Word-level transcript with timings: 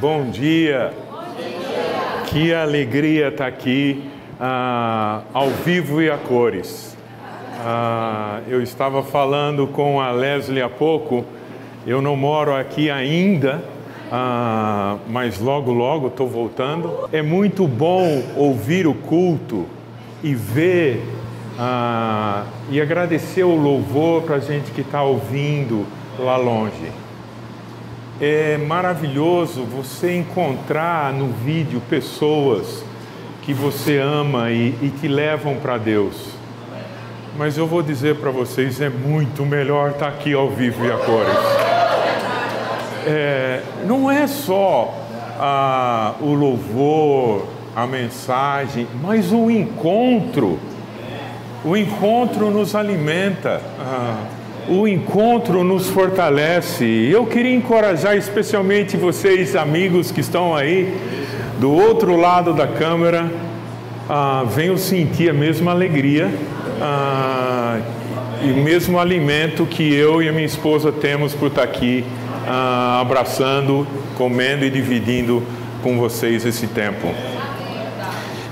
Bom 0.00 0.30
dia. 0.30 0.94
Que 2.28 2.54
alegria 2.54 3.28
estar 3.28 3.46
aqui 3.46 4.02
ah, 4.40 5.20
ao 5.30 5.50
vivo 5.50 6.00
e 6.00 6.10
a 6.10 6.16
cores. 6.16 6.96
Ah, 7.58 8.40
eu 8.48 8.62
estava 8.62 9.02
falando 9.02 9.66
com 9.66 10.00
a 10.00 10.10
Leslie 10.10 10.62
há 10.62 10.70
pouco. 10.70 11.22
Eu 11.86 12.00
não 12.00 12.16
moro 12.16 12.56
aqui 12.56 12.90
ainda, 12.90 13.62
ah, 14.10 14.96
mas 15.06 15.38
logo, 15.38 15.70
logo 15.70 16.06
estou 16.06 16.26
voltando. 16.26 17.06
É 17.12 17.20
muito 17.20 17.68
bom 17.68 18.22
ouvir 18.38 18.86
o 18.86 18.94
culto 18.94 19.66
e 20.22 20.34
ver 20.34 21.04
ah, 21.58 22.46
e 22.70 22.80
agradecer 22.80 23.44
o 23.44 23.54
louvor 23.54 24.22
para 24.22 24.36
a 24.36 24.40
gente 24.40 24.70
que 24.70 24.80
está 24.80 25.02
ouvindo 25.02 25.86
lá 26.18 26.38
longe. 26.38 26.90
É 28.20 28.58
maravilhoso 28.58 29.62
você 29.62 30.14
encontrar 30.14 31.10
no 31.10 31.28
vídeo 31.28 31.80
pessoas 31.88 32.84
que 33.40 33.54
você 33.54 33.96
ama 33.96 34.50
e, 34.50 34.74
e 34.82 34.92
te 35.00 35.08
levam 35.08 35.56
para 35.56 35.78
Deus. 35.78 36.14
Mas 37.38 37.56
eu 37.56 37.66
vou 37.66 37.82
dizer 37.82 38.16
para 38.16 38.30
vocês, 38.30 38.78
é 38.78 38.90
muito 38.90 39.46
melhor 39.46 39.92
estar 39.92 40.06
tá 40.06 40.08
aqui 40.08 40.34
ao 40.34 40.50
vivo 40.50 40.84
e 40.84 40.92
a 40.92 40.98
cores. 40.98 41.32
É, 43.06 43.62
não 43.86 44.10
é 44.10 44.26
só 44.26 44.94
o 46.20 46.34
louvor, 46.34 47.46
a 47.74 47.86
mensagem, 47.86 48.86
mas 49.02 49.32
o 49.32 49.50
encontro. 49.50 50.58
O 51.64 51.74
encontro 51.74 52.50
nos 52.50 52.74
alimenta. 52.74 53.62
Ah, 53.78 54.39
o 54.70 54.86
encontro 54.86 55.64
nos 55.64 55.88
fortalece. 55.88 56.84
Eu 56.84 57.26
queria 57.26 57.52
encorajar 57.52 58.16
especialmente 58.16 58.96
vocês, 58.96 59.56
amigos 59.56 60.12
que 60.12 60.20
estão 60.20 60.54
aí 60.54 60.96
do 61.58 61.72
outro 61.72 62.16
lado 62.16 62.54
da 62.54 62.68
câmera, 62.68 63.28
ah, 64.08 64.44
venham 64.46 64.76
sentir 64.76 65.28
a 65.28 65.32
mesma 65.32 65.72
alegria 65.72 66.30
ah, 66.80 67.80
e 68.44 68.52
o 68.52 68.58
mesmo 68.58 69.00
alimento 69.00 69.66
que 69.66 69.92
eu 69.92 70.22
e 70.22 70.28
a 70.28 70.32
minha 70.32 70.46
esposa 70.46 70.92
temos 70.92 71.34
por 71.34 71.48
estar 71.48 71.64
aqui 71.64 72.04
ah, 72.46 73.00
abraçando, 73.00 73.84
comendo 74.16 74.64
e 74.64 74.70
dividindo 74.70 75.42
com 75.82 75.98
vocês 75.98 76.46
esse 76.46 76.68
tempo. 76.68 77.12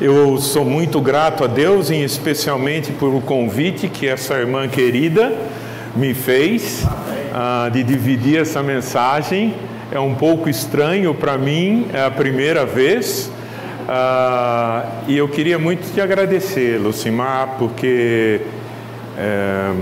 Eu 0.01 0.37
sou 0.39 0.65
muito 0.65 1.01
grato 1.01 1.45
a 1.45 1.47
Deus, 1.47 1.91
e 1.91 2.03
especialmente 2.03 2.91
por 2.91 3.15
o 3.15 3.21
convite 3.21 3.89
que 3.89 4.09
essa 4.09 4.35
irmã 4.35 4.67
querida 4.67 5.33
me 5.99 6.15
fez 6.15 6.85
uh, 6.85 7.71
de 7.71 7.83
dividir 7.83 8.41
essa 8.41 8.63
mensagem. 8.63 9.55
É 9.91 9.99
um 9.99 10.15
pouco 10.15 10.49
estranho 10.49 11.13
para 11.13 11.37
mim, 11.37 11.89
é 11.93 12.05
a 12.05 12.11
primeira 12.11 12.65
vez. 12.65 13.31
Uh, 13.89 14.87
e 15.09 15.17
eu 15.17 15.29
queria 15.29 15.59
muito 15.59 15.93
te 15.93 16.01
agradecer, 16.01 16.79
Lucimar, 16.79 17.57
porque 17.59 18.43
é, 19.17 19.73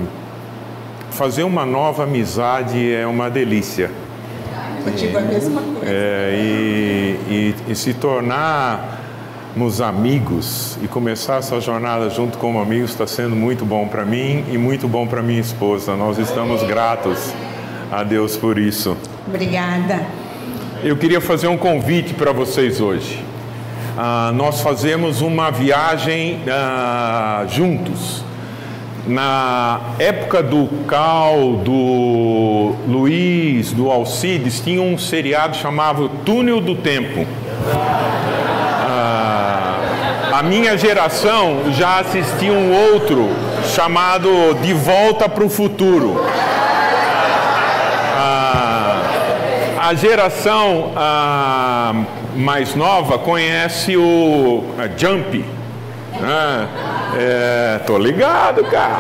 fazer 1.11 1.43
uma 1.43 1.67
nova 1.67 2.05
amizade 2.05 2.95
é 2.95 3.07
uma 3.07 3.29
delícia. 3.29 3.91
Eu 4.87 4.93
digo 4.93 5.19
a 5.19 5.21
mesma 5.23 5.61
coisa. 5.61 5.85
É, 5.85 6.39
e, 6.41 7.55
e, 7.69 7.73
e 7.73 7.75
se 7.75 7.93
tornar 7.93 9.06
nos 9.57 9.81
amigos 9.81 10.79
e 10.83 10.87
começar 10.87 11.39
essa 11.39 11.59
jornada 11.63 12.11
junto 12.11 12.37
como 12.37 12.61
amigos 12.61 12.91
está 12.91 13.07
sendo 13.07 13.35
muito 13.35 13.65
bom 13.65 13.89
para 13.89 14.05
mim 14.05 14.45
e 14.53 14.59
muito 14.59 14.87
bom 14.87 15.07
para 15.07 15.23
minha 15.23 15.41
esposa. 15.41 15.97
Nós 15.97 16.19
estamos 16.19 16.63
gratos 16.63 17.33
a 17.91 18.03
Deus 18.03 18.37
por 18.37 18.59
isso. 18.59 18.95
Obrigada. 19.27 20.07
Eu 20.85 20.95
queria 20.99 21.23
fazer 21.23 21.49
um 21.49 21.57
convite 21.57 22.13
para 22.13 22.33
vocês 22.33 22.83
hoje. 22.83 23.25
Ah, 23.97 24.31
nós 24.35 24.61
fazemos 24.61 25.23
uma 25.23 25.51
viagem 25.51 26.43
ah, 26.49 27.47
juntos. 27.49 28.23
Na 29.07 29.81
época 29.99 30.43
do 30.43 30.69
Cal, 30.87 31.63
do 31.65 32.75
Luiz, 32.87 33.73
do 33.73 33.91
Alcides, 33.91 34.61
tinha 34.61 34.83
um 34.83 34.99
seriado 34.99 35.57
chamado 35.57 36.11
Túnel 36.27 36.61
do 36.61 36.75
Tempo. 36.75 37.25
Minha 40.49 40.79
geração 40.79 41.73
já 41.73 41.99
assistiu 41.99 42.53
um 42.53 42.93
outro 42.93 43.29
chamado 43.75 44.55
De 44.63 44.73
Volta 44.73 45.29
para 45.29 45.45
o 45.45 45.51
Futuro. 45.51 46.25
Ah, 48.17 49.03
a 49.89 49.95
geração 49.95 50.93
ah, 50.97 51.93
mais 52.37 52.77
nova 52.77 53.19
conhece 53.19 53.97
o 53.97 54.63
Jump. 54.97 55.45
Ah, 56.23 56.67
é, 57.19 57.81
tô 57.85 57.99
ligado, 57.99 58.63
cara. 58.67 58.99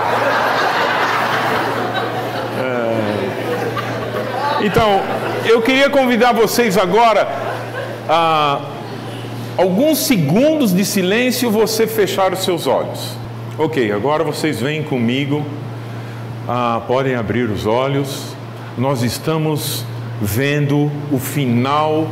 É, 2.58 4.64
então, 4.64 5.00
eu 5.44 5.62
queria 5.62 5.88
convidar 5.88 6.32
vocês 6.32 6.76
agora 6.76 7.28
a 8.08 8.58
alguns 9.56 9.98
segundos 9.98 10.74
de 10.74 10.84
silêncio 10.84 11.50
você 11.50 11.86
fechar 11.86 12.32
os 12.32 12.40
seus 12.44 12.66
olhos. 12.66 13.16
Ok, 13.58 13.90
agora 13.90 14.22
vocês 14.22 14.60
vêm 14.60 14.82
comigo, 14.82 15.44
ah, 16.48 16.82
podem 16.86 17.14
abrir 17.14 17.48
os 17.50 17.66
olhos. 17.66 18.34
Nós 18.76 19.02
estamos 19.02 19.84
vendo 20.20 20.90
o 21.10 21.18
final 21.18 22.06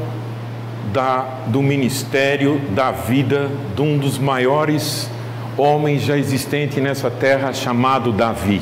da, 0.92 1.26
do 1.46 1.62
ministério, 1.62 2.60
da 2.70 2.90
vida 2.90 3.50
de 3.74 3.82
um 3.82 3.98
dos 3.98 4.18
maiores 4.18 5.10
homens 5.56 6.02
já 6.02 6.16
existentes 6.16 6.82
nessa 6.82 7.10
terra, 7.10 7.52
chamado 7.52 8.12
Davi 8.12 8.60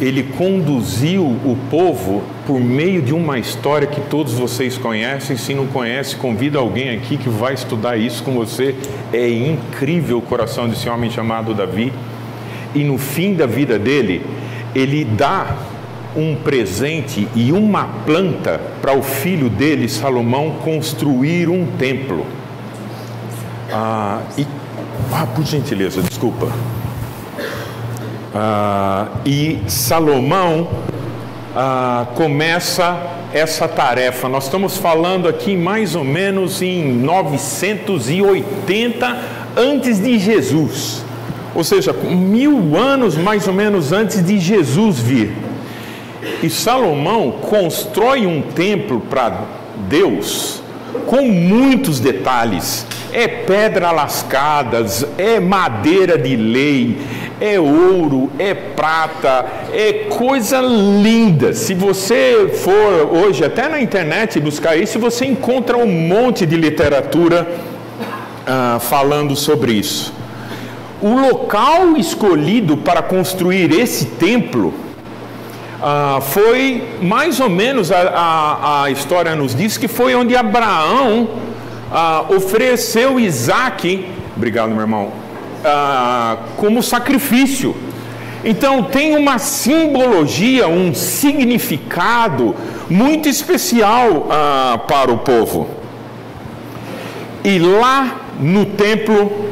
ele 0.00 0.22
conduziu 0.22 1.24
o 1.24 1.56
povo 1.70 2.22
por 2.46 2.60
meio 2.60 3.00
de 3.00 3.14
uma 3.14 3.38
história 3.38 3.86
que 3.86 4.00
todos 4.02 4.34
vocês 4.34 4.76
conhecem. 4.76 5.36
Se 5.36 5.54
não 5.54 5.66
conhece, 5.66 6.16
convida 6.16 6.58
alguém 6.58 6.90
aqui 6.90 7.16
que 7.16 7.28
vai 7.28 7.54
estudar 7.54 7.96
isso 7.96 8.22
com 8.22 8.32
você. 8.32 8.74
É 9.12 9.28
incrível 9.28 10.18
o 10.18 10.22
coração 10.22 10.68
desse 10.68 10.88
homem 10.88 11.10
chamado 11.10 11.54
Davi. 11.54 11.92
E 12.74 12.84
no 12.84 12.98
fim 12.98 13.34
da 13.34 13.46
vida 13.46 13.78
dele, 13.78 14.24
ele 14.74 15.04
dá 15.04 15.56
um 16.16 16.36
presente 16.36 17.26
e 17.34 17.52
uma 17.52 17.84
planta 18.06 18.60
para 18.80 18.96
o 18.96 19.02
filho 19.02 19.48
dele, 19.48 19.88
Salomão, 19.88 20.56
construir 20.62 21.48
um 21.48 21.66
templo. 21.78 22.24
Ah, 23.72 24.20
e, 24.38 24.46
ah, 25.12 25.26
por 25.26 25.44
gentileza, 25.44 26.02
desculpa. 26.02 26.48
Ah, 28.34 29.08
e 29.24 29.60
Salomão 29.66 30.68
ah, 31.54 32.06
começa 32.14 32.98
essa 33.32 33.68
tarefa. 33.68 34.28
Nós 34.28 34.44
estamos 34.44 34.76
falando 34.76 35.28
aqui 35.28 35.56
mais 35.56 35.94
ou 35.94 36.04
menos 36.04 36.60
em 36.60 36.92
980 36.92 39.16
antes 39.56 40.00
de 40.00 40.18
Jesus, 40.18 41.04
ou 41.54 41.62
seja, 41.62 41.92
mil 41.92 42.76
anos 42.76 43.16
mais 43.16 43.46
ou 43.46 43.54
menos 43.54 43.92
antes 43.92 44.24
de 44.24 44.38
Jesus 44.38 44.98
vir. 44.98 45.32
E 46.42 46.50
Salomão 46.50 47.32
constrói 47.32 48.26
um 48.26 48.42
templo 48.42 49.00
para 49.00 49.42
Deus 49.88 50.62
com 51.06 51.22
muitos 51.22 52.00
detalhes. 52.00 52.86
É 53.14 53.28
pedra 53.28 53.92
lascadas, 53.92 55.06
é 55.16 55.38
madeira 55.38 56.18
de 56.18 56.34
lei, 56.34 56.98
é 57.40 57.60
ouro, 57.60 58.28
é 58.38 58.52
prata, 58.54 59.46
é 59.72 60.06
coisa 60.10 60.60
linda. 60.60 61.54
Se 61.54 61.74
você 61.74 62.50
for 62.62 63.16
hoje 63.16 63.44
até 63.44 63.68
na 63.68 63.80
internet 63.80 64.40
buscar 64.40 64.76
isso, 64.76 64.98
você 64.98 65.24
encontra 65.24 65.76
um 65.76 65.86
monte 65.86 66.44
de 66.44 66.56
literatura 66.56 67.46
ah, 68.44 68.78
falando 68.80 69.36
sobre 69.36 69.72
isso. 69.72 70.12
O 71.00 71.14
local 71.14 71.96
escolhido 71.96 72.76
para 72.76 73.00
construir 73.00 73.70
esse 73.72 74.06
templo 74.06 74.74
ah, 75.82 76.18
foi 76.20 76.82
mais 77.02 77.40
ou 77.40 77.48
menos 77.48 77.92
a, 77.92 78.00
a, 78.00 78.82
a, 78.84 78.90
história 78.90 79.36
nos 79.36 79.54
diz 79.54 79.76
que 79.76 79.86
foi 79.86 80.14
onde 80.14 80.34
Abraão 80.34 81.28
ah, 81.92 82.24
ofereceu 82.28 83.18
Isaac, 83.20 84.08
obrigado 84.36 84.70
meu 84.70 84.80
irmão, 84.80 85.12
ah, 85.64 86.36
como 86.56 86.82
sacrifício. 86.82 87.74
Então 88.44 88.82
tem 88.82 89.16
uma 89.16 89.38
simbologia, 89.38 90.68
um 90.68 90.92
significado 90.92 92.54
muito 92.90 93.28
especial 93.28 94.28
ah, 94.30 94.78
para 94.86 95.10
o 95.10 95.18
povo. 95.18 95.68
E 97.42 97.58
lá 97.58 98.20
no 98.38 98.66
templo, 98.66 99.50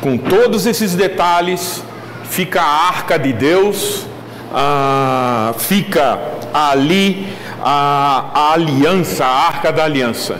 com 0.00 0.16
todos 0.16 0.66
esses 0.66 0.94
detalhes, 0.94 1.82
fica 2.24 2.60
a 2.60 2.88
arca 2.88 3.18
de 3.18 3.32
Deus, 3.32 4.06
ah, 4.52 5.52
fica 5.58 6.20
ali 6.52 7.26
a, 7.60 8.30
a 8.34 8.52
aliança, 8.52 9.24
a 9.24 9.46
arca 9.48 9.72
da 9.72 9.84
aliança. 9.84 10.38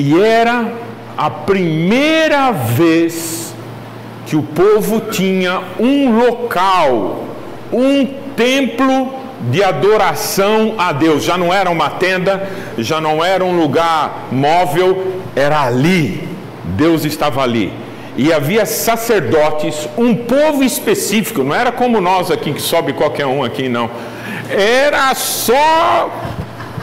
E 0.00 0.18
era 0.18 0.72
a 1.14 1.28
primeira 1.28 2.50
vez 2.52 3.54
que 4.24 4.34
o 4.34 4.42
povo 4.42 4.98
tinha 5.10 5.60
um 5.78 6.18
local, 6.18 7.24
um 7.70 8.06
templo 8.34 9.12
de 9.50 9.62
adoração 9.62 10.76
a 10.78 10.90
Deus. 10.90 11.22
Já 11.22 11.36
não 11.36 11.52
era 11.52 11.68
uma 11.68 11.90
tenda, 11.90 12.48
já 12.78 12.98
não 12.98 13.22
era 13.22 13.44
um 13.44 13.60
lugar 13.60 14.28
móvel, 14.32 15.20
era 15.36 15.64
ali. 15.64 16.26
Deus 16.64 17.04
estava 17.04 17.42
ali. 17.42 17.70
E 18.16 18.32
havia 18.32 18.64
sacerdotes, 18.64 19.86
um 19.98 20.14
povo 20.14 20.64
específico, 20.64 21.44
não 21.44 21.54
era 21.54 21.70
como 21.70 22.00
nós 22.00 22.30
aqui 22.30 22.54
que 22.54 22.62
sobe 22.62 22.94
qualquer 22.94 23.26
um 23.26 23.44
aqui, 23.44 23.68
não. 23.68 23.90
Era 24.48 25.14
só 25.14 26.10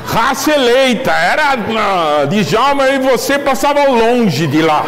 raça 0.07 0.51
eleita, 0.51 1.11
era 1.11 1.55
uh, 1.55 2.27
de 2.27 2.43
Jalma 2.43 2.87
e 2.89 2.99
você 2.99 3.37
passava 3.37 3.87
longe 3.87 4.47
de 4.47 4.61
lá. 4.61 4.85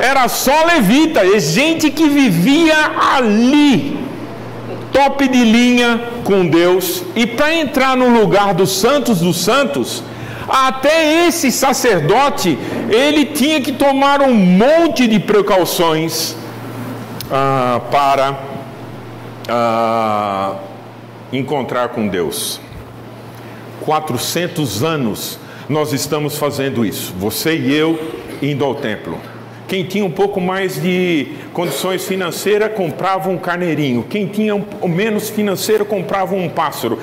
Era 0.00 0.28
só 0.28 0.64
levita, 0.64 1.38
gente 1.38 1.90
que 1.90 2.08
vivia 2.08 2.74
ali, 3.14 3.96
top 4.92 5.28
de 5.28 5.44
linha 5.44 6.00
com 6.24 6.46
Deus. 6.46 7.04
E 7.14 7.24
para 7.24 7.54
entrar 7.54 7.96
no 7.96 8.08
lugar 8.08 8.52
dos 8.52 8.72
santos 8.80 9.20
dos 9.20 9.42
santos, 9.42 10.02
até 10.48 11.26
esse 11.28 11.52
sacerdote, 11.52 12.58
ele 12.90 13.26
tinha 13.26 13.60
que 13.60 13.72
tomar 13.72 14.20
um 14.22 14.34
monte 14.34 15.06
de 15.06 15.20
precauções 15.20 16.36
uh, 17.30 17.80
para 17.92 18.32
uh, 19.48 20.56
encontrar 21.32 21.90
com 21.90 22.08
Deus. 22.08 22.60
400 23.84 24.82
anos 24.84 25.38
nós 25.68 25.92
estamos 25.92 26.36
fazendo 26.36 26.84
isso, 26.84 27.12
você 27.18 27.56
e 27.56 27.74
eu 27.74 27.98
indo 28.40 28.64
ao 28.64 28.74
templo. 28.74 29.18
Quem 29.66 29.84
tinha 29.84 30.04
um 30.04 30.10
pouco 30.10 30.40
mais 30.40 30.80
de 30.80 31.28
condições 31.52 32.04
financeiras 32.04 32.72
comprava 32.74 33.30
um 33.30 33.38
carneirinho, 33.38 34.04
quem 34.08 34.26
tinha 34.26 34.54
um, 34.54 34.64
menos 34.88 35.30
financeiro 35.30 35.84
comprava 35.84 36.34
um 36.34 36.48
pássaro. 36.48 36.98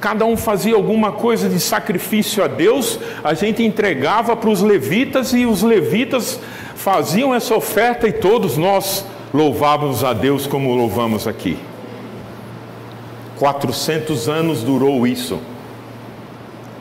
Cada 0.00 0.24
um 0.24 0.36
fazia 0.36 0.74
alguma 0.74 1.12
coisa 1.12 1.48
de 1.48 1.60
sacrifício 1.60 2.42
a 2.42 2.46
Deus, 2.46 2.98
a 3.22 3.34
gente 3.34 3.62
entregava 3.62 4.34
para 4.34 4.50
os 4.50 4.62
levitas 4.62 5.32
e 5.32 5.44
os 5.44 5.62
levitas 5.62 6.40
faziam 6.74 7.34
essa 7.34 7.54
oferta 7.54 8.08
e 8.08 8.12
todos 8.12 8.56
nós 8.56 9.04
louvávamos 9.32 10.02
a 10.02 10.12
Deus 10.12 10.46
como 10.46 10.74
louvamos 10.74 11.26
aqui. 11.26 11.58
400 13.38 14.28
anos 14.28 14.62
durou 14.62 15.06
isso. 15.06 15.38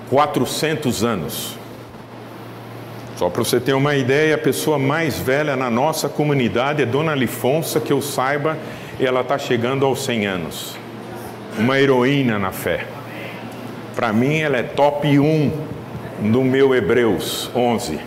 400 0.09 1.03
anos. 1.03 1.57
Só 3.15 3.29
para 3.29 3.43
você 3.43 3.59
ter 3.59 3.73
uma 3.73 3.95
ideia, 3.95 4.35
a 4.35 4.37
pessoa 4.37 4.79
mais 4.79 5.19
velha 5.19 5.55
na 5.55 5.69
nossa 5.69 6.07
comunidade 6.07 6.81
é 6.81 6.85
Dona 6.85 7.13
Lifonsa, 7.13 7.79
que 7.79 7.91
eu 7.91 8.01
saiba, 8.01 8.57
ela 8.99 9.21
está 9.21 9.37
chegando 9.37 9.85
aos 9.85 10.03
100 10.05 10.25
anos. 10.25 10.77
Uma 11.57 11.79
heroína 11.79 12.39
na 12.39 12.51
fé. 12.51 12.85
Para 13.95 14.13
mim, 14.13 14.39
ela 14.39 14.57
é 14.57 14.63
top 14.63 15.19
1 15.19 15.51
no 16.21 16.43
meu 16.43 16.73
Hebreus 16.73 17.51
11. 17.53 17.99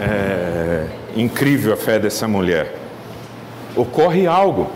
É 0.00 0.86
incrível 1.14 1.72
a 1.72 1.76
fé 1.76 1.98
dessa 1.98 2.26
mulher. 2.26 2.74
Ocorre 3.76 4.26
algo. 4.26 4.70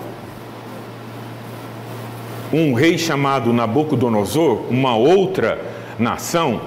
Um 2.53 2.73
rei 2.75 2.97
chamado 2.97 3.53
Nabucodonosor, 3.53 4.65
uma 4.71 4.97
outra 4.97 5.70
nação 6.01 6.61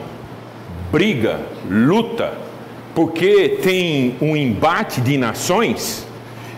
briga, 0.93 1.39
luta, 1.67 2.33
porque 2.93 3.57
tem 3.63 4.15
um 4.21 4.37
embate 4.37 5.01
de 5.01 5.17
nações 5.17 6.05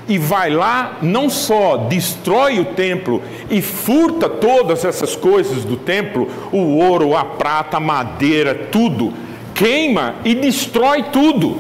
e 0.10 0.18
vai 0.18 0.50
lá, 0.50 0.98
não 1.02 1.30
só 1.30 1.78
destrói 1.78 2.60
o 2.60 2.66
templo 2.66 3.22
e 3.50 3.62
furta 3.62 4.28
todas 4.28 4.84
essas 4.84 5.16
coisas 5.16 5.64
do 5.64 5.78
templo, 5.78 6.30
o 6.52 6.78
ouro, 6.78 7.16
a 7.16 7.24
prata, 7.24 7.78
a 7.78 7.80
madeira, 7.80 8.54
tudo, 8.54 9.14
queima 9.54 10.16
e 10.26 10.36
destrói 10.36 11.04
tudo. 11.04 11.58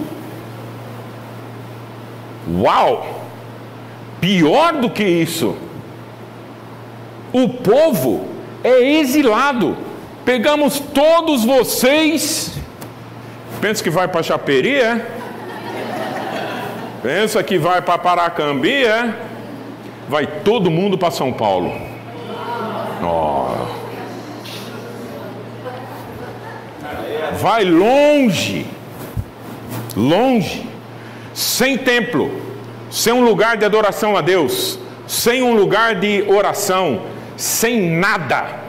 Uau! 2.60 3.22
Pior 4.20 4.74
do 4.74 4.90
que 4.90 5.04
isso, 5.04 5.56
o 7.32 7.48
povo 7.48 8.26
é 8.64 9.00
exilado. 9.00 9.85
Pegamos 10.26 10.80
todos 10.80 11.46
vocês. 11.46 12.52
Pensa 13.62 13.84
que 13.84 13.92
vai 13.92 14.08
para 14.08 14.24
Chaperi, 14.24 14.76
é? 14.76 15.06
Pensa 17.04 17.44
que 17.44 17.60
vai 17.60 17.80
para 17.84 18.00
Paracambi, 18.00 18.84
é? 18.84 19.14
Vai 20.10 20.26
todo 20.26 20.72
mundo 20.72 20.98
para 20.98 21.12
São 21.12 21.32
Paulo. 21.32 21.72
Oh. 23.04 23.86
Vai 27.40 27.64
longe, 27.64 28.66
longe, 29.96 30.68
sem 31.36 31.78
templo, 31.78 32.32
sem 32.90 33.14
um 33.14 33.24
lugar 33.24 33.58
de 33.58 33.66
adoração 33.66 34.18
a 34.18 34.22
Deus, 34.22 34.80
sem 35.06 35.44
um 35.44 35.54
lugar 35.54 35.94
de 35.94 36.24
oração, 36.28 37.02
sem 37.38 37.92
nada. 37.92 38.65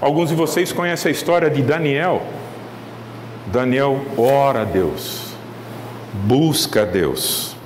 Alguns 0.00 0.28
de 0.28 0.34
vocês 0.34 0.72
conhecem 0.72 1.08
a 1.08 1.12
história 1.12 1.48
de 1.48 1.62
Daniel. 1.62 2.22
Daniel 3.46 4.02
ora 4.18 4.60
a 4.60 4.64
Deus, 4.64 5.28
busca 6.12 6.82
a 6.82 6.84
Deus. 6.84 7.56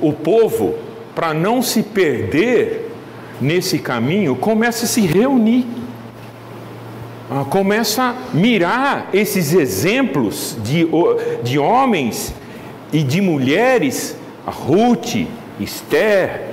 O 0.00 0.12
povo, 0.12 0.76
para 1.12 1.34
não 1.34 1.60
se 1.60 1.82
perder 1.82 2.92
nesse 3.40 3.80
caminho, 3.80 4.36
começa 4.36 4.84
a 4.84 4.88
se 4.88 5.00
reunir, 5.00 5.66
ah, 7.28 7.44
começa 7.50 8.02
a 8.02 8.36
mirar 8.36 9.08
esses 9.12 9.52
exemplos 9.52 10.56
de, 10.62 10.86
de 11.42 11.58
homens 11.58 12.32
e 12.92 13.02
de 13.02 13.20
mulheres, 13.20 14.16
Ruth, 14.46 15.26
Esther, 15.58 16.50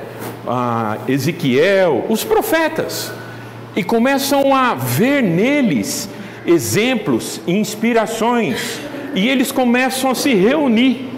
ah, 0.47 0.97
Ezequiel, 1.07 2.05
os 2.09 2.23
profetas 2.23 3.20
e 3.75 3.83
começam 3.83 4.53
a 4.53 4.73
ver 4.73 5.21
neles 5.21 6.09
exemplos, 6.45 7.41
inspirações, 7.47 8.79
e 9.13 9.27
eles 9.27 9.51
começam 9.51 10.11
a 10.11 10.15
se 10.15 10.33
reunir. 10.33 11.09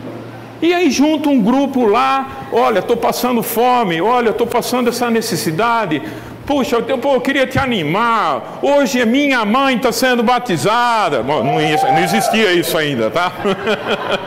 E 0.61 0.73
aí 0.73 0.89
junto 0.89 1.29
um 1.29 1.41
grupo 1.41 1.85
lá, 1.85 2.47
olha, 2.51 2.79
estou 2.79 2.95
passando 2.95 3.43
fome, 3.43 4.01
olha, 4.01 4.29
estou 4.29 4.47
passando 4.47 4.89
essa 4.89 5.09
necessidade. 5.09 6.01
Puxa, 6.45 6.77
eu, 6.87 6.99
eu, 6.99 7.21
queria 7.21 7.47
te 7.47 7.57
animar. 7.57 8.59
Hoje 8.61 9.01
a 9.01 9.05
minha 9.05 9.43
mãe 9.45 9.77
está 9.77 9.91
sendo 9.91 10.23
batizada. 10.23 11.23
Bom, 11.23 11.43
não, 11.43 11.53
não, 11.53 12.03
existia 12.03 12.53
isso 12.53 12.77
ainda, 12.77 13.09
tá? 13.09 13.31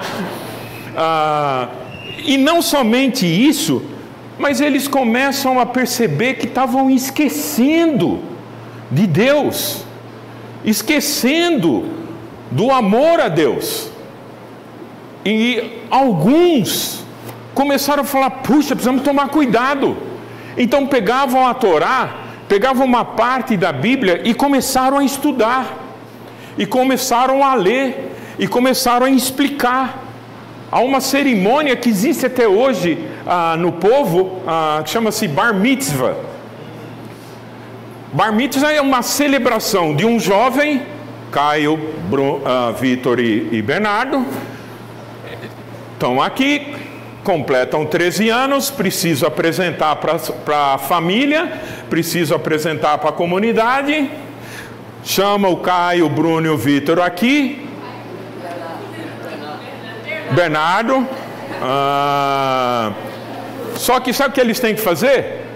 ah, 0.96 1.68
e 2.24 2.36
não 2.36 2.62
somente 2.62 3.26
isso, 3.26 3.82
mas 4.38 4.60
eles 4.60 4.86
começam 4.86 5.58
a 5.58 5.66
perceber 5.66 6.34
que 6.34 6.46
estavam 6.46 6.90
esquecendo 6.90 8.20
de 8.90 9.06
Deus, 9.06 9.84
esquecendo 10.64 11.88
do 12.50 12.70
amor 12.70 13.20
a 13.20 13.28
Deus. 13.28 13.90
E 15.24 15.80
alguns 15.90 17.04
começaram 17.54 18.02
a 18.02 18.06
falar: 18.06 18.30
puxa, 18.30 18.74
precisamos 18.74 19.02
tomar 19.02 19.28
cuidado. 19.28 19.96
Então 20.56 20.86
pegavam 20.86 21.46
a 21.46 21.54
Torá, 21.54 22.16
pegavam 22.48 22.86
uma 22.86 23.04
parte 23.04 23.56
da 23.56 23.72
Bíblia 23.72 24.22
e 24.24 24.32
começaram 24.34 24.98
a 24.98 25.04
estudar, 25.04 25.76
e 26.56 26.64
começaram 26.64 27.42
a 27.42 27.54
ler, 27.54 28.14
e 28.38 28.46
começaram 28.46 29.06
a 29.06 29.10
explicar. 29.10 30.05
Há 30.70 30.80
uma 30.80 31.00
cerimônia 31.00 31.76
que 31.76 31.88
existe 31.88 32.26
até 32.26 32.48
hoje 32.48 32.98
ah, 33.24 33.56
no 33.56 33.72
povo, 33.72 34.42
ah, 34.46 34.80
que 34.84 34.90
chama-se 34.90 35.28
Bar 35.28 35.54
Mitzvah. 35.54 36.16
Bar 38.12 38.32
Mitzvah 38.32 38.72
é 38.72 38.80
uma 38.80 39.00
celebração 39.02 39.94
de 39.94 40.04
um 40.04 40.18
jovem, 40.18 40.82
Caio, 41.30 41.78
ah, 42.44 42.72
Vitor 42.76 43.20
e, 43.20 43.48
e 43.52 43.62
Bernardo, 43.62 44.26
estão 45.92 46.20
aqui, 46.20 46.74
completam 47.22 47.86
13 47.86 48.28
anos, 48.28 48.68
preciso 48.68 49.24
apresentar 49.24 49.96
para 49.96 50.74
a 50.74 50.78
família, 50.78 51.60
preciso 51.88 52.34
apresentar 52.34 52.98
para 52.98 53.10
a 53.10 53.12
comunidade, 53.12 54.10
chama 55.04 55.48
o 55.48 55.58
Caio, 55.58 56.06
o 56.06 56.08
Bruno 56.08 56.48
e 56.48 56.50
o 56.50 56.56
Vitor 56.56 56.98
aqui, 57.00 57.65
Bernardo. 60.32 61.06
Ah, 61.62 62.92
só 63.76 64.00
que 64.00 64.12
sabe 64.12 64.30
o 64.30 64.32
que 64.32 64.40
eles 64.40 64.58
têm 64.60 64.74
que 64.74 64.80
fazer? 64.80 65.46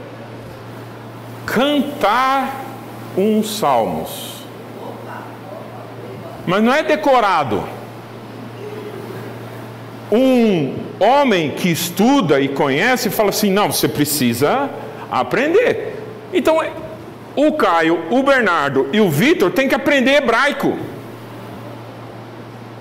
Cantar 1.47 2.65
um 3.17 3.43
Salmos. 3.43 4.45
Mas 6.47 6.62
não 6.62 6.75
é 6.75 6.83
decorado. 6.83 7.62
Um 10.12 10.75
homem 10.99 11.50
que 11.50 11.71
estuda 11.71 12.41
e 12.41 12.49
conhece 12.49 13.11
fala 13.11 13.31
assim: 13.31 13.50
não, 13.50 13.71
você 13.71 13.89
precisa 13.89 14.69
aprender. 15.11 15.97
Então, 16.33 16.59
o 17.37 17.53
Caio, 17.53 18.05
o 18.11 18.23
Bernardo 18.23 18.89
e 18.93 19.00
o 19.00 19.09
Vitor 19.09 19.50
têm 19.50 19.69
que 19.69 19.75
aprender 19.75 20.17
hebraico. 20.17 20.77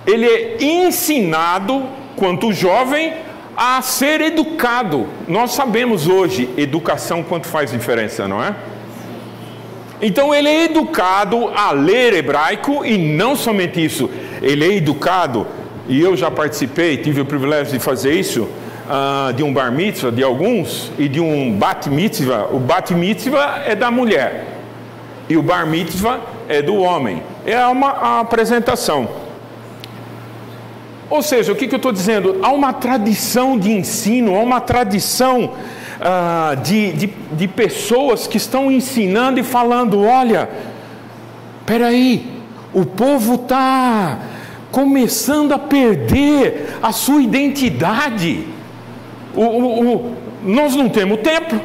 Ele 0.10 0.25
é 0.25 0.63
ensinado, 0.63 1.84
quanto 2.16 2.51
jovem, 2.51 3.13
a 3.56 3.82
ser 3.82 4.22
educado. 4.22 5.08
Nós 5.28 5.51
sabemos 5.51 6.08
hoje 6.08 6.50
educação 6.58 7.22
quanto 7.22 7.48
faz 7.48 7.72
diferença, 7.72 8.28
não 8.28 8.44
é? 8.44 8.56
Então 10.01 10.34
ele 10.34 10.48
é 10.48 10.63
educado 10.63 11.50
a 11.50 11.72
ler 11.72 12.13
hebraico 12.13 12.86
e 12.86 12.98
não 12.98 13.36
somente 13.36 13.84
isso, 13.84 14.10
ele 14.42 14.66
é 14.66 14.75
educado, 14.78 15.46
e 15.89 16.00
eu 16.00 16.16
já 16.16 16.32
participei, 16.32 16.98
tive 16.98 17.20
o 17.20 17.25
privilégio 17.25 17.74
de 17.74 17.80
fazer 17.80 18.13
isso, 18.13 18.44
uh, 18.44 19.34
de 19.34 19.44
um 19.44 19.54
bar 19.54 19.72
mitzvah 19.72 20.12
de 20.12 20.24
alguns 20.24 20.92
e 20.98 21.08
de 21.08 21.20
um 21.20 21.51
bat 21.51 21.89
mitzvah. 21.89 22.48
O 22.51 22.60
bat 22.60 22.94
mitzvah 22.94 23.63
é 23.66 23.75
da 23.75 23.92
mulher 23.92 24.46
e 25.28 25.38
o 25.38 25.44
bar 25.44 25.68
mitzvah 25.68 26.20
é 26.48 26.62
do 26.62 26.78
homem. 26.78 27.22
É 27.46 27.63
uma 27.68 28.22
apresentação. 28.22 29.28
Ou 31.10 31.24
seja, 31.24 31.51
o 31.51 31.56
que, 31.56 31.68
que 31.68 31.74
eu 31.74 31.78
estou 31.78 31.92
dizendo? 31.92 32.39
Há 32.42 32.51
uma 32.51 32.72
tradição 32.72 33.58
de 33.58 33.72
ensino, 33.72 34.36
há 34.36 34.42
uma 34.42 34.62
tradição 34.62 35.54
ah, 36.00 36.56
de, 36.63 36.92
de, 36.94 37.08
de 37.32 37.48
pessoas 37.48 38.28
que 38.28 38.38
estão 38.38 38.72
ensinando 38.72 39.39
e 39.39 39.44
falando: 39.44 40.04
olha, 40.04 40.50
peraí, 41.66 42.39
o 42.74 42.86
povo 42.86 43.36
está 43.36 44.20
começando 44.72 45.51
a 45.51 45.60
perder 45.60 46.78
a 46.82 46.92
sua 46.92 47.22
identidade. 47.22 48.48
O, 49.36 49.42
o, 49.42 49.96
o, 49.96 50.16
nós 50.44 50.75
não 50.75 50.89
temos 50.89 51.20
tempo, 51.22 51.60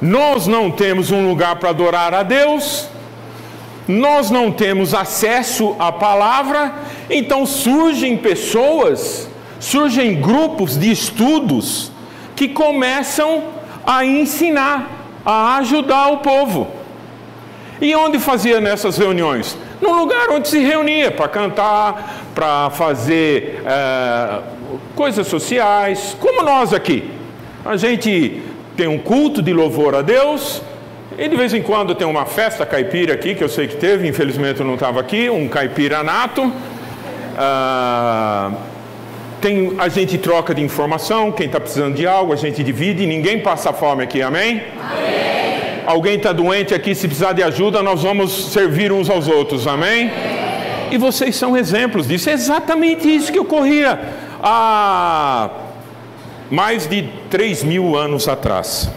nós 0.00 0.46
não 0.46 0.70
temos 0.70 1.10
um 1.10 1.28
lugar 1.28 1.56
para 1.56 1.70
adorar 1.70 2.12
a 2.12 2.22
Deus, 2.22 2.88
nós 3.90 4.30
não 4.30 4.52
temos 4.52 4.94
acesso 4.94 5.74
à 5.78 5.90
palavra, 5.90 6.72
então 7.08 7.44
surgem 7.44 8.16
pessoas, 8.16 9.28
surgem 9.58 10.20
grupos 10.20 10.78
de 10.78 10.90
estudos 10.90 11.90
que 12.36 12.48
começam 12.48 13.44
a 13.86 14.04
ensinar, 14.04 14.88
a 15.24 15.56
ajudar 15.56 16.08
o 16.08 16.18
povo. 16.18 16.68
E 17.80 17.94
onde 17.94 18.18
fazia 18.18 18.60
nessas 18.60 18.96
reuniões? 18.98 19.56
No 19.80 19.92
lugar 19.92 20.30
onde 20.30 20.48
se 20.48 20.58
reunia 20.58 21.10
para 21.10 21.28
cantar, 21.28 22.28
para 22.34 22.70
fazer 22.70 23.62
é, 23.64 24.40
coisas 24.94 25.26
sociais, 25.26 26.16
como 26.20 26.42
nós 26.42 26.74
aqui. 26.74 27.10
A 27.64 27.76
gente 27.76 28.42
tem 28.76 28.86
um 28.86 28.98
culto 28.98 29.42
de 29.42 29.52
louvor 29.52 29.94
a 29.94 30.02
Deus, 30.02 30.62
e 31.20 31.28
de 31.28 31.36
vez 31.36 31.52
em 31.52 31.60
quando 31.60 31.94
tem 31.94 32.06
uma 32.06 32.24
festa 32.24 32.64
caipira 32.64 33.12
aqui, 33.12 33.34
que 33.34 33.44
eu 33.44 33.48
sei 33.50 33.68
que 33.68 33.76
teve, 33.76 34.08
infelizmente 34.08 34.60
eu 34.60 34.64
não 34.64 34.72
estava 34.72 34.98
aqui, 34.98 35.28
um 35.28 35.46
caipira 35.48 36.02
nato. 36.02 36.50
Ah, 37.36 38.50
tem, 39.38 39.74
a 39.76 39.90
gente 39.90 40.16
troca 40.16 40.54
de 40.54 40.62
informação, 40.62 41.30
quem 41.30 41.44
está 41.44 41.60
precisando 41.60 41.94
de 41.94 42.06
algo, 42.06 42.32
a 42.32 42.36
gente 42.36 42.64
divide, 42.64 43.04
ninguém 43.04 43.38
passa 43.38 43.70
fome 43.70 44.02
aqui, 44.02 44.22
amém? 44.22 44.62
amém. 44.80 45.82
Alguém 45.84 46.16
está 46.16 46.32
doente 46.32 46.72
aqui, 46.72 46.94
se 46.94 47.06
precisar 47.06 47.34
de 47.34 47.42
ajuda, 47.42 47.82
nós 47.82 48.02
vamos 48.02 48.46
servir 48.50 48.90
uns 48.90 49.10
aos 49.10 49.28
outros, 49.28 49.66
amém? 49.66 50.10
amém? 50.10 50.88
E 50.90 50.96
vocês 50.96 51.36
são 51.36 51.54
exemplos 51.54 52.08
disso, 52.08 52.30
é 52.30 52.32
exatamente 52.32 53.14
isso 53.14 53.30
que 53.30 53.38
ocorria 53.38 54.00
há 54.42 55.50
mais 56.50 56.86
de 56.86 57.10
3 57.28 57.62
mil 57.62 57.94
anos 57.94 58.26
atrás. 58.26 58.90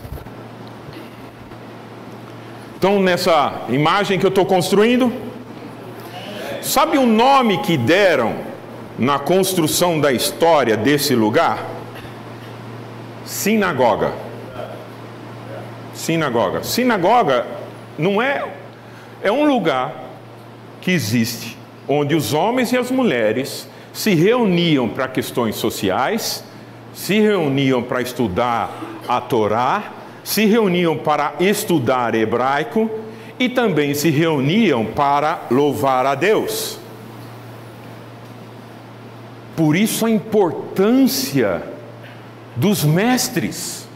Então, 2.83 3.01
nessa 3.01 3.61
imagem 3.69 4.19
que 4.19 4.25
eu 4.25 4.29
estou 4.29 4.45
construindo, 4.45 5.09
sabe 6.61 6.97
o 6.97 7.05
nome 7.05 7.59
que 7.59 7.77
deram 7.77 8.35
na 8.99 9.17
construção 9.17 10.01
da 10.01 10.11
história 10.11 10.75
desse 10.75 11.15
lugar? 11.15 11.65
Sinagoga. 13.23 14.11
Sinagoga. 15.93 16.61
Sinagoga 16.65 17.47
não 17.97 18.21
é 18.21 18.51
é 19.21 19.31
um 19.31 19.47
lugar 19.47 19.95
que 20.81 20.91
existe 20.91 21.57
onde 21.87 22.13
os 22.13 22.33
homens 22.33 22.73
e 22.73 22.77
as 22.77 22.91
mulheres 22.91 23.65
se 23.93 24.13
reuniam 24.13 24.89
para 24.89 25.07
questões 25.07 25.55
sociais, 25.55 26.43
se 26.93 27.17
reuniam 27.21 27.81
para 27.81 28.01
estudar 28.01 28.77
a 29.07 29.21
Torá 29.21 30.02
se 30.23 30.45
reuniam 30.45 30.97
para 30.97 31.33
estudar 31.39 32.15
hebraico 32.15 32.89
e 33.39 33.49
também 33.49 33.93
se 33.93 34.09
reuniam 34.09 34.85
para 34.85 35.47
louvar 35.51 36.05
a 36.05 36.15
Deus. 36.15 36.79
Por 39.55 39.75
isso 39.75 40.05
a 40.05 40.09
importância 40.09 41.61
dos 42.55 42.83
mestres, 42.83 43.87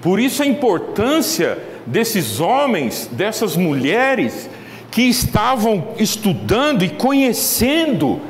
por 0.00 0.18
isso 0.18 0.42
a 0.42 0.46
importância 0.46 1.58
desses 1.86 2.40
homens, 2.40 3.08
dessas 3.12 3.56
mulheres 3.56 4.48
que 4.90 5.02
estavam 5.02 5.88
estudando 5.98 6.84
e 6.84 6.88
conhecendo 6.88 8.20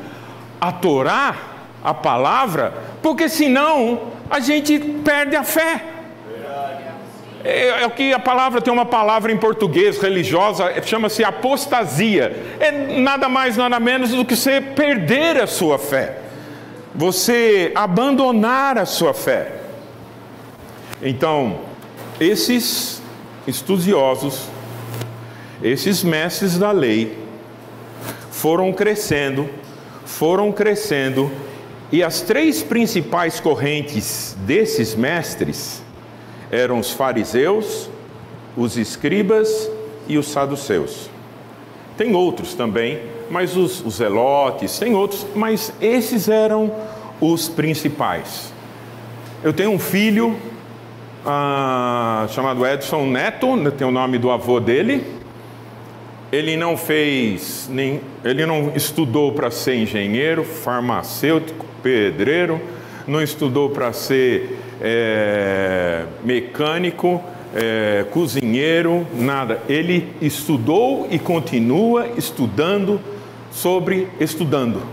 a 0.59 0.71
Torá, 0.71 1.35
a 1.83 1.93
palavra, 1.93 2.73
porque 3.01 3.29
senão 3.29 4.01
a 4.29 4.39
gente 4.39 4.79
perde 4.79 5.35
a 5.35 5.43
fé. 5.43 5.94
É, 7.45 7.83
é 7.83 7.85
o 7.85 7.91
que 7.91 8.11
a 8.11 8.17
palavra 8.17 8.59
tem 8.59 8.73
uma 8.73 8.87
palavra 8.87 9.31
em 9.31 9.37
português 9.37 9.99
religiosa, 9.99 10.73
chama-se 10.81 11.23
apostasia. 11.23 12.35
É 12.59 12.71
nada 12.71 13.29
mais, 13.29 13.55
nada 13.55 13.79
menos 13.79 14.09
do 14.09 14.25
que 14.25 14.35
você 14.35 14.59
perder 14.59 15.39
a 15.39 15.45
sua 15.45 15.77
fé, 15.77 16.17
você 16.95 17.71
abandonar 17.75 18.79
a 18.79 18.85
sua 18.85 19.13
fé. 19.13 19.51
Então, 21.03 21.59
esses 22.19 22.99
estudiosos, 23.45 24.47
esses 25.61 26.03
mestres 26.03 26.57
da 26.57 26.71
lei, 26.71 27.15
foram 28.31 28.73
crescendo, 28.73 29.47
foram 30.03 30.51
crescendo, 30.51 31.31
e 31.91 32.01
as 32.01 32.21
três 32.21 32.63
principais 32.63 33.39
correntes 33.39 34.35
desses 34.39 34.95
mestres 34.95 35.84
eram 36.51 36.79
os 36.79 36.91
fariseus, 36.91 37.89
os 38.55 38.77
escribas 38.77 39.69
e 40.07 40.17
os 40.17 40.27
saduceus. 40.27 41.09
Tem 41.97 42.15
outros 42.15 42.53
também, 42.53 43.01
mas 43.29 43.55
os, 43.55 43.83
os 43.85 43.99
tem 44.77 44.95
outros, 44.95 45.25
mas 45.35 45.73
esses 45.81 46.27
eram 46.27 46.71
os 47.19 47.47
principais. 47.47 48.53
Eu 49.43 49.53
tenho 49.53 49.71
um 49.71 49.79
filho 49.79 50.35
ah, 51.25 52.27
chamado 52.29 52.65
Edson 52.65 53.05
Neto, 53.07 53.71
tem 53.71 53.87
o 53.87 53.91
nome 53.91 54.17
do 54.17 54.29
avô 54.29 54.59
dele. 54.59 55.05
Ele 56.31 56.57
não 56.57 56.75
fez, 56.75 57.69
nem, 57.71 58.01
ele 58.23 58.45
não 58.45 58.73
estudou 58.75 59.31
para 59.31 59.49
ser 59.49 59.75
engenheiro, 59.75 60.43
farmacêutico, 60.43 61.65
pedreiro, 61.81 62.59
não 63.07 63.21
estudou 63.21 63.69
para 63.69 63.93
ser 63.93 64.59
é, 64.87 66.05
mecânico, 66.23 67.19
é, 67.55 68.05
cozinheiro, 68.11 69.07
nada. 69.15 69.59
Ele 69.67 70.13
estudou 70.21 71.07
e 71.09 71.17
continua 71.17 72.09
estudando 72.15 73.01
sobre 73.51 74.07
estudando. 74.19 74.83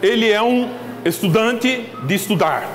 Ele 0.00 0.30
é 0.30 0.42
um 0.42 0.70
estudante 1.04 1.84
de 2.06 2.14
estudar. 2.14 2.66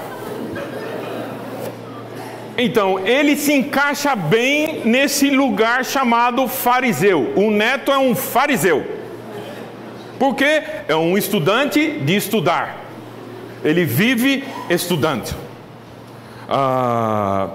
Então, 2.56 3.00
ele 3.00 3.36
se 3.36 3.52
encaixa 3.52 4.16
bem 4.16 4.82
nesse 4.86 5.32
lugar 5.32 5.84
chamado 5.84 6.48
fariseu. 6.48 7.34
O 7.36 7.50
neto 7.50 7.92
é 7.92 7.98
um 7.98 8.14
fariseu. 8.14 9.03
Porque 10.20 10.64
é 10.88 10.96
um 10.96 11.18
estudante 11.18 12.00
de 12.00 12.16
estudar. 12.16 12.82
Ele 13.64 13.86
vive 13.86 14.44
estudando. 14.70 15.34
Ah, 16.50 17.50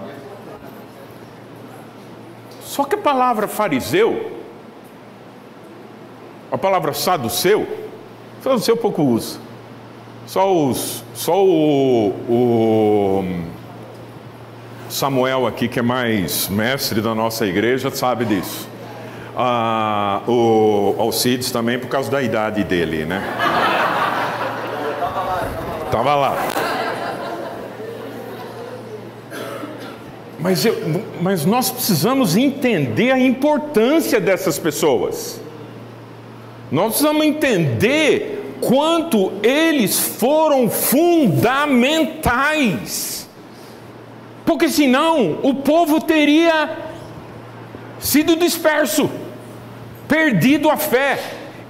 só 2.62 2.84
que 2.84 2.94
a 2.94 2.98
palavra 2.98 3.46
fariseu, 3.48 4.38
a 6.50 6.56
palavra 6.56 6.92
saduceu, 6.92 7.66
saduceu 8.42 8.76
pouco 8.76 9.02
usa. 9.02 9.38
Só 10.26 10.54
os, 10.54 11.02
só 11.14 11.42
o, 11.42 12.10
o 12.28 13.24
Samuel 14.90 15.46
aqui, 15.46 15.68
que 15.68 15.78
é 15.78 15.82
mais 15.82 16.48
mestre 16.48 17.00
da 17.00 17.14
nossa 17.14 17.46
igreja, 17.46 17.90
sabe 17.90 18.24
disso. 18.24 18.68
Ah, 19.40 20.22
o 20.26 20.96
Alcides 20.98 21.52
também 21.52 21.78
por 21.78 21.86
causa 21.86 22.10
da 22.10 22.20
idade 22.20 22.64
dele, 22.64 23.04
né? 23.04 23.22
Tava 25.92 26.16
lá. 26.16 26.36
Mas, 30.40 30.64
eu, 30.64 31.04
mas 31.20 31.44
nós 31.44 31.70
precisamos 31.70 32.36
entender 32.36 33.12
a 33.12 33.18
importância 33.18 34.20
dessas 34.20 34.58
pessoas. 34.58 35.40
Nós 36.72 36.88
precisamos 36.88 37.24
entender 37.24 38.56
quanto 38.60 39.34
eles 39.40 39.96
foram 39.98 40.68
fundamentais. 40.68 43.28
Porque 44.44 44.68
senão 44.68 45.38
o 45.44 45.54
povo 45.54 46.00
teria 46.00 46.76
sido 48.00 48.36
disperso, 48.36 49.08
perdido 50.08 50.70
a 50.70 50.76
fé, 50.76 51.20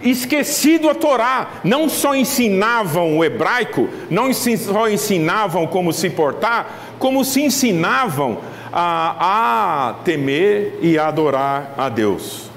esquecido 0.00 0.88
a 0.88 0.94
Torá. 0.94 1.60
Não 1.64 1.88
só 1.88 2.14
ensinavam 2.14 3.18
o 3.18 3.24
hebraico, 3.24 3.88
não 4.08 4.32
só 4.32 4.88
ensinavam 4.88 5.66
como 5.66 5.92
se 5.92 6.08
portar, 6.08 6.94
como 6.98 7.24
se 7.24 7.42
ensinavam 7.42 8.38
a, 8.72 9.88
a 9.88 9.92
temer 10.04 10.78
e 10.80 10.96
a 10.96 11.08
adorar 11.08 11.74
a 11.76 11.88
Deus. 11.88 12.48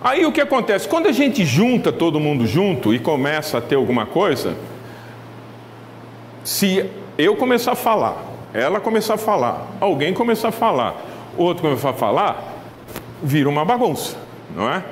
Aí 0.00 0.24
o 0.24 0.30
que 0.30 0.40
acontece? 0.40 0.86
Quando 0.86 1.08
a 1.08 1.12
gente 1.12 1.44
junta 1.44 1.90
todo 1.90 2.20
mundo 2.20 2.46
junto 2.46 2.94
e 2.94 2.98
começa 2.98 3.58
a 3.58 3.60
ter 3.60 3.74
alguma 3.74 4.06
coisa, 4.06 4.56
se 6.44 6.88
eu 7.16 7.34
começar 7.34 7.72
a 7.72 7.76
falar, 7.76 8.24
ela 8.54 8.78
começar 8.78 9.14
a 9.14 9.18
falar, 9.18 9.66
alguém 9.80 10.14
começar 10.14 10.48
a 10.48 10.52
falar, 10.52 10.94
outro 11.36 11.62
começar 11.62 11.90
a 11.90 11.94
falar, 11.94 12.57
vira 13.22 13.48
uma 13.48 13.64
bagunça, 13.64 14.16
não 14.54 14.68
é? 14.70 14.82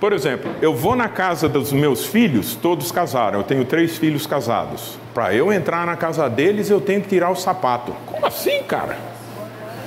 Por 0.00 0.12
exemplo, 0.12 0.50
eu 0.60 0.74
vou 0.74 0.94
na 0.94 1.08
casa 1.08 1.48
dos 1.48 1.72
meus 1.72 2.04
filhos, 2.04 2.54
todos 2.54 2.92
casaram, 2.92 3.38
eu 3.38 3.44
tenho 3.44 3.64
três 3.64 3.96
filhos 3.96 4.26
casados. 4.26 4.98
Para 5.14 5.34
eu 5.34 5.52
entrar 5.52 5.86
na 5.86 5.96
casa 5.96 6.28
deles, 6.28 6.68
eu 6.68 6.80
tenho 6.80 7.00
que 7.00 7.08
tirar 7.08 7.30
o 7.30 7.36
sapato. 7.36 7.94
Como 8.04 8.26
assim, 8.26 8.62
cara? 8.64 8.98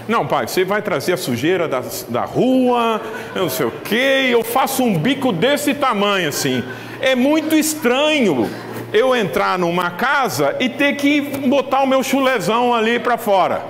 Não, 0.08 0.26
pai, 0.26 0.48
você 0.48 0.64
vai 0.64 0.82
trazer 0.82 1.14
a 1.14 1.18
sujeira 1.18 1.68
da, 1.68 1.84
da 2.08 2.24
rua, 2.24 3.02
não 3.36 3.50
sei 3.50 3.66
o 3.66 3.72
quê, 3.72 4.30
eu 4.32 4.44
faço 4.44 4.82
um 4.82 4.98
bico 4.98 5.32
desse 5.32 5.74
tamanho 5.74 6.30
assim. 6.30 6.64
É 7.02 7.14
muito 7.14 7.54
estranho 7.56 8.50
eu 8.94 9.16
entrar 9.16 9.60
numa 9.60 9.92
casa 9.92 10.56
e 10.60 10.70
ter 10.70 10.96
que 10.96 11.22
botar 11.22 11.82
o 11.82 11.88
meu 11.88 12.02
chulezão 12.02 12.74
ali 12.74 13.00
para 13.00 13.18
fora. 13.18 13.64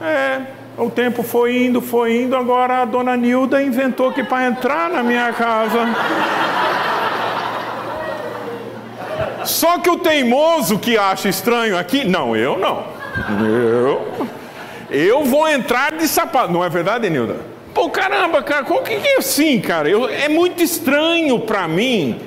É, 0.00 0.40
o 0.80 0.88
tempo 0.88 1.22
foi 1.22 1.64
indo, 1.64 1.82
foi 1.82 2.22
indo, 2.22 2.34
agora 2.34 2.80
a 2.80 2.84
dona 2.86 3.14
Nilda 3.14 3.62
inventou 3.62 4.12
que 4.12 4.24
para 4.24 4.46
entrar 4.46 4.88
na 4.88 5.02
minha 5.02 5.30
casa. 5.32 5.78
Só 9.44 9.78
que 9.78 9.90
o 9.90 9.98
teimoso 9.98 10.78
que 10.78 10.96
acha 10.96 11.28
estranho 11.28 11.76
aqui, 11.76 12.04
não, 12.04 12.34
eu 12.34 12.58
não. 12.58 12.84
Eu, 13.44 14.26
eu 14.90 15.24
vou 15.24 15.46
entrar 15.46 15.92
de 15.92 16.08
sapato. 16.08 16.50
Não 16.50 16.64
é 16.64 16.68
verdade, 16.70 17.10
Nilda? 17.10 17.36
Pô, 17.74 17.90
caramba, 17.90 18.42
cara, 18.42 18.64
como 18.64 18.82
que 18.82 18.94
é 18.94 19.18
assim, 19.18 19.60
cara? 19.60 19.88
Eu, 19.88 20.08
é 20.08 20.30
muito 20.30 20.62
estranho 20.62 21.38
para 21.40 21.68
mim 21.68 22.18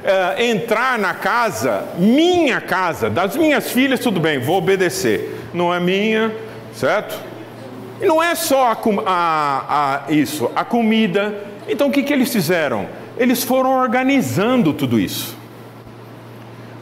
uh, 0.00 0.42
entrar 0.42 0.98
na 0.98 1.14
casa, 1.14 1.84
minha 1.96 2.60
casa, 2.60 3.08
das 3.08 3.36
minhas 3.36 3.70
filhas, 3.70 4.00
tudo 4.00 4.18
bem, 4.18 4.40
vou 4.40 4.58
obedecer. 4.58 5.38
Não 5.54 5.72
é 5.72 5.78
minha, 5.78 6.34
certo? 6.74 7.29
E 8.00 8.06
não 8.06 8.22
é 8.22 8.34
só 8.34 8.72
a, 8.72 8.78
a, 9.06 10.04
a, 10.06 10.12
isso, 10.12 10.50
a 10.56 10.64
comida. 10.64 11.44
Então 11.68 11.88
o 11.88 11.92
que, 11.92 12.02
que 12.02 12.12
eles 12.12 12.32
fizeram? 12.32 12.88
Eles 13.18 13.44
foram 13.44 13.72
organizando 13.72 14.72
tudo 14.72 14.98
isso. 14.98 15.36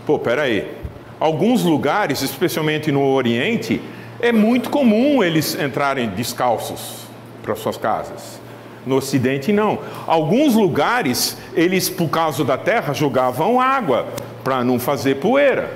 Pô, 0.06 0.18
peraí. 0.18 0.70
Alguns 1.18 1.64
lugares, 1.64 2.22
especialmente 2.22 2.92
no 2.92 3.04
Oriente, 3.04 3.80
é 4.20 4.30
muito 4.30 4.70
comum 4.70 5.22
eles 5.22 5.58
entrarem 5.60 6.08
descalços 6.10 7.08
para 7.42 7.56
suas 7.56 7.76
casas. 7.76 8.40
No 8.86 8.96
Ocidente, 8.96 9.52
não. 9.52 9.80
Alguns 10.06 10.54
lugares, 10.54 11.36
eles, 11.54 11.90
por 11.90 12.08
causa 12.08 12.44
da 12.44 12.56
terra, 12.56 12.94
jogavam 12.94 13.60
água 13.60 14.06
para 14.44 14.62
não 14.62 14.78
fazer 14.78 15.16
poeira. 15.16 15.72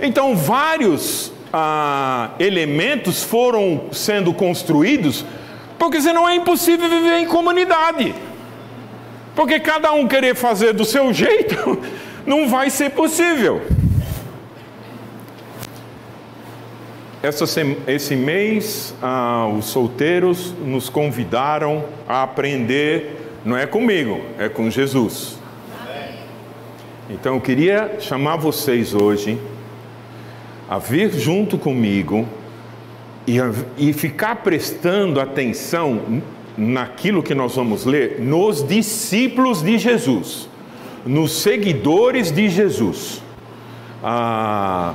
Então, 0.00 0.36
vários 0.36 1.32
ah, 1.52 2.30
elementos 2.38 3.22
foram 3.22 3.88
sendo 3.92 4.32
construídos, 4.32 5.24
porque 5.78 6.00
senão 6.00 6.28
é 6.28 6.34
impossível 6.34 6.88
viver 6.88 7.18
em 7.18 7.26
comunidade. 7.26 8.14
Porque 9.34 9.58
cada 9.58 9.92
um 9.92 10.06
querer 10.06 10.34
fazer 10.34 10.72
do 10.72 10.84
seu 10.84 11.12
jeito, 11.14 11.78
não 12.26 12.48
vai 12.48 12.70
ser 12.70 12.90
possível. 12.90 13.62
Essa, 17.22 17.44
esse 17.86 18.16
mês, 18.16 18.94
ah, 19.02 19.46
os 19.48 19.66
solteiros 19.66 20.54
nos 20.64 20.88
convidaram 20.88 21.84
a 22.08 22.22
aprender, 22.22 23.38
não 23.44 23.56
é 23.56 23.66
comigo, 23.66 24.20
é 24.38 24.48
com 24.48 24.70
Jesus. 24.70 25.38
Então 27.10 27.34
eu 27.34 27.40
queria 27.40 27.96
chamar 27.98 28.36
vocês 28.36 28.94
hoje 28.94 29.36
a 30.70 30.78
vir 30.78 31.12
junto 31.12 31.58
comigo 31.58 32.28
e, 33.26 33.38
e 33.76 33.92
ficar 33.92 34.36
prestando 34.36 35.20
atenção 35.20 36.22
naquilo 36.56 37.24
que 37.24 37.34
nós 37.34 37.56
vamos 37.56 37.84
ler, 37.84 38.20
nos 38.20 38.66
discípulos 38.66 39.62
de 39.62 39.78
Jesus, 39.78 40.48
nos 41.04 41.32
seguidores 41.32 42.30
de 42.30 42.48
Jesus. 42.48 43.20
Ah, 44.00 44.94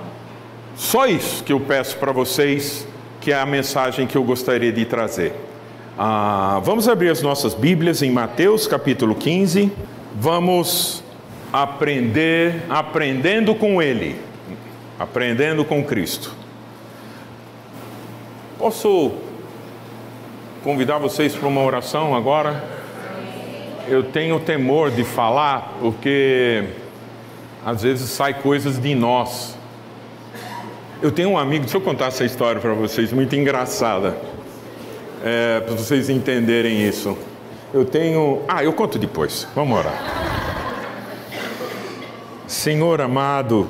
só 0.77 1.07
isso 1.07 1.43
que 1.43 1.51
eu 1.51 1.59
peço 1.59 1.97
para 1.97 2.13
vocês, 2.13 2.87
que 3.19 3.33
é 3.33 3.35
a 3.35 3.45
mensagem 3.45 4.07
que 4.07 4.17
eu 4.17 4.23
gostaria 4.23 4.71
de 4.71 4.85
trazer. 4.85 5.33
Ah, 5.97 6.61
vamos 6.63 6.87
abrir 6.87 7.09
as 7.09 7.21
nossas 7.21 7.53
Bíblias 7.53 8.01
em 8.01 8.11
Mateus 8.11 8.65
capítulo 8.65 9.13
15. 9.13 9.69
Vamos 10.15 11.03
aprender, 11.51 12.63
aprendendo 12.69 13.53
com 13.53 13.81
Ele, 13.81 14.15
aprendendo 14.99 15.63
com 15.65 15.83
Cristo. 15.83 16.33
Posso 18.57 19.11
convidar 20.63 20.97
vocês 20.97 21.35
para 21.35 21.47
uma 21.47 21.61
oração 21.61 22.15
agora? 22.15 22.63
Eu 23.87 24.03
tenho 24.03 24.39
temor 24.39 24.91
de 24.91 25.03
falar, 25.03 25.75
porque 25.79 26.63
às 27.65 27.83
vezes 27.83 28.09
sai 28.09 28.33
coisas 28.33 28.79
de 28.79 28.95
nós 28.95 29.55
eu 31.01 31.11
tenho 31.11 31.29
um 31.29 31.37
amigo, 31.37 31.65
deixa 31.65 31.77
eu 31.77 31.81
contar 31.81 32.07
essa 32.07 32.23
história 32.23 32.59
para 32.59 32.73
vocês, 32.73 33.11
muito 33.11 33.35
engraçada, 33.35 34.17
é, 35.23 35.59
para 35.59 35.75
vocês 35.75 36.09
entenderem 36.09 36.87
isso. 36.87 37.17
Eu 37.73 37.85
tenho. 37.85 38.41
Ah, 38.47 38.63
eu 38.63 38.71
conto 38.71 38.97
depois, 38.97 39.47
vamos 39.53 39.77
orar. 39.77 39.93
Senhor 42.47 43.01
amado, 43.01 43.67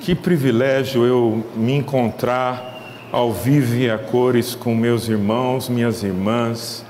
que 0.00 0.14
privilégio 0.14 1.04
eu 1.04 1.44
me 1.54 1.74
encontrar 1.74 3.08
ao 3.12 3.32
vivo 3.32 3.76
e 3.76 3.90
a 3.90 3.98
cores 3.98 4.54
com 4.54 4.74
meus 4.74 5.08
irmãos, 5.08 5.68
minhas 5.68 6.02
irmãs, 6.02 6.84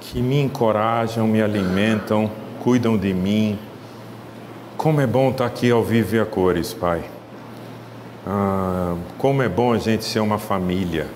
que 0.00 0.22
me 0.22 0.40
encorajam, 0.40 1.26
me 1.26 1.42
alimentam, 1.42 2.30
cuidam 2.62 2.96
de 2.96 3.12
mim. 3.12 3.58
Como 4.76 5.00
é 5.00 5.06
bom 5.06 5.30
estar 5.30 5.46
aqui 5.46 5.70
ao 5.72 5.82
vivo 5.82 6.14
e 6.14 6.20
a 6.20 6.24
cores, 6.24 6.72
Pai. 6.72 7.02
Ah, 8.24 8.94
como 9.18 9.42
é 9.42 9.48
bom 9.48 9.72
a 9.72 9.78
gente 9.78 10.04
ser 10.04 10.20
uma 10.20 10.38
família, 10.38 11.08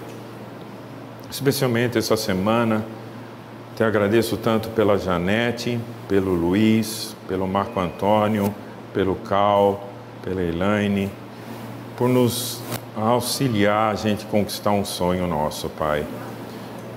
especialmente 1.31 1.97
essa 1.97 2.17
semana. 2.17 2.85
Te 3.77 3.85
agradeço 3.85 4.37
tanto 4.37 4.71
pela 4.71 4.99
Janete, 4.99 5.79
pelo 6.09 6.35
Luiz, 6.35 7.15
pelo 7.29 7.47
Marco 7.47 7.79
Antônio, 7.79 8.53
pelo 8.93 9.15
Cal, 9.17 9.86
pela 10.27 10.43
Elaine, 10.43 11.09
por 11.97 12.09
nos 12.09 12.61
auxiliar 12.97 13.93
a 13.93 13.95
gente 13.95 14.27
conquistar 14.27 14.73
um 14.73 14.85
sonho 14.85 15.25
nosso, 15.25 15.69
Pai. 15.69 16.05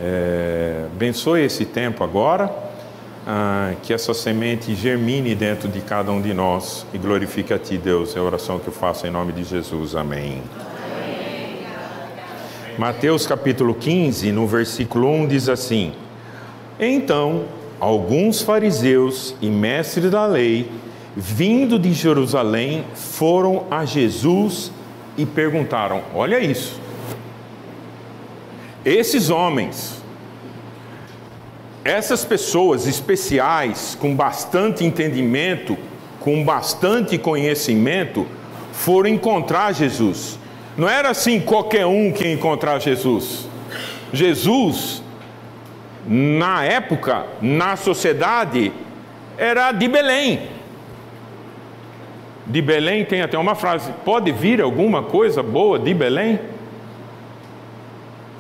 É, 0.02 0.88
abençoe 0.92 1.44
esse 1.44 1.64
tempo 1.64 2.04
agora 2.04 2.52
ah, 3.28 3.74
que 3.84 3.94
essa 3.94 4.16
semente 4.16 4.74
germine 4.74 5.36
dentro 5.36 5.70
de 5.70 5.80
cada 5.80 6.12
um 6.12 6.20
de 6.20 6.34
nós 6.34 6.88
e 6.92 6.98
glorifique 6.98 7.54
a 7.54 7.60
Ti, 7.60 7.78
Deus. 7.78 8.16
É 8.16 8.20
a 8.20 8.24
oração 8.24 8.58
que 8.58 8.68
eu 8.68 8.74
faço 8.74 9.06
em 9.06 9.12
nome 9.12 9.32
de 9.32 9.44
Jesus. 9.44 9.96
Amém. 9.96 10.42
Amém. 10.58 11.60
Mateus 12.80 13.28
capítulo 13.28 13.76
15, 13.76 14.32
no 14.32 14.48
versículo 14.48 15.08
1 15.08 15.28
diz 15.28 15.50
assim: 15.50 15.94
Então 16.80 17.44
alguns 17.80 18.42
fariseus 18.42 19.36
e 19.40 19.52
mestres 19.52 20.10
da 20.10 20.26
lei 20.26 20.79
vindo 21.16 21.80
de 21.80 21.94
Jerusalém, 21.94 22.86
foram 22.94 23.66
a 23.70 23.86
Jesus 23.86 24.72
e 25.18 25.26
perguntaram: 25.26 26.02
Olha 26.14 26.40
isso. 26.40 26.80
Esses 28.86 29.30
homens, 29.30 30.02
essas 31.84 32.24
pessoas 32.24 32.88
especiais, 32.88 33.98
com 34.00 34.16
bastante 34.16 34.86
entendimento, 34.86 35.78
com 36.20 36.44
bastante 36.44 37.18
conhecimento, 37.18 38.26
foram 38.72 39.10
encontrar 39.10 39.74
Jesus. 39.74 40.40
Não 40.78 40.88
era 40.88 41.10
assim 41.10 41.42
qualquer 41.42 41.86
um 41.86 42.12
que 42.12 42.24
ia 42.24 42.34
encontrar 42.34 42.80
Jesus. 42.80 43.48
Jesus, 44.14 45.04
na 46.08 46.64
época, 46.64 47.26
na 47.42 47.76
sociedade, 47.76 48.72
era 49.38 49.72
de 49.74 49.88
Belém. 49.88 50.59
De 52.50 52.64
Belém 52.64 53.06
tem 53.06 53.22
até 53.22 53.38
uma 53.38 53.54
frase: 53.54 53.94
pode 54.04 54.32
vir 54.32 54.60
alguma 54.60 55.04
coisa 55.04 55.44
boa 55.44 55.78
de 55.78 55.94
Belém? 55.94 56.40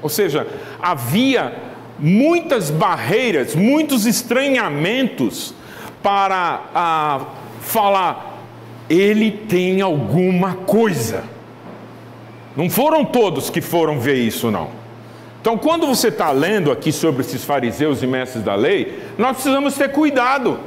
Ou 0.02 0.10
seja, 0.10 0.48
havia 0.82 1.54
muitas 2.00 2.72
barreiras, 2.72 3.56
muitos 3.56 4.06
estranhamentos 4.06 5.54
para 6.02 6.62
ah, 6.74 7.22
falar, 7.62 8.42
ele 8.90 9.30
tem 9.30 9.82
alguma 9.82 10.56
coisa. 10.56 11.24
Não 12.56 12.70
foram 12.70 13.06
todos 13.06 13.50
que 13.50 13.62
foram 13.62 14.00
ver 14.00 14.16
isso, 14.16 14.50
não. 14.50 14.70
Então, 15.40 15.58
quando 15.58 15.86
você 15.86 16.08
está 16.08 16.32
lendo 16.32 16.72
aqui 16.72 16.92
sobre 16.92 17.22
esses 17.22 17.46
fariseus 17.46 18.02
e 18.02 18.08
mestres 18.08 18.44
da 18.44 18.56
lei, 18.56 19.00
nós 19.18 19.34
precisamos 19.34 19.76
ter 19.76 19.90
cuidado, 19.92 20.60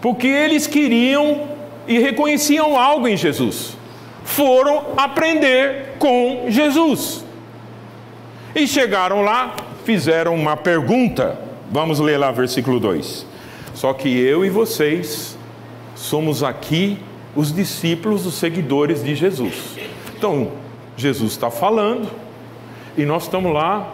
porque 0.00 0.26
eles 0.26 0.66
queriam 0.66 1.53
e 1.86 1.98
reconheciam 1.98 2.78
algo 2.78 3.06
em 3.06 3.16
Jesus, 3.16 3.76
foram 4.24 4.94
aprender 4.96 5.94
com 5.98 6.46
Jesus. 6.48 7.24
E 8.54 8.66
chegaram 8.66 9.22
lá, 9.22 9.54
fizeram 9.84 10.34
uma 10.34 10.56
pergunta. 10.56 11.38
Vamos 11.70 11.98
ler 11.98 12.18
lá 12.18 12.30
versículo 12.30 12.78
2. 12.78 13.26
Só 13.74 13.92
que 13.92 14.08
eu 14.08 14.44
e 14.44 14.50
vocês 14.50 15.36
somos 15.96 16.42
aqui 16.42 16.98
os 17.34 17.52
discípulos, 17.52 18.26
os 18.26 18.34
seguidores 18.34 19.02
de 19.02 19.14
Jesus. 19.14 19.76
Então, 20.16 20.52
Jesus 20.96 21.32
está 21.32 21.50
falando, 21.50 22.08
e 22.96 23.04
nós 23.04 23.24
estamos 23.24 23.52
lá, 23.52 23.92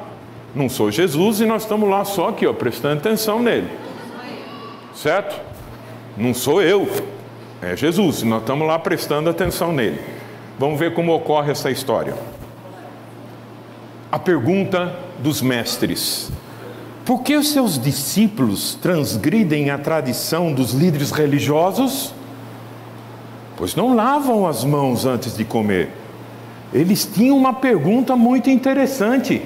não 0.55 0.69
sou 0.69 0.91
Jesus, 0.91 1.41
e 1.41 1.47
nós 1.47 1.63
estamos 1.63 1.89
lá 1.89 2.05
só 2.05 2.29
aqui, 2.29 2.47
ó, 2.47 2.53
prestando 2.53 2.99
atenção 2.99 3.43
nele. 3.43 3.69
Certo? 4.95 5.41
Não 6.17 6.35
sou 6.35 6.61
eu, 6.61 6.89
é 7.63 7.77
Jesus, 7.77 8.23
nós 8.23 8.41
estamos 8.41 8.67
lá 8.67 8.79
prestando 8.79 9.29
atenção 9.29 9.73
nele. 9.73 10.01
Vamos 10.59 10.79
ver 10.79 10.95
como 10.95 11.15
ocorre 11.15 11.53
essa 11.53 11.71
história. 11.71 12.15
A 14.11 14.19
pergunta 14.19 14.97
dos 15.19 15.43
mestres: 15.43 16.31
Por 17.05 17.23
que 17.23 17.37
os 17.37 17.51
seus 17.51 17.79
discípulos 17.79 18.75
transgridem 18.75 19.71
a 19.71 19.79
tradição 19.79 20.53
dos 20.53 20.73
líderes 20.73 21.11
religiosos? 21.11 22.15
Pois 23.57 23.75
não 23.75 23.95
lavam 23.95 24.47
as 24.47 24.65
mãos 24.65 25.05
antes 25.05 25.37
de 25.37 25.45
comer. 25.45 25.91
Eles 26.73 27.05
tinham 27.05 27.37
uma 27.37 27.53
pergunta 27.53 28.17
muito 28.17 28.49
interessante. 28.49 29.43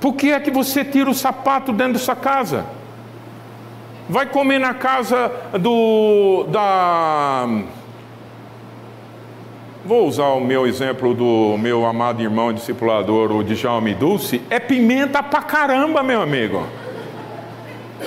Por 0.00 0.14
que 0.14 0.30
é 0.30 0.40
que 0.40 0.50
você 0.50 0.84
tira 0.84 1.10
o 1.10 1.14
sapato 1.14 1.72
dentro 1.72 1.94
da 1.94 1.98
sua 1.98 2.16
casa? 2.16 2.64
Vai 4.08 4.26
comer 4.26 4.58
na 4.58 4.74
casa 4.74 5.30
do 5.58 6.44
da 6.48 7.48
Vou 9.84 10.08
usar 10.08 10.30
o 10.30 10.40
meu 10.40 10.66
exemplo 10.66 11.14
do 11.14 11.56
meu 11.58 11.86
amado 11.86 12.20
irmão 12.20 12.52
discipulador, 12.52 13.30
o 13.30 13.44
Djalme 13.44 13.94
Dulce. 13.94 14.42
É 14.50 14.58
pimenta 14.58 15.22
pra 15.22 15.42
caramba, 15.42 16.02
meu 16.02 16.20
amigo. 16.20 16.66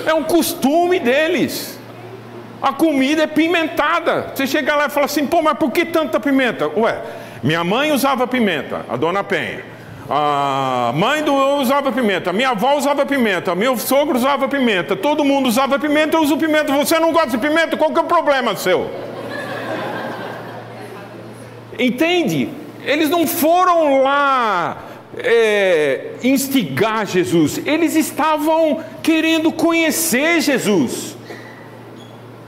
É 0.05 0.13
um 0.13 0.23
costume 0.23 0.99
deles. 0.99 1.79
A 2.62 2.73
comida 2.73 3.23
é 3.23 3.27
pimentada. 3.27 4.31
Você 4.35 4.45
chega 4.45 4.75
lá 4.75 4.88
e 4.88 4.89
fala 4.89 5.05
assim, 5.05 5.25
pô, 5.25 5.41
mas 5.41 5.57
por 5.57 5.71
que 5.71 5.85
tanta 5.85 6.19
pimenta? 6.19 6.67
Ué, 6.67 7.01
minha 7.41 7.63
mãe 7.63 7.93
usava 7.93 8.27
pimenta, 8.27 8.85
a 8.89 8.97
dona 8.97 9.23
Penha. 9.23 9.63
A 10.09 10.91
mãe 10.95 11.21
do 11.21 11.33
usava 11.59 11.91
pimenta, 11.91 12.33
minha 12.33 12.49
avó 12.49 12.75
usava 12.75 13.05
pimenta, 13.05 13.53
meu 13.53 13.77
sogro 13.77 14.17
usava 14.17 14.47
pimenta, 14.47 14.95
todo 14.95 15.23
mundo 15.23 15.47
usava 15.47 15.77
pimenta, 15.77 16.17
eu 16.17 16.23
uso 16.23 16.35
pimenta. 16.35 16.73
Você 16.73 16.97
não 16.97 17.11
gosta 17.11 17.29
de 17.29 17.37
pimenta? 17.37 17.77
Qual 17.77 17.91
que 17.91 17.99
é 17.99 18.01
o 18.01 18.05
problema 18.05 18.55
seu? 18.55 18.89
Entende? 21.77 22.49
Eles 22.83 23.07
não 23.09 23.27
foram 23.27 24.01
lá 24.01 24.83
é, 25.17 26.13
instigar 26.23 27.05
Jesus, 27.05 27.61
eles 27.65 27.95
estavam 27.95 28.83
querendo 29.03 29.51
conhecer 29.51 30.41
Jesus. 30.41 31.15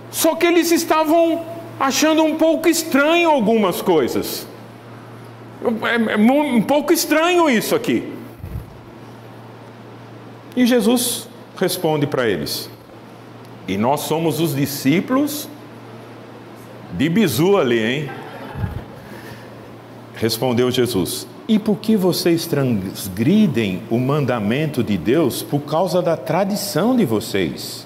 Só 0.10 0.36
que 0.36 0.47
eles 0.47 0.71
estavam 0.71 1.45
achando 1.80 2.24
um 2.24 2.36
pouco 2.36 2.67
estranho 2.67 3.30
algumas 3.30 3.82
coisas. 3.82 4.47
É, 5.63 6.13
é 6.13 6.17
um 6.17 6.62
pouco 6.62 6.91
estranho 6.91 7.50
isso 7.50 7.76
aqui. 7.76 8.12
E 10.56 10.65
Jesus 10.65 11.30
responde 11.58 12.08
para 12.08 12.28
eles: 12.28 12.69
E 13.67 13.78
nós 13.78 14.02
somos 14.02 14.39
os 14.39 14.56
discípulos 14.56 15.47
de 16.93 17.08
Bizu 17.08 17.58
ali, 17.58 17.80
hein? 17.80 18.10
Respondeu 20.15 20.69
Jesus: 20.71 21.28
E 21.47 21.60
por 21.60 21.78
que 21.78 21.95
vocês 21.95 22.45
transgridem 22.47 23.84
o 23.89 24.00
mandamento 24.00 24.84
de 24.84 24.97
Deus 24.97 25.43
por 25.43 25.62
causa 25.62 26.02
da 26.02 26.17
tradição 26.17 26.95
de 26.95 27.06
vocês? 27.06 27.86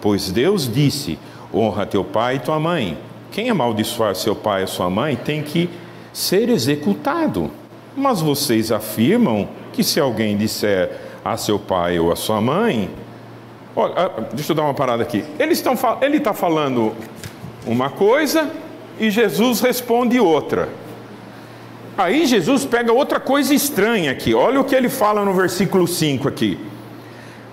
Pois 0.00 0.30
Deus 0.30 0.72
disse: 0.72 1.18
Honra 1.52 1.86
teu 1.86 2.04
pai 2.04 2.36
e 2.36 2.40
tua 2.40 2.60
mãe. 2.60 2.96
Quem 3.30 3.50
amaldiçoar 3.50 4.14
seu 4.14 4.34
pai 4.34 4.62
e 4.62 4.68
sua 4.68 4.88
mãe 4.88 5.16
tem 5.16 5.42
que 5.42 5.68
ser 6.14 6.48
executado. 6.48 7.50
Mas 7.94 8.22
vocês 8.22 8.72
afirmam 8.72 9.46
que 9.72 9.84
se 9.84 10.00
alguém 10.00 10.36
disser 10.36 10.90
a 11.24 11.36
seu 11.36 11.58
pai 11.58 11.98
ou 11.98 12.12
a 12.12 12.16
sua 12.16 12.40
mãe. 12.40 12.88
Olha, 13.74 13.94
ah, 13.96 14.20
deixa 14.32 14.52
eu 14.52 14.56
dar 14.56 14.62
uma 14.62 14.74
parada 14.74 15.02
aqui. 15.02 15.24
Eles 15.38 15.58
estão, 15.58 15.76
ele 16.00 16.18
está 16.18 16.32
falando 16.32 16.94
uma 17.66 17.90
coisa 17.90 18.50
e 19.00 19.10
Jesus 19.10 19.60
responde 19.60 20.20
outra. 20.20 20.68
Aí 21.96 22.26
Jesus 22.26 22.64
pega 22.64 22.92
outra 22.92 23.18
coisa 23.18 23.54
estranha 23.54 24.10
aqui. 24.10 24.34
Olha 24.34 24.60
o 24.60 24.64
que 24.64 24.74
ele 24.74 24.88
fala 24.88 25.24
no 25.24 25.32
versículo 25.32 25.86
5 25.86 26.28
aqui. 26.28 26.58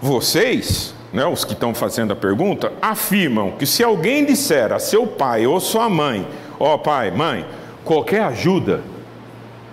Vocês, 0.02 0.96
né, 1.14 1.26
os 1.26 1.46
que 1.46 1.54
estão 1.54 1.74
fazendo 1.74 2.12
a 2.12 2.16
pergunta, 2.16 2.74
afirmam 2.82 3.52
que 3.52 3.66
se 3.66 3.84
alguém 3.84 4.26
disser 4.26 4.74
a 4.74 4.80
seu 4.80 5.06
pai 5.06 5.46
ou 5.46 5.60
sua 5.60 5.88
mãe, 5.88 6.28
ó 6.60 6.74
oh, 6.74 6.80
pai, 6.80 7.12
mãe, 7.12 7.46
qualquer 7.84 8.22
ajuda 8.24 8.82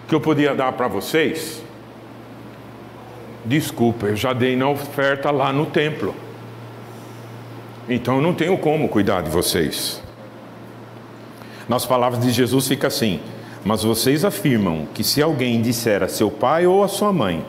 que 0.06 0.14
eu 0.14 0.20
podia 0.20 0.54
dar 0.54 0.72
para 0.72 0.88
vocês, 0.88 1.62
desculpa, 3.44 4.06
eu 4.06 4.16
já 4.16 4.32
dei 4.32 4.56
na 4.56 4.68
oferta 4.68 5.30
lá 5.30 5.52
no 5.52 5.66
templo. 5.66 6.14
Então 7.88 8.16
eu 8.16 8.22
não 8.22 8.34
tenho 8.34 8.56
como 8.58 8.88
cuidar 8.88 9.22
de 9.22 9.30
vocês. 9.30 10.02
Nas 11.68 11.84
palavras 11.84 12.22
de 12.22 12.30
Jesus 12.30 12.66
fica 12.66 12.86
assim: 12.86 13.20
mas 13.64 13.82
vocês 13.82 14.24
afirmam 14.24 14.86
que 14.94 15.02
se 15.02 15.22
alguém 15.22 15.60
disser 15.60 16.02
a 16.02 16.08
seu 16.08 16.30
pai 16.30 16.66
ou 16.66 16.82
a 16.82 16.88
sua 16.88 17.12
mãe, 17.12 17.44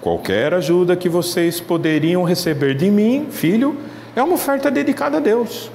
qualquer 0.00 0.54
ajuda 0.54 0.96
que 0.96 1.08
vocês 1.08 1.60
poderiam 1.60 2.24
receber 2.24 2.74
de 2.74 2.90
mim, 2.90 3.28
filho, 3.30 3.76
é 4.16 4.22
uma 4.22 4.34
oferta 4.34 4.70
dedicada 4.70 5.18
a 5.18 5.20
Deus. 5.20 5.70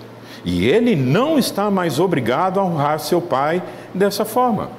E 0.47 0.65
ele 0.65 0.95
não 0.95 1.37
está 1.37 1.69
mais 1.69 1.99
obrigado 1.99 2.57
a 2.57 2.63
honrar 2.63 3.01
seu 3.01 3.19
pai 3.19 3.61
dessa 3.93 4.23
forma. 4.23 4.71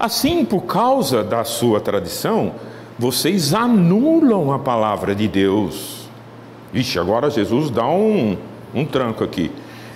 Assim, 0.00 0.42
por 0.42 0.62
causa 0.62 1.22
da 1.22 1.44
sua 1.44 1.82
tradição, 1.82 2.54
vocês 2.98 3.52
anulam 3.52 4.50
a 4.50 4.58
palavra 4.58 5.14
de 5.14 5.28
Deus. 5.28 6.08
Vixe, 6.72 6.98
agora 6.98 7.28
Jesus 7.28 7.68
dá 7.68 7.86
um, 7.86 8.38
um 8.74 8.86
tranco 8.86 9.22
aqui. 9.22 9.52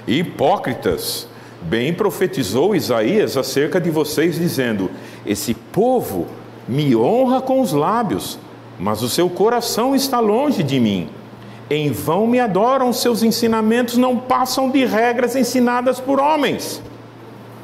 Hipócritas, 0.07 1.27
Bem 1.63 1.95
profetizou 1.95 2.77
Isaías 2.77 3.39
acerca 3.39 3.81
de 3.81 3.91
vocês, 3.91 4.37
dizendo: 4.37 4.91
Esse 5.25 5.55
povo 5.55 6.27
me 6.69 6.95
honra 6.95 7.41
com 7.41 7.63
os 7.63 7.73
lábios, 7.73 8.39
mas 8.79 9.01
o 9.01 9.09
seu 9.09 9.31
coração 9.31 9.95
está 9.95 10.21
longe 10.21 10.63
de 10.63 10.79
mim. 10.79 11.09
Em 11.69 11.91
vão 11.91 12.27
me 12.27 12.39
adoram, 12.39 12.93
seus 12.93 13.23
ensinamentos 13.23 13.97
não 13.97 14.17
passam 14.17 14.71
de 14.71 14.85
regras 14.85 15.35
ensinadas 15.35 15.99
por 15.99 16.21
homens. 16.21 16.81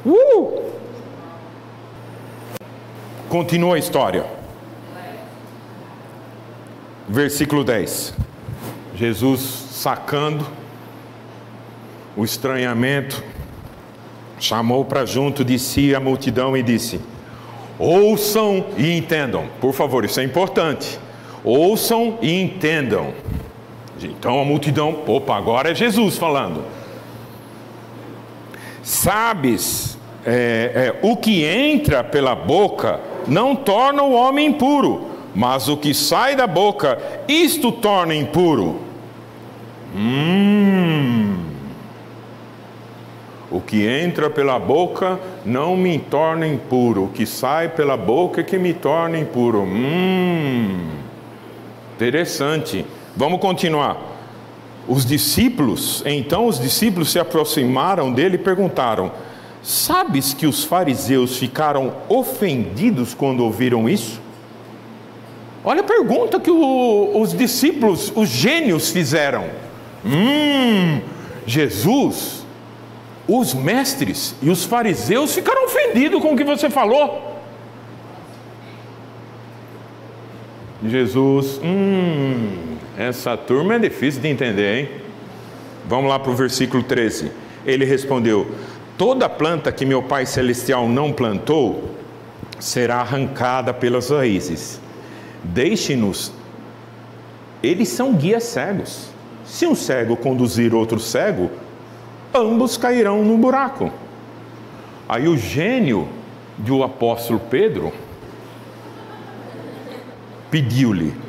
Uh! 0.05 0.61
Continua 3.29 3.75
a 3.75 3.79
história. 3.79 4.25
Versículo 7.07 7.63
10. 7.63 8.13
Jesus 8.95 9.41
sacando 9.71 10.45
o 12.15 12.23
estranhamento, 12.23 13.23
chamou 14.39 14.85
para 14.85 15.05
junto 15.05 15.43
de 15.43 15.57
si 15.57 15.95
a 15.95 15.99
multidão 15.99 16.55
e 16.55 16.61
disse: 16.61 16.99
Ouçam 17.79 18.65
e 18.77 18.95
entendam, 18.95 19.47
por 19.59 19.73
favor, 19.73 20.05
isso 20.05 20.19
é 20.19 20.23
importante. 20.23 20.99
Ouçam 21.43 22.17
e 22.21 22.41
entendam. 22.41 23.13
Então 24.07 24.39
a 24.39 24.45
multidão, 24.45 24.99
opa, 25.07 25.35
agora 25.35 25.71
é 25.71 25.75
Jesus 25.75 26.17
falando. 26.17 26.63
Sabes, 28.81 29.97
é, 30.25 30.93
é, 30.93 30.99
o 31.01 31.15
que 31.15 31.43
entra 31.43 32.03
pela 32.03 32.35
boca 32.35 32.99
não 33.27 33.55
torna 33.55 34.03
o 34.03 34.13
homem 34.13 34.47
impuro, 34.47 35.07
mas 35.33 35.67
o 35.67 35.77
que 35.77 35.93
sai 35.93 36.35
da 36.35 36.45
boca, 36.45 36.97
isto 37.27 37.71
torna 37.71 38.13
impuro. 38.13 38.79
Hum. 39.95 41.37
O 43.51 43.61
que 43.61 43.87
entra 43.87 44.29
pela 44.29 44.57
boca 44.57 45.19
não 45.45 45.77
me 45.77 45.99
torna 45.99 46.47
impuro, 46.47 47.05
o 47.05 47.09
que 47.09 47.25
sai 47.25 47.69
pela 47.69 47.95
boca 47.95 48.41
é 48.41 48.43
que 48.43 48.57
me 48.57 48.73
torna 48.73 49.17
impuro. 49.17 49.61
Hum. 49.61 50.89
Interessante. 51.95 52.85
Vamos 53.15 53.39
continuar. 53.39 53.97
Os 54.87 55.05
discípulos, 55.05 56.03
então 56.05 56.45
os 56.45 56.59
discípulos 56.59 57.11
se 57.11 57.19
aproximaram 57.19 58.11
dele 58.11 58.35
e 58.35 58.39
perguntaram: 58.39 59.11
Sabes 59.61 60.33
que 60.33 60.45
os 60.45 60.65
fariseus 60.65 61.37
ficaram 61.37 61.93
ofendidos 62.09 63.13
quando 63.13 63.45
ouviram 63.45 63.87
isso? 63.87 64.21
Olha 65.63 65.79
a 65.79 65.85
pergunta 65.85 66.39
que 66.39 66.51
o, 66.51 67.21
os 67.21 67.33
discípulos, 67.33 68.11
os 68.13 68.27
gênios, 68.27 68.89
fizeram. 68.89 69.45
Hum, 70.05 70.99
Jesus, 71.47 72.45
os 73.25 73.53
mestres 73.53 74.35
e 74.41 74.49
os 74.49 74.65
fariseus 74.65 75.33
ficaram 75.33 75.65
ofendidos 75.65 76.21
com 76.21 76.33
o 76.33 76.35
que 76.35 76.43
você 76.43 76.69
falou. 76.69 77.31
Jesus, 80.85 81.61
hum, 81.63 82.72
essa 82.97 83.35
turma 83.35 83.75
é 83.75 83.79
difícil 83.79 84.21
de 84.21 84.27
entender, 84.27 84.79
hein? 84.79 84.89
Vamos 85.87 86.09
lá 86.09 86.19
para 86.19 86.31
o 86.31 86.35
versículo 86.35 86.83
13. 86.83 87.31
Ele 87.65 87.85
respondeu: 87.85 88.47
Toda 88.97 89.27
planta 89.27 89.71
que 89.71 89.85
meu 89.85 90.03
Pai 90.03 90.25
Celestial 90.25 90.87
não 90.87 91.11
plantou 91.11 91.89
será 92.59 92.97
arrancada 92.97 93.73
pelas 93.73 94.09
raízes. 94.09 94.79
Deixe-nos. 95.43 96.31
Eles 97.61 97.89
são 97.89 98.13
guias 98.13 98.43
cegos. 98.43 99.09
Se 99.45 99.65
um 99.65 99.75
cego 99.75 100.15
conduzir 100.15 100.73
outro 100.73 100.99
cego, 100.99 101.49
ambos 102.33 102.77
cairão 102.77 103.23
no 103.23 103.37
buraco. 103.37 103.91
Aí 105.07 105.27
o 105.27 105.37
gênio 105.37 106.07
do 106.57 106.83
apóstolo 106.83 107.39
Pedro 107.39 107.91
pediu-lhe: 110.49 111.22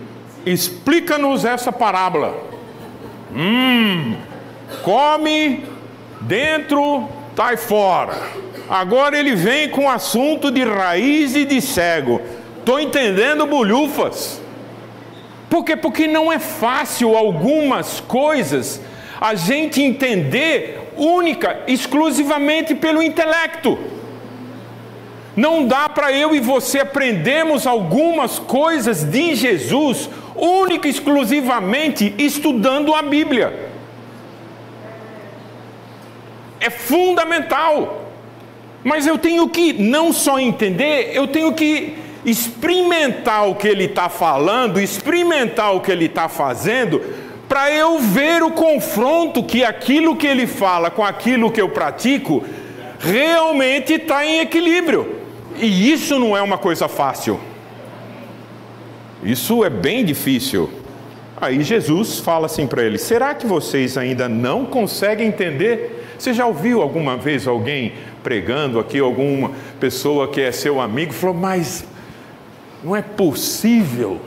explica-nos 0.47 1.45
essa 1.45 1.73
parábola. 1.73 2.35
Hum, 3.35 4.17
come 4.83 5.65
dentro, 6.21 7.09
sai 7.37 7.57
fora. 7.57 8.17
Agora 8.69 9.19
ele 9.19 9.35
vem 9.35 9.69
com 9.69 9.85
o 9.85 9.91
assunto 9.91 10.51
de 10.51 10.65
raiz 10.65 11.35
e 11.35 11.45
de 11.45 11.61
cego. 11.61 12.21
Estou 12.59 12.81
entendendo 12.81 13.47
bolhufas. 13.47 14.41
Por 15.51 15.65
quê? 15.65 15.77
Porque 15.77 16.07
não 16.07 16.33
é 16.33 16.39
fácil 16.39 17.17
algumas 17.17 18.01
coisas 18.01 18.81
a 19.21 19.35
gente 19.35 19.81
entender 19.83 20.93
única, 20.97 21.61
exclusivamente 21.67 22.75
pelo 22.75 23.03
intelecto. 23.03 23.79
Não 25.37 25.67
dá 25.67 25.89
para 25.89 26.13
eu 26.13 26.35
e 26.35 26.41
você 26.41 26.81
aprendermos 26.81 27.67
algumas 27.67 28.39
coisas 28.39 29.03
de 29.03 29.35
Jesus 29.35 30.09
única 30.35 30.87
e 30.87 30.90
exclusivamente 30.90 32.14
estudando 32.18 32.94
a 32.94 33.03
Bíblia. 33.03 33.70
É 36.61 36.70
fundamental. 36.70 38.03
Mas 38.83 39.07
eu 39.07 39.16
tenho 39.16 39.49
que 39.49 39.73
não 39.73 40.12
só 40.12 40.38
entender, 40.38 41.11
eu 41.14 41.27
tenho 41.27 41.53
que 41.55 41.97
experimentar 42.25 43.49
o 43.49 43.55
que 43.55 43.68
ele 43.68 43.85
está 43.85 44.09
falando, 44.09 44.81
experimentar 44.81 45.75
o 45.75 45.81
que 45.81 45.90
ele 45.90 46.07
está 46.07 46.29
fazendo, 46.29 47.01
para 47.49 47.70
eu 47.70 47.99
ver 47.99 48.42
o 48.42 48.51
confronto 48.51 49.42
que 49.42 49.64
aquilo 49.64 50.16
que 50.16 50.27
ele 50.27 50.47
fala 50.47 50.90
com 50.90 51.05
aquilo 51.05 51.51
que 51.51 51.61
eu 51.61 51.68
pratico 51.68 52.44
realmente 52.99 53.94
está 53.94 54.25
em 54.25 54.40
equilíbrio. 54.40 55.20
E 55.57 55.92
isso 55.92 56.18
não 56.18 56.37
é 56.37 56.42
uma 56.42 56.59
coisa 56.59 56.88
fácil. 56.88 57.38
Isso 59.25 59.65
é 59.65 59.71
bem 59.71 60.05
difícil. 60.05 60.69
Aí 61.41 61.63
Jesus 61.63 62.19
fala 62.19 62.47
assim 62.47 62.67
para 62.67 62.83
ele: 62.83 62.99
será 62.99 63.35
que 63.35 63.47
vocês 63.47 63.97
ainda 63.97 64.29
não 64.29 64.67
conseguem 64.67 65.29
entender? 65.29 66.05
Você 66.19 66.33
já 66.33 66.47
ouviu 66.47 66.83
alguma 66.83 67.17
vez 67.17 67.47
alguém 67.47 67.95
pregando 68.23 68.79
aqui, 68.79 68.99
alguma 68.99 69.51
pessoa 69.81 70.29
que 70.29 70.41
é 70.41 70.53
seu 70.53 70.81
amigo, 70.81 71.13
falou, 71.13 71.35
mas 71.35 71.85
não 72.83 72.95
é 72.95 73.03
possível. 73.03 74.21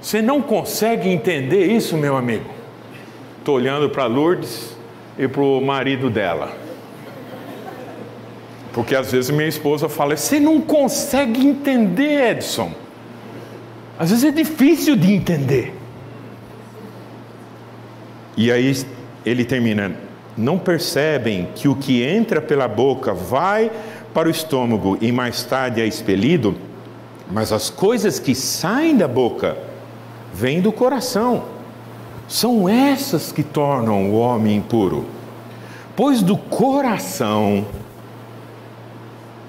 Você 0.00 0.20
não 0.20 0.42
consegue 0.42 1.08
entender 1.08 1.66
isso, 1.66 1.96
meu 1.96 2.16
amigo? 2.16 2.44
Estou 3.38 3.56
olhando 3.56 3.88
para 3.88 4.06
Lourdes 4.06 4.76
e 5.18 5.26
para 5.26 5.42
o 5.42 5.60
marido 5.60 6.10
dela. 6.10 6.56
Porque 8.72 8.94
às 8.94 9.10
vezes 9.10 9.30
minha 9.30 9.48
esposa 9.48 9.88
fala: 9.88 10.16
Você 10.16 10.38
não 10.38 10.60
consegue 10.60 11.46
entender, 11.46 12.32
Edson. 12.32 12.72
Às 13.98 14.10
vezes 14.10 14.24
é 14.24 14.30
difícil 14.30 14.94
de 14.94 15.12
entender. 15.12 15.74
E 18.36 18.52
aí 18.52 18.72
ele 19.26 19.44
termina: 19.44 19.92
Não 20.36 20.56
percebem 20.56 21.48
que 21.56 21.66
o 21.66 21.74
que 21.74 22.04
entra 22.04 22.40
pela 22.40 22.68
boca 22.68 23.12
vai 23.12 23.72
para 24.14 24.28
o 24.28 24.30
estômago 24.30 24.96
e 25.00 25.10
mais 25.10 25.42
tarde 25.42 25.80
é 25.80 25.86
expelido, 25.86 26.56
mas 27.30 27.52
as 27.52 27.68
coisas 27.68 28.20
que 28.20 28.34
saem 28.34 28.96
da 28.96 29.08
boca 29.08 29.56
vêm 30.32 30.60
do 30.60 30.70
coração. 30.70 31.44
São 32.28 32.68
essas 32.68 33.32
que 33.32 33.42
tornam 33.42 34.10
o 34.10 34.18
homem 34.18 34.56
impuro. 34.56 35.06
Pois 35.96 36.22
do 36.22 36.36
coração 36.36 37.66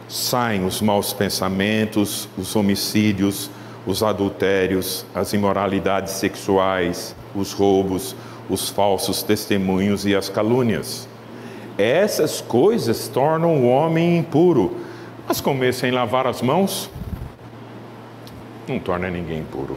saem 0.08 0.66
os 0.66 0.82
maus 0.82 1.14
pensamentos, 1.14 2.28
os 2.36 2.56
homicídios, 2.56 3.52
os 3.90 4.04
adultérios, 4.04 5.04
as 5.16 5.34
imoralidades 5.34 6.14
sexuais, 6.14 7.16
os 7.34 7.54
roubos, 7.54 8.16
os 8.48 8.70
falsos 8.70 9.24
testemunhos 9.24 10.06
e 10.06 10.16
as 10.16 10.30
calúnias. 10.30 11.10
Essas 11.76 12.40
coisas 12.40 13.08
tornam 13.08 13.64
o 13.64 13.68
homem 13.68 14.20
impuro. 14.20 14.78
Mas 15.28 15.42
comer 15.42 15.74
sem 15.74 15.90
lavar 15.90 16.28
as 16.28 16.40
mãos 16.40 16.88
não 18.68 18.78
torna 18.78 19.10
ninguém 19.10 19.40
impuro. 19.40 19.76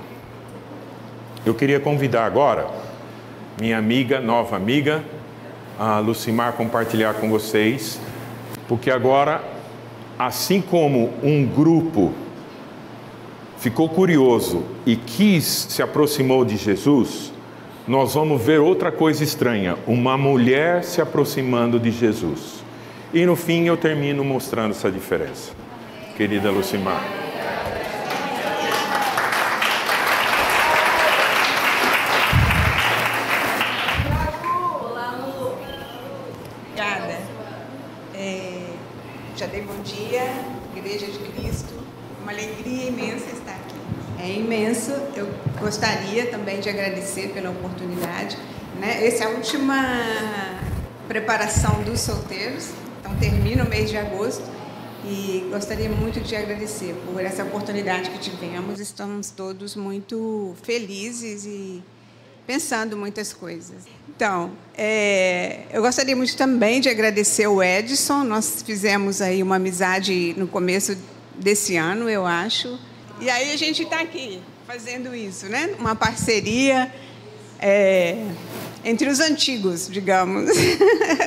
Eu 1.46 1.54
queria 1.54 1.80
convidar 1.80 2.26
agora 2.26 2.68
minha 3.58 3.78
amiga, 3.78 4.20
nova 4.20 4.56
amiga, 4.56 5.02
a 5.78 6.00
Lucimar, 6.00 6.52
compartilhar 6.52 7.14
com 7.14 7.30
vocês, 7.30 7.98
porque 8.68 8.90
agora 8.90 9.42
assim 10.18 10.60
como 10.60 11.14
um 11.22 11.46
grupo 11.46 12.12
ficou 13.62 13.88
curioso 13.88 14.64
e 14.84 14.96
quis 14.96 15.44
se 15.70 15.82
aproximou 15.82 16.44
de 16.44 16.56
Jesus, 16.56 17.32
nós 17.86 18.14
vamos 18.14 18.42
ver 18.42 18.58
outra 18.58 18.90
coisa 18.90 19.22
estranha: 19.22 19.76
uma 19.86 20.18
mulher 20.18 20.82
se 20.82 21.00
aproximando 21.00 21.78
de 21.78 21.92
Jesus. 21.92 22.64
E 23.14 23.24
no 23.24 23.36
fim 23.36 23.66
eu 23.66 23.76
termino 23.76 24.24
mostrando 24.24 24.72
essa 24.72 24.90
diferença. 24.90 25.52
Querida 26.16 26.50
Lucimar. 26.50 27.22
gostaria 45.72 46.26
também 46.26 46.60
de 46.60 46.61
agradecer 46.72 47.28
pela 47.28 47.50
oportunidade. 47.50 48.36
Né? 48.80 49.06
Essa 49.06 49.24
é 49.24 49.26
a 49.26 49.30
última 49.30 49.76
preparação 51.06 51.82
dos 51.82 52.00
solteiros, 52.00 52.70
então 53.00 53.14
termina 53.16 53.64
o 53.64 53.68
mês 53.68 53.90
de 53.90 53.96
agosto 53.96 54.44
e 55.04 55.46
gostaria 55.50 55.88
muito 55.88 56.20
de 56.20 56.34
agradecer 56.34 56.94
por 57.06 57.22
essa 57.22 57.42
oportunidade 57.42 58.10
que 58.10 58.18
tivemos. 58.18 58.80
Estamos 58.80 59.30
todos 59.30 59.76
muito 59.76 60.54
felizes 60.62 61.44
e 61.44 61.82
pensando 62.46 62.96
muitas 62.96 63.32
coisas. 63.32 63.84
Então, 64.08 64.52
é, 64.76 65.66
eu 65.72 65.82
gostaria 65.82 66.14
muito 66.14 66.36
também 66.36 66.80
de 66.80 66.88
agradecer 66.88 67.46
o 67.46 67.62
Edson. 67.62 68.24
Nós 68.24 68.62
fizemos 68.64 69.20
aí 69.20 69.42
uma 69.42 69.56
amizade 69.56 70.34
no 70.36 70.46
começo 70.46 70.96
desse 71.36 71.76
ano, 71.76 72.08
eu 72.08 72.24
acho. 72.24 72.78
E 73.20 73.28
aí 73.28 73.52
a 73.52 73.56
gente 73.56 73.82
está 73.82 74.00
aqui 74.00 74.40
fazendo 74.72 75.14
isso, 75.14 75.50
né? 75.50 75.74
Uma 75.78 75.94
parceria 75.94 76.90
é, 77.60 78.24
entre 78.82 79.06
os 79.06 79.20
antigos, 79.20 79.86
digamos, 79.86 80.50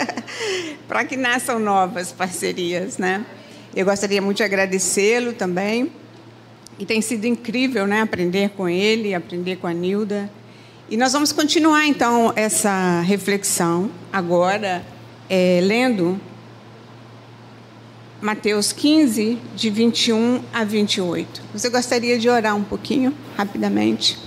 para 0.90 1.06
que 1.06 1.16
nasçam 1.16 1.60
novas 1.60 2.12
parcerias, 2.12 2.98
né? 2.98 3.24
Eu 3.76 3.86
gostaria 3.86 4.20
muito 4.20 4.38
de 4.38 4.44
agradecê-lo 4.44 5.32
também. 5.32 5.92
E 6.80 6.88
tem 6.88 7.04
sido 7.04 7.26
incrível, 7.26 7.86
né? 7.86 8.02
Aprender 8.02 8.50
com 8.50 8.68
ele, 8.68 9.14
aprender 9.14 9.58
com 9.58 9.68
a 9.68 9.74
Nilda. 9.74 10.28
E 10.90 10.98
nós 10.98 11.14
vamos 11.14 11.32
continuar 11.32 11.86
então 11.86 12.34
essa 12.36 13.02
reflexão 13.02 13.92
agora, 14.12 14.84
é, 15.30 15.60
lendo 15.62 16.20
Mateus 18.26 18.72
15, 18.72 19.38
de 19.56 19.70
21 19.70 20.42
a 20.52 20.64
28. 20.64 21.44
Você 21.54 21.70
gostaria 21.70 22.18
de 22.18 22.28
orar 22.28 22.56
um 22.56 22.64
pouquinho, 22.64 23.14
rapidamente? 23.38 24.18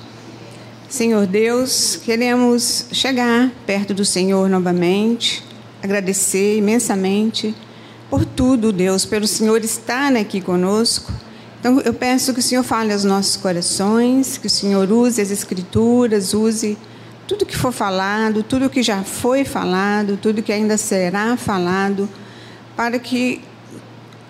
Senhor 0.88 1.26
Deus, 1.26 1.98
queremos 2.04 2.86
chegar 2.92 3.50
perto 3.66 3.92
do 3.92 4.04
Senhor 4.04 4.48
novamente, 4.48 5.42
agradecer 5.82 6.58
imensamente 6.58 7.52
por 8.08 8.24
tudo, 8.24 8.70
Deus, 8.72 9.04
pelo 9.04 9.26
Senhor 9.26 9.64
estar 9.64 10.14
aqui 10.14 10.40
conosco. 10.40 11.12
Então, 11.58 11.80
eu 11.80 11.92
peço 11.92 12.32
que 12.32 12.38
o 12.38 12.42
Senhor 12.42 12.62
fale 12.62 12.92
aos 12.92 13.02
nossos 13.02 13.36
corações, 13.36 14.38
que 14.38 14.46
o 14.46 14.50
Senhor 14.50 14.92
use 14.92 15.20
as 15.20 15.32
Escrituras, 15.32 16.34
use 16.34 16.78
tudo 17.26 17.44
que 17.44 17.56
for 17.56 17.72
falado, 17.72 18.44
tudo 18.44 18.70
que 18.70 18.80
já 18.80 19.02
foi 19.02 19.44
falado, 19.44 20.16
tudo 20.16 20.40
que 20.40 20.52
ainda 20.52 20.76
será 20.76 21.36
falado, 21.36 22.08
para 22.76 23.00
que 23.00 23.40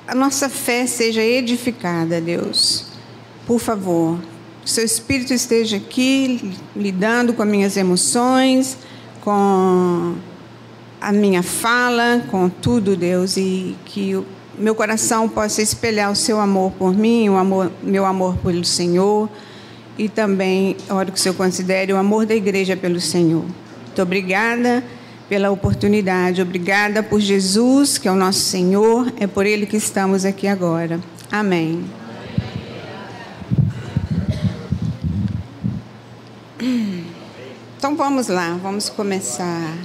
a 0.09 0.15
nossa 0.15 0.49
fé 0.49 0.87
seja 0.87 1.23
edificada, 1.23 2.19
Deus. 2.19 2.87
Por 3.47 3.61
favor, 3.61 4.19
que 4.65 4.71
seu 4.71 4.83
Espírito 4.83 5.35
esteja 5.35 5.77
aqui 5.77 6.55
lidando 6.75 7.35
com 7.35 7.43
as 7.43 7.49
minhas 7.49 7.77
emoções, 7.77 8.79
com 9.21 10.15
a 10.99 11.13
minha 11.13 11.43
fala, 11.43 12.25
com 12.31 12.49
tudo, 12.49 12.97
Deus, 12.97 13.37
e 13.37 13.77
que 13.85 14.19
meu 14.59 14.75
coração 14.75 15.29
possa 15.29 15.61
espelhar 15.61 16.11
o 16.11 16.17
seu 16.17 16.41
amor 16.41 16.73
por 16.73 16.97
mim, 16.97 17.29
o 17.29 17.37
amor, 17.37 17.71
meu 17.83 18.07
amor 18.07 18.35
pelo 18.39 18.65
Senhor, 18.65 19.29
e 19.99 20.09
também, 20.09 20.75
oro 20.89 21.13
que 21.13 21.19
o 21.19 21.21
Senhor 21.21 21.35
considere 21.35 21.93
o 21.93 21.99
amor 21.99 22.25
da 22.25 22.35
igreja 22.35 22.75
pelo 22.75 22.99
Senhor. 22.99 23.45
Muito 23.85 24.01
obrigada 24.03 24.83
pela 25.29 25.51
oportunidade. 25.51 26.41
Obrigada 26.41 27.03
por 27.03 27.21
Jesus, 27.21 27.99
que 27.99 28.09
é 28.09 28.11
o 28.11 28.17
nosso 28.17 28.41
Senhor, 28.41 29.13
é 29.19 29.27
por 29.27 29.45
Ele 29.45 29.67
que 29.67 29.77
estamos 29.77 30.25
aqui 30.25 30.47
agora. 30.47 31.01
Amém. 31.31 31.85
Então 37.77 37.95
vamos 37.95 38.27
lá, 38.29 38.59
vamos 38.61 38.89
começar. 38.89 39.77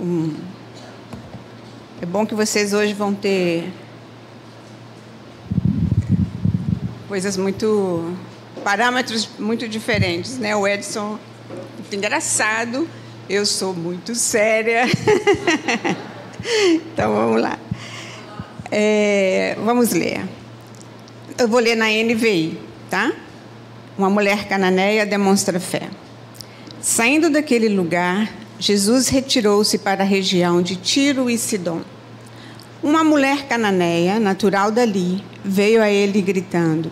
Hum. 0.00 0.34
É 2.00 2.06
bom 2.06 2.24
que 2.24 2.34
vocês 2.34 2.72
hoje 2.72 2.94
vão 2.94 3.14
ter 3.14 3.72
coisas 7.08 7.36
muito 7.36 8.14
parâmetros 8.62 9.28
muito 9.38 9.68
diferentes, 9.68 10.38
né? 10.38 10.56
O 10.56 10.66
Edson 10.66 11.18
muito 11.86 11.94
engraçado, 11.94 12.88
eu 13.30 13.46
sou 13.46 13.72
muito 13.72 14.12
séria. 14.16 14.86
então 16.74 17.14
vamos 17.14 17.40
lá. 17.40 17.56
É, 18.72 19.56
vamos 19.64 19.92
ler. 19.92 20.24
Eu 21.38 21.46
vou 21.46 21.60
ler 21.60 21.76
na 21.76 21.86
NVI, 21.86 22.58
tá? 22.90 23.12
Uma 23.96 24.10
mulher 24.10 24.48
cananeia 24.48 25.06
demonstra 25.06 25.60
fé. 25.60 25.88
Saindo 26.80 27.30
daquele 27.30 27.68
lugar, 27.68 28.32
Jesus 28.58 29.06
retirou-se 29.06 29.78
para 29.78 30.02
a 30.02 30.06
região 30.06 30.60
de 30.60 30.74
Tiro 30.74 31.30
e 31.30 31.38
Sidom. 31.38 31.82
Uma 32.82 33.04
mulher 33.04 33.46
cananeia, 33.46 34.18
natural 34.18 34.72
dali, 34.72 35.22
veio 35.44 35.80
a 35.80 35.88
ele 35.88 36.20
gritando: 36.20 36.90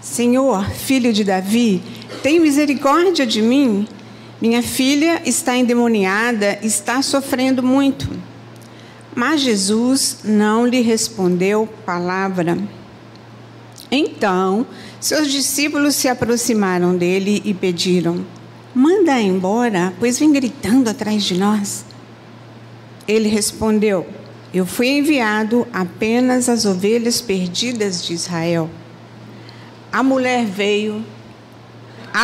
Senhor, 0.00 0.70
filho 0.70 1.12
de 1.12 1.22
Davi, 1.22 1.82
tem 2.22 2.40
misericórdia 2.40 3.26
de 3.26 3.42
mim? 3.42 3.86
Minha 4.40 4.62
filha 4.62 5.22
está 5.24 5.56
endemoniada, 5.56 6.58
está 6.62 7.00
sofrendo 7.00 7.62
muito. 7.62 8.08
Mas 9.14 9.40
Jesus 9.40 10.18
não 10.24 10.66
lhe 10.66 10.82
respondeu 10.82 11.66
palavra. 11.86 12.58
Então, 13.90 14.66
seus 15.00 15.30
discípulos 15.30 15.94
se 15.94 16.06
aproximaram 16.06 16.94
dele 16.96 17.40
e 17.46 17.54
pediram: 17.54 18.26
Manda 18.74 19.18
embora, 19.18 19.94
pois 19.98 20.18
vem 20.18 20.32
gritando 20.32 20.90
atrás 20.90 21.24
de 21.24 21.38
nós. 21.38 21.86
Ele 23.08 23.28
respondeu: 23.28 24.06
Eu 24.52 24.66
fui 24.66 24.88
enviado 24.88 25.66
apenas 25.72 26.46
às 26.48 26.66
ovelhas 26.66 27.22
perdidas 27.22 28.04
de 28.04 28.12
Israel. 28.12 28.68
A 29.90 30.02
mulher 30.02 30.44
veio 30.44 31.02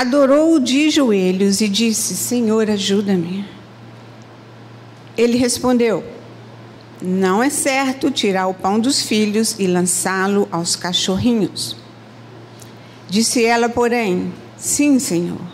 adorou-o 0.00 0.59
de 0.59 0.88
joelhos 0.88 1.61
e 1.61 1.68
disse: 1.68 2.14
Senhor, 2.14 2.70
ajuda-me. 2.70 3.44
Ele 5.18 5.37
respondeu: 5.37 6.02
Não 7.02 7.42
é 7.42 7.50
certo 7.50 8.11
tirar 8.11 8.46
o 8.46 8.55
pão 8.55 8.81
dos 8.81 9.02
filhos 9.02 9.55
e 9.59 9.66
lançá-lo 9.66 10.48
aos 10.50 10.74
cachorrinhos. 10.74 11.76
Disse 13.07 13.44
ela, 13.44 13.68
porém: 13.68 14.33
Sim, 14.57 14.98
Senhor. 14.98 15.52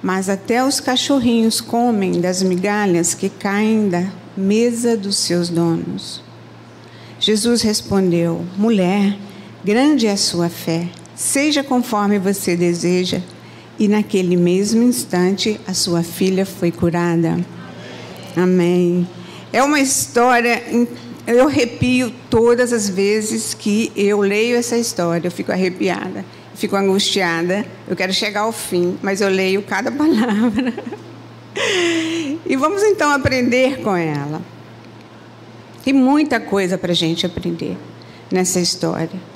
Mas 0.00 0.28
até 0.28 0.64
os 0.64 0.78
cachorrinhos 0.78 1.60
comem 1.60 2.20
das 2.20 2.44
migalhas 2.44 3.14
que 3.14 3.28
caem 3.28 3.88
da 3.88 4.04
mesa 4.36 4.96
dos 4.96 5.16
seus 5.16 5.48
donos. 5.48 6.22
Jesus 7.18 7.62
respondeu: 7.62 8.46
Mulher, 8.56 9.18
grande 9.64 10.06
é 10.06 10.12
a 10.12 10.16
sua 10.16 10.48
fé. 10.48 10.88
Seja 11.16 11.64
conforme 11.64 12.18
você 12.20 12.56
deseja 12.56 13.20
e 13.78 13.88
naquele 13.88 14.36
mesmo 14.36 14.82
instante 14.82 15.60
a 15.66 15.74
sua 15.74 16.02
filha 16.02 16.46
foi 16.46 16.70
curada. 16.70 17.38
Amém. 18.36 19.06
É 19.52 19.62
uma 19.62 19.80
história, 19.80 20.62
eu 21.26 21.46
arrepio 21.46 22.12
todas 22.28 22.72
as 22.72 22.88
vezes 22.88 23.54
que 23.54 23.90
eu 23.96 24.20
leio 24.20 24.56
essa 24.56 24.76
história, 24.76 25.28
eu 25.28 25.32
fico 25.32 25.52
arrepiada, 25.52 26.24
fico 26.54 26.76
angustiada. 26.76 27.64
Eu 27.88 27.96
quero 27.96 28.12
chegar 28.12 28.42
ao 28.42 28.52
fim, 28.52 28.98
mas 29.02 29.20
eu 29.20 29.28
leio 29.28 29.62
cada 29.62 29.90
palavra. 29.92 30.74
E 32.44 32.56
vamos 32.56 32.82
então 32.82 33.10
aprender 33.10 33.80
com 33.80 33.96
ela. 33.96 34.42
Tem 35.84 35.94
muita 35.94 36.40
coisa 36.40 36.76
para 36.76 36.92
a 36.92 36.94
gente 36.94 37.24
aprender 37.24 37.76
nessa 38.30 38.60
história. 38.60 39.35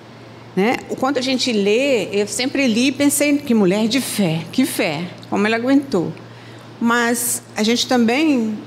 Né? 0.60 0.76
Quando 0.98 1.16
a 1.16 1.22
gente 1.22 1.50
lê, 1.54 2.10
eu 2.12 2.26
sempre 2.26 2.66
li 2.66 2.88
e 2.88 2.92
pensei 2.92 3.38
que 3.38 3.54
mulher 3.54 3.88
de 3.88 3.98
fé, 3.98 4.44
que 4.52 4.66
fé, 4.66 5.08
como 5.30 5.46
ela 5.46 5.56
aguentou. 5.56 6.12
Mas 6.78 7.42
a 7.56 7.62
gente 7.62 7.86
também 7.86 8.58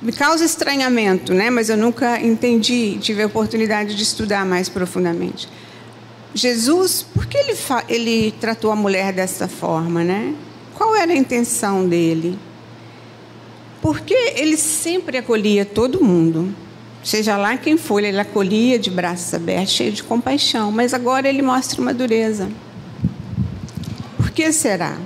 me 0.00 0.10
causa 0.10 0.42
estranhamento, 0.42 1.34
né? 1.34 1.50
Mas 1.50 1.68
eu 1.68 1.76
nunca 1.76 2.18
entendi, 2.18 2.96
tive 2.98 3.22
a 3.22 3.26
oportunidade 3.26 3.94
de 3.94 4.02
estudar 4.02 4.46
mais 4.46 4.70
profundamente. 4.70 5.50
Jesus, 6.34 7.02
por 7.02 7.26
que 7.26 7.36
ele, 7.36 7.54
ele 7.86 8.34
tratou 8.40 8.72
a 8.72 8.76
mulher 8.76 9.12
dessa 9.12 9.46
forma, 9.46 10.02
né? 10.02 10.34
Qual 10.74 10.96
era 10.96 11.12
a 11.12 11.16
intenção 11.16 11.86
dele? 11.86 12.38
Porque 13.82 14.14
ele 14.34 14.56
sempre 14.56 15.18
acolhia 15.18 15.66
todo 15.66 16.02
mundo. 16.02 16.54
Seja 17.02 17.36
lá 17.36 17.56
quem 17.56 17.76
for, 17.76 18.02
ele 18.02 18.18
acolhia 18.20 18.78
de 18.78 18.90
braços 18.90 19.32
abertos, 19.32 19.72
cheio 19.72 19.92
de 19.92 20.02
compaixão, 20.02 20.70
mas 20.70 20.92
agora 20.92 21.28
ele 21.28 21.40
mostra 21.40 21.80
uma 21.80 21.94
dureza. 21.94 22.50
Por 24.16 24.30
que 24.30 24.52
será? 24.52 24.98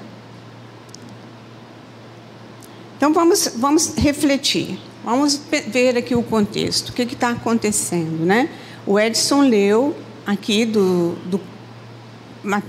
Então 2.96 3.12
vamos, 3.12 3.52
vamos 3.56 3.94
refletir, 3.96 4.78
vamos 5.04 5.40
ver 5.68 5.96
aqui 5.96 6.14
o 6.14 6.22
contexto, 6.22 6.88
o 6.88 6.92
que 6.92 7.02
está 7.02 7.30
acontecendo. 7.30 8.24
Né? 8.24 8.48
O 8.86 8.98
Edson 8.98 9.42
leu 9.42 9.96
aqui 10.26 10.64
do, 10.64 11.14
do 11.26 11.40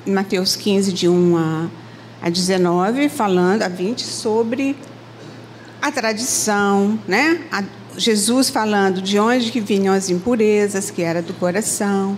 Mateus 0.06 0.56
15, 0.56 0.94
de 0.94 1.08
1 1.08 1.38
a, 1.38 1.68
a 2.22 2.30
19, 2.30 3.10
falando, 3.10 3.64
a 3.64 3.68
20, 3.68 4.02
sobre 4.02 4.76
a 5.82 5.92
tradição, 5.92 7.00
né? 7.08 7.42
A, 7.52 7.64
Jesus 7.98 8.50
falando 8.50 9.02
de 9.02 9.20
onde 9.20 9.52
que 9.52 9.60
vinham 9.60 9.94
as 9.94 10.10
impurezas, 10.10 10.92
que 10.92 11.02
era 11.02 11.22
do 11.22 11.34
coração. 11.34 12.18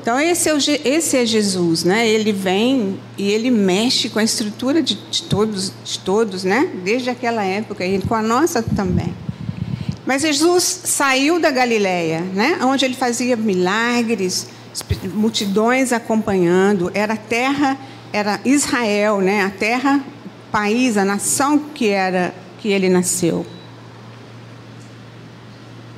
Então, 0.00 0.18
esse 0.18 0.48
é, 0.48 0.54
o, 0.54 0.58
esse 0.84 1.16
é 1.16 1.26
Jesus, 1.26 1.84
né? 1.84 2.08
Ele 2.08 2.32
vem 2.32 2.98
e 3.16 3.30
ele 3.30 3.50
mexe 3.50 4.08
com 4.08 4.18
a 4.18 4.24
estrutura 4.24 4.82
de, 4.82 4.94
de 5.10 5.22
todos, 5.24 5.72
de 5.84 5.98
todos, 5.98 6.44
né? 6.44 6.70
Desde 6.84 7.10
aquela 7.10 7.44
época 7.44 7.84
e 7.84 8.00
com 8.00 8.14
a 8.14 8.22
nossa 8.22 8.62
também. 8.62 9.14
Mas 10.06 10.22
Jesus 10.22 10.64
saiu 10.84 11.38
da 11.38 11.50
Galileia, 11.50 12.20
né? 12.20 12.58
Onde 12.62 12.84
ele 12.84 12.94
fazia 12.94 13.36
milagres, 13.36 14.46
multidões 15.12 15.92
acompanhando. 15.92 16.90
Era 16.94 17.12
a 17.12 17.16
terra, 17.16 17.76
era 18.12 18.40
Israel, 18.44 19.20
né? 19.20 19.42
A 19.42 19.50
terra, 19.50 20.02
país, 20.50 20.96
a 20.96 21.04
nação 21.04 21.58
que 21.58 21.88
era 21.88 22.34
que 22.58 22.68
ele 22.68 22.88
nasceu. 22.88 23.44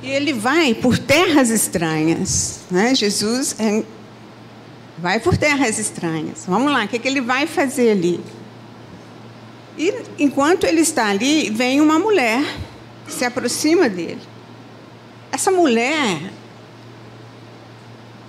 E 0.01 0.09
ele 0.09 0.33
vai 0.33 0.73
por 0.73 0.97
terras 0.97 1.49
estranhas. 1.49 2.61
Né? 2.71 2.95
Jesus 2.95 3.55
é, 3.59 3.83
vai 4.97 5.19
por 5.19 5.37
terras 5.37 5.77
estranhas. 5.77 6.45
Vamos 6.47 6.71
lá, 6.71 6.85
o 6.85 6.87
que, 6.87 6.97
que 6.97 7.07
ele 7.07 7.21
vai 7.21 7.45
fazer 7.45 7.91
ali? 7.91 8.19
E 9.77 9.93
enquanto 10.19 10.65
ele 10.65 10.81
está 10.81 11.07
ali, 11.07 11.49
vem 11.49 11.79
uma 11.79 11.97
mulher 11.97 12.43
que 13.05 13.13
se 13.13 13.25
aproxima 13.25 13.87
dele. 13.87 14.21
Essa 15.31 15.51
mulher, 15.51 16.31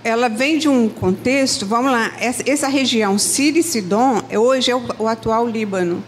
ela 0.05 0.29
vem 0.29 0.59
de 0.59 0.69
um 0.69 0.89
contexto, 0.89 1.67
vamos 1.67 1.91
lá, 1.91 2.13
essa, 2.19 2.49
essa 2.49 2.69
região 2.69 3.19
Síria 3.19 3.61
e 3.61 3.63
Sidom, 3.63 4.23
hoje 4.33 4.71
é 4.71 4.77
o, 4.77 4.83
o 5.01 5.09
atual 5.09 5.47
Líbano. 5.47 6.03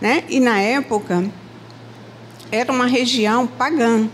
Né? 0.00 0.24
E 0.28 0.40
na 0.40 0.60
época, 0.60 1.28
era 2.50 2.72
uma 2.72 2.86
região 2.86 3.46
pagã. 3.46 4.08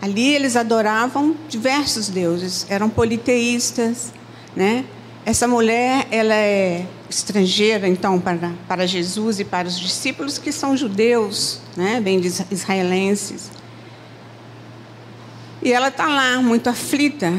Ali 0.00 0.34
eles 0.34 0.56
adoravam 0.56 1.34
diversos 1.48 2.08
deuses, 2.08 2.66
eram 2.68 2.88
politeístas, 2.90 4.12
né? 4.54 4.84
Essa 5.26 5.48
mulher, 5.48 6.06
ela 6.10 6.34
é 6.34 6.86
estrangeira, 7.08 7.88
então, 7.88 8.20
para, 8.20 8.52
para 8.68 8.86
Jesus 8.86 9.40
e 9.40 9.44
para 9.44 9.66
os 9.66 9.80
discípulos 9.80 10.36
que 10.36 10.52
são 10.52 10.76
judeus, 10.76 11.60
né? 11.74 11.98
bem 11.98 12.20
israelenses. 12.50 13.50
E 15.62 15.72
ela 15.72 15.88
está 15.88 16.06
lá, 16.06 16.42
muito 16.42 16.68
aflita. 16.68 17.32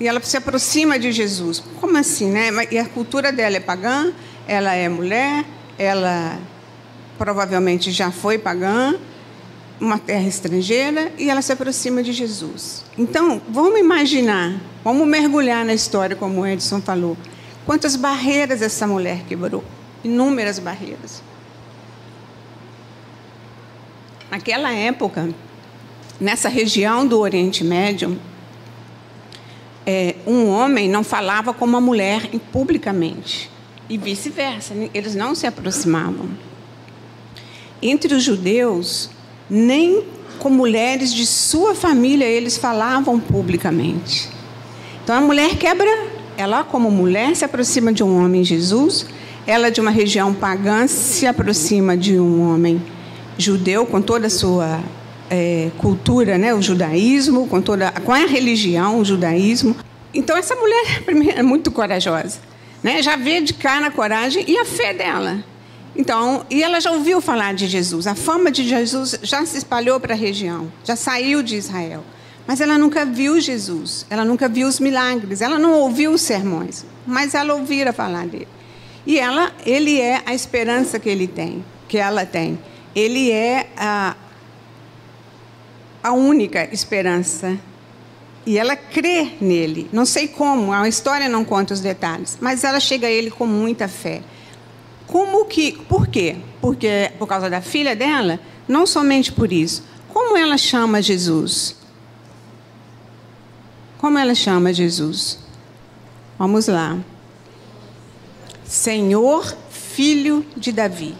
E 0.00 0.08
ela 0.08 0.20
se 0.20 0.36
aproxima 0.36 0.98
de 0.98 1.12
Jesus. 1.12 1.62
Como 1.80 1.96
assim, 1.96 2.28
né? 2.28 2.48
E 2.72 2.78
a 2.78 2.86
cultura 2.86 3.30
dela 3.30 3.56
é 3.56 3.60
pagã, 3.60 4.12
ela 4.48 4.74
é 4.74 4.88
mulher, 4.88 5.44
ela 5.78 6.40
provavelmente 7.16 7.92
já 7.92 8.10
foi 8.10 8.36
pagã, 8.36 8.96
uma 9.82 9.98
terra 9.98 10.28
estrangeira 10.28 11.12
e 11.18 11.28
ela 11.28 11.42
se 11.42 11.52
aproxima 11.52 12.04
de 12.04 12.12
Jesus. 12.12 12.84
Então, 12.96 13.42
vamos 13.48 13.80
imaginar, 13.80 14.60
vamos 14.84 15.08
mergulhar 15.08 15.64
na 15.64 15.74
história, 15.74 16.14
como 16.14 16.40
o 16.40 16.46
Edson 16.46 16.80
falou. 16.80 17.16
Quantas 17.66 17.96
barreiras 17.96 18.62
essa 18.62 18.86
mulher 18.86 19.24
quebrou? 19.28 19.64
Inúmeras 20.04 20.60
barreiras. 20.60 21.20
Naquela 24.30 24.72
época, 24.72 25.30
nessa 26.20 26.48
região 26.48 27.04
do 27.04 27.18
Oriente 27.18 27.64
Médio, 27.64 28.16
é, 29.84 30.14
um 30.24 30.48
homem 30.48 30.88
não 30.88 31.02
falava 31.02 31.52
com 31.52 31.64
uma 31.64 31.80
mulher 31.80 32.30
publicamente 32.52 33.50
e 33.88 33.98
vice-versa. 33.98 34.74
Eles 34.94 35.16
não 35.16 35.34
se 35.34 35.44
aproximavam. 35.44 36.30
Entre 37.82 38.14
os 38.14 38.22
judeus, 38.22 39.10
nem 39.52 40.02
com 40.38 40.48
mulheres 40.48 41.12
de 41.12 41.26
sua 41.26 41.74
família 41.74 42.24
eles 42.24 42.56
falavam 42.56 43.20
publicamente. 43.20 44.30
Então 45.04 45.14
a 45.14 45.20
mulher 45.20 45.56
quebra, 45.56 45.90
ela 46.38 46.64
como 46.64 46.90
mulher 46.90 47.36
se 47.36 47.44
aproxima 47.44 47.92
de 47.92 48.02
um 48.02 48.24
homem 48.24 48.42
Jesus, 48.42 49.04
ela 49.46 49.70
de 49.70 49.78
uma 49.78 49.90
região 49.90 50.32
pagã 50.32 50.86
se 50.86 51.26
aproxima 51.26 51.94
de 51.94 52.18
um 52.18 52.50
homem 52.50 52.82
judeu 53.36 53.84
com 53.84 54.00
toda 54.00 54.28
a 54.28 54.30
sua 54.30 54.80
é, 55.28 55.70
cultura, 55.76 56.38
né, 56.38 56.54
o 56.54 56.62
judaísmo, 56.62 57.46
com 57.46 57.60
toda 57.60 57.90
com 57.90 58.12
a 58.12 58.24
religião, 58.24 58.98
o 59.00 59.04
judaísmo. 59.04 59.76
Então 60.14 60.34
essa 60.34 60.54
mulher 60.56 61.02
é 61.36 61.42
muito 61.42 61.70
corajosa, 61.70 62.38
né? 62.82 63.02
Já 63.02 63.16
vê 63.16 63.42
de 63.42 63.52
cara 63.52 63.88
a 63.88 63.90
coragem 63.90 64.44
e 64.48 64.58
a 64.58 64.64
fé 64.64 64.94
dela. 64.94 65.44
Então, 65.94 66.46
e 66.48 66.62
ela 66.62 66.80
já 66.80 66.90
ouviu 66.90 67.20
falar 67.20 67.54
de 67.54 67.66
Jesus. 67.66 68.06
A 68.06 68.14
fama 68.14 68.50
de 68.50 68.66
Jesus 68.66 69.18
já 69.22 69.44
se 69.44 69.58
espalhou 69.58 70.00
para 70.00 70.14
a 70.14 70.16
região, 70.16 70.72
já 70.84 70.96
saiu 70.96 71.42
de 71.42 71.56
Israel. 71.56 72.02
Mas 72.46 72.60
ela 72.60 72.76
nunca 72.76 73.04
viu 73.04 73.40
Jesus, 73.40 74.04
ela 74.10 74.24
nunca 74.24 74.48
viu 74.48 74.66
os 74.66 74.80
milagres, 74.80 75.40
ela 75.40 75.58
não 75.58 75.74
ouviu 75.74 76.12
os 76.12 76.22
sermões, 76.22 76.84
mas 77.06 77.34
ela 77.34 77.54
ouvira 77.54 77.92
falar 77.92 78.26
dele. 78.26 78.48
E 79.06 79.18
ela, 79.18 79.52
ele 79.64 80.00
é 80.00 80.22
a 80.26 80.34
esperança 80.34 80.98
que 80.98 81.08
ele 81.08 81.26
tem, 81.26 81.64
que 81.88 81.98
ela 81.98 82.24
tem. 82.24 82.58
Ele 82.94 83.30
é 83.30 83.68
a, 83.76 84.16
a 86.02 86.12
única 86.12 86.68
esperança. 86.72 87.58
E 88.44 88.58
ela 88.58 88.74
crê 88.74 89.32
nele. 89.40 89.88
Não 89.92 90.04
sei 90.04 90.26
como, 90.28 90.72
a 90.72 90.88
história 90.88 91.28
não 91.28 91.44
conta 91.44 91.74
os 91.74 91.80
detalhes, 91.80 92.38
mas 92.40 92.64
ela 92.64 92.80
chega 92.80 93.06
a 93.06 93.10
ele 93.10 93.30
com 93.30 93.46
muita 93.46 93.88
fé. 93.88 94.22
Como 95.12 95.44
que, 95.44 95.72
por 95.72 96.06
quê? 96.06 96.36
Porque 96.58 97.12
por 97.18 97.26
causa 97.26 97.50
da 97.50 97.60
filha 97.60 97.94
dela? 97.94 98.40
Não 98.66 98.86
somente 98.86 99.30
por 99.30 99.52
isso. 99.52 99.84
Como 100.08 100.38
ela 100.38 100.56
chama 100.56 101.02
Jesus? 101.02 101.76
Como 103.98 104.16
ela 104.16 104.34
chama 104.34 104.72
Jesus? 104.72 105.38
Vamos 106.38 106.66
lá. 106.66 106.98
Senhor, 108.64 109.54
filho 109.68 110.46
de 110.56 110.72
Davi. 110.72 111.14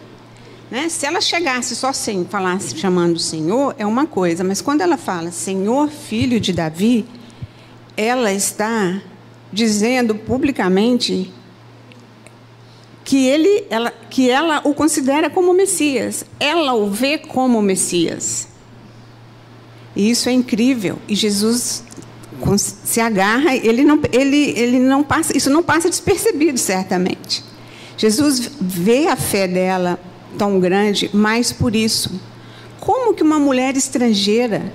Né? 0.71 0.89
Se 0.89 1.05
ela 1.05 1.21
chegasse 1.21 1.77
só 1.77 1.93
sem 1.93 2.25
falasse 2.25 2.75
chamando 2.79 3.19
Senhor, 3.19 3.75
é 3.77 3.85
uma 3.85 4.07
coisa, 4.07 4.43
mas 4.43 4.63
quando 4.63 4.81
ela 4.81 4.97
fala 4.97 5.31
Senhor, 5.31 5.91
filho 5.91 6.41
de 6.41 6.55
Davi, 6.55 7.05
ela 7.95 8.33
está 8.33 9.03
dizendo 9.53 10.15
publicamente 10.15 11.31
que 13.13 13.27
ele, 13.27 13.67
ela, 13.69 13.93
que 14.09 14.31
ela 14.31 14.63
o 14.65 14.73
considera 14.73 15.29
como 15.29 15.53
Messias. 15.53 16.25
Ela 16.41 16.73
o 16.73 16.91
vê 16.91 17.19
como 17.19 17.61
Messias. 17.61 18.49
E 19.95 20.11
isso 20.11 20.31
é 20.31 20.33
incrível. 20.33 20.99
E 21.07 21.15
Jesus 21.15 21.85
se 22.67 23.03
agarra, 23.03 23.55
ele 23.55 23.85
não, 23.85 24.01
ele, 24.11 24.55
ele 24.57 24.79
não 24.79 25.03
passa, 25.03 25.37
isso 25.37 25.51
não 25.51 25.63
passa 25.63 25.91
despercebido 25.91 26.59
certamente. 26.59 27.45
Jesus 27.99 28.51
vê 28.59 29.09
a 29.09 29.15
fé 29.15 29.47
dela 29.47 30.01
tão 30.39 30.59
grande, 30.59 31.11
mais 31.13 31.53
por 31.53 31.77
isso. 31.77 32.19
Como 32.81 33.13
que 33.13 33.23
uma 33.23 33.39
mulher 33.39 33.77
estrangeira 33.77 34.73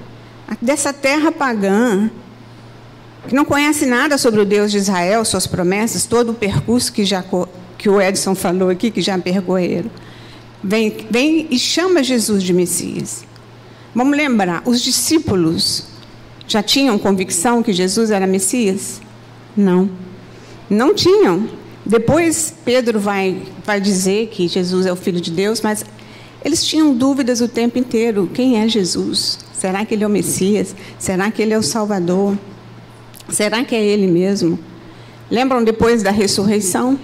dessa 0.61 0.93
terra 0.93 1.31
pagã, 1.31 2.07
que 3.27 3.33
não 3.33 3.43
conhece 3.43 3.87
nada 3.87 4.15
sobre 4.15 4.41
o 4.41 4.45
Deus 4.45 4.71
de 4.71 4.77
Israel, 4.77 5.25
suas 5.25 5.47
promessas, 5.47 6.05
todo 6.05 6.33
o 6.33 6.35
percurso 6.35 6.93
que 6.93 7.03
já 7.03 7.23
que 7.87 7.89
o 7.89 8.01
Edson 8.01 8.35
falou 8.35 8.69
aqui, 8.69 8.91
que 8.91 9.01
já 9.01 9.17
percorreram. 9.17 9.89
Vem, 10.61 10.93
vem 11.09 11.47
e 11.49 11.57
chama 11.57 12.03
Jesus 12.03 12.43
de 12.43 12.51
Messias. 12.51 13.23
Vamos 13.95 14.17
lembrar, 14.17 14.61
os 14.65 14.81
discípulos 14.81 15.85
já 16.45 16.61
tinham 16.61 16.99
convicção 16.99 17.63
que 17.63 17.71
Jesus 17.71 18.11
era 18.11 18.27
Messias? 18.27 18.99
Não. 19.55 19.89
Não 20.69 20.93
tinham. 20.93 21.47
Depois 21.85 22.53
Pedro 22.65 22.99
vai, 22.99 23.41
vai 23.65 23.79
dizer 23.79 24.27
que 24.27 24.49
Jesus 24.49 24.85
é 24.85 24.91
o 24.91 24.97
Filho 24.97 25.21
de 25.21 25.31
Deus, 25.31 25.61
mas 25.61 25.85
eles 26.43 26.65
tinham 26.65 26.93
dúvidas 26.93 27.39
o 27.39 27.47
tempo 27.47 27.79
inteiro. 27.79 28.29
Quem 28.33 28.61
é 28.61 28.67
Jesus? 28.67 29.39
Será 29.53 29.85
que 29.85 29.93
ele 29.93 30.03
é 30.03 30.07
o 30.07 30.09
Messias? 30.09 30.75
Será 30.99 31.31
que 31.31 31.41
ele 31.41 31.53
é 31.53 31.57
o 31.57 31.63
Salvador? 31.63 32.37
Será 33.29 33.63
que 33.63 33.73
é 33.73 33.81
ele 33.81 34.07
mesmo? 34.07 34.59
Lembram 35.31 35.63
depois 35.63 36.03
da 36.03 36.11
ressurreição? 36.11 36.99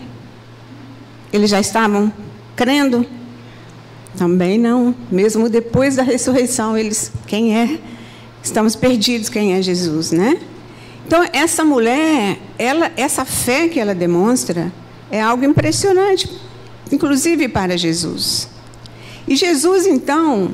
Eles 1.33 1.49
já 1.49 1.59
estavam 1.59 2.13
crendo? 2.55 3.03
Também 4.15 4.59
não. 4.59 4.93
Mesmo 5.11 5.49
depois 5.49 5.95
da 5.95 6.03
ressurreição, 6.03 6.77
eles, 6.77 7.11
quem 7.25 7.57
é? 7.57 7.79
Estamos 8.43 8.75
perdidos, 8.75 9.29
quem 9.29 9.55
é 9.55 9.61
Jesus, 9.61 10.11
né? 10.11 10.39
Então, 11.07 11.25
essa 11.33 11.65
mulher, 11.65 12.37
ela, 12.57 12.91
essa 12.95 13.25
fé 13.25 13.67
que 13.67 13.79
ela 13.79 13.95
demonstra 13.95 14.71
é 15.09 15.21
algo 15.21 15.43
impressionante, 15.43 16.29
inclusive 16.91 17.47
para 17.47 17.75
Jesus. 17.77 18.47
E 19.27 19.35
Jesus, 19.35 19.87
então, 19.87 20.53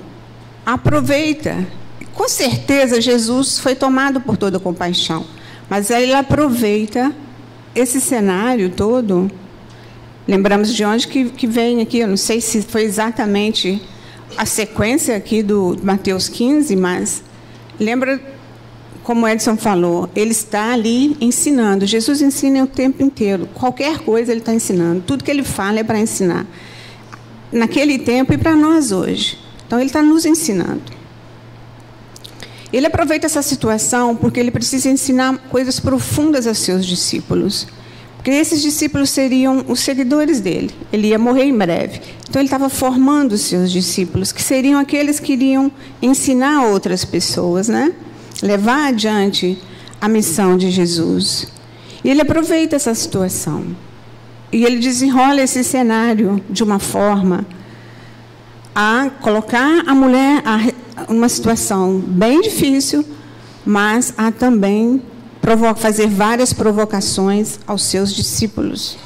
aproveita. 0.65 1.67
Com 2.13 2.27
certeza, 2.27 3.01
Jesus 3.01 3.59
foi 3.59 3.75
tomado 3.75 4.21
por 4.21 4.37
toda 4.37 4.59
compaixão, 4.59 5.25
mas 5.69 5.89
ele 5.89 6.13
aproveita 6.13 7.13
esse 7.75 8.01
cenário 8.01 8.69
todo 8.69 9.29
Lembramos 10.29 10.75
de 10.75 10.85
onde 10.85 11.07
que, 11.07 11.25
que 11.25 11.47
vem 11.47 11.81
aqui, 11.81 11.97
eu 11.97 12.07
não 12.07 12.15
sei 12.15 12.39
se 12.39 12.61
foi 12.61 12.83
exatamente 12.83 13.81
a 14.37 14.45
sequência 14.45 15.17
aqui 15.17 15.41
do 15.41 15.75
Mateus 15.81 16.29
15, 16.29 16.75
mas 16.75 17.23
lembra 17.79 18.21
como 19.01 19.27
Edson 19.27 19.57
falou, 19.57 20.07
ele 20.15 20.29
está 20.29 20.71
ali 20.71 21.17
ensinando. 21.19 21.83
Jesus 21.87 22.21
ensina 22.21 22.63
o 22.63 22.67
tempo 22.67 23.01
inteiro. 23.01 23.49
Qualquer 23.55 24.01
coisa 24.01 24.31
ele 24.31 24.41
está 24.41 24.53
ensinando. 24.53 25.01
Tudo 25.01 25.23
que 25.23 25.31
ele 25.31 25.41
fala 25.41 25.79
é 25.79 25.83
para 25.83 25.99
ensinar. 25.99 26.45
Naquele 27.51 27.97
tempo 27.97 28.31
e 28.31 28.37
para 28.37 28.55
nós 28.55 28.91
hoje. 28.91 29.35
Então 29.65 29.79
ele 29.79 29.87
está 29.87 30.03
nos 30.03 30.27
ensinando. 30.27 30.83
Ele 32.71 32.85
aproveita 32.85 33.25
essa 33.25 33.41
situação 33.41 34.15
porque 34.15 34.39
ele 34.39 34.51
precisa 34.51 34.89
ensinar 34.89 35.39
coisas 35.49 35.79
profundas 35.79 36.45
aos 36.45 36.59
seus 36.59 36.85
discípulos. 36.85 37.65
Porque 38.29 38.41
esses 38.41 38.61
discípulos 38.61 39.09
seriam 39.09 39.65
os 39.67 39.79
seguidores 39.79 40.39
dele. 40.39 40.69
Ele 40.93 41.07
ia 41.07 41.17
morrer 41.17 41.45
em 41.45 41.57
breve. 41.57 41.99
Então 42.29 42.39
ele 42.39 42.45
estava 42.45 42.69
formando 42.69 43.31
os 43.31 43.41
seus 43.41 43.71
discípulos, 43.71 44.31
que 44.31 44.39
seriam 44.39 44.79
aqueles 44.79 45.19
que 45.19 45.33
iriam 45.33 45.71
ensinar 45.99 46.67
outras 46.67 47.03
pessoas, 47.03 47.67
né? 47.67 47.91
levar 48.43 48.89
adiante 48.89 49.57
a 49.99 50.07
missão 50.07 50.55
de 50.57 50.69
Jesus. 50.69 51.47
E 52.03 52.09
ele 52.11 52.21
aproveita 52.21 52.75
essa 52.75 52.93
situação. 52.93 53.75
E 54.51 54.63
ele 54.63 54.77
desenrola 54.77 55.41
esse 55.41 55.63
cenário 55.63 56.39
de 56.47 56.63
uma 56.63 56.77
forma 56.77 57.47
a 58.75 59.09
colocar 59.21 59.85
a 59.87 59.95
mulher 59.95 60.43
a 60.45 61.11
uma 61.11 61.27
situação 61.27 61.97
bem 61.97 62.41
difícil, 62.41 63.03
mas 63.65 64.13
a 64.15 64.31
também 64.31 65.01
fazer 65.75 66.07
várias 66.07 66.53
provocações 66.53 67.59
aos 67.65 67.83
seus 67.83 68.13
discípulos. 68.13 68.97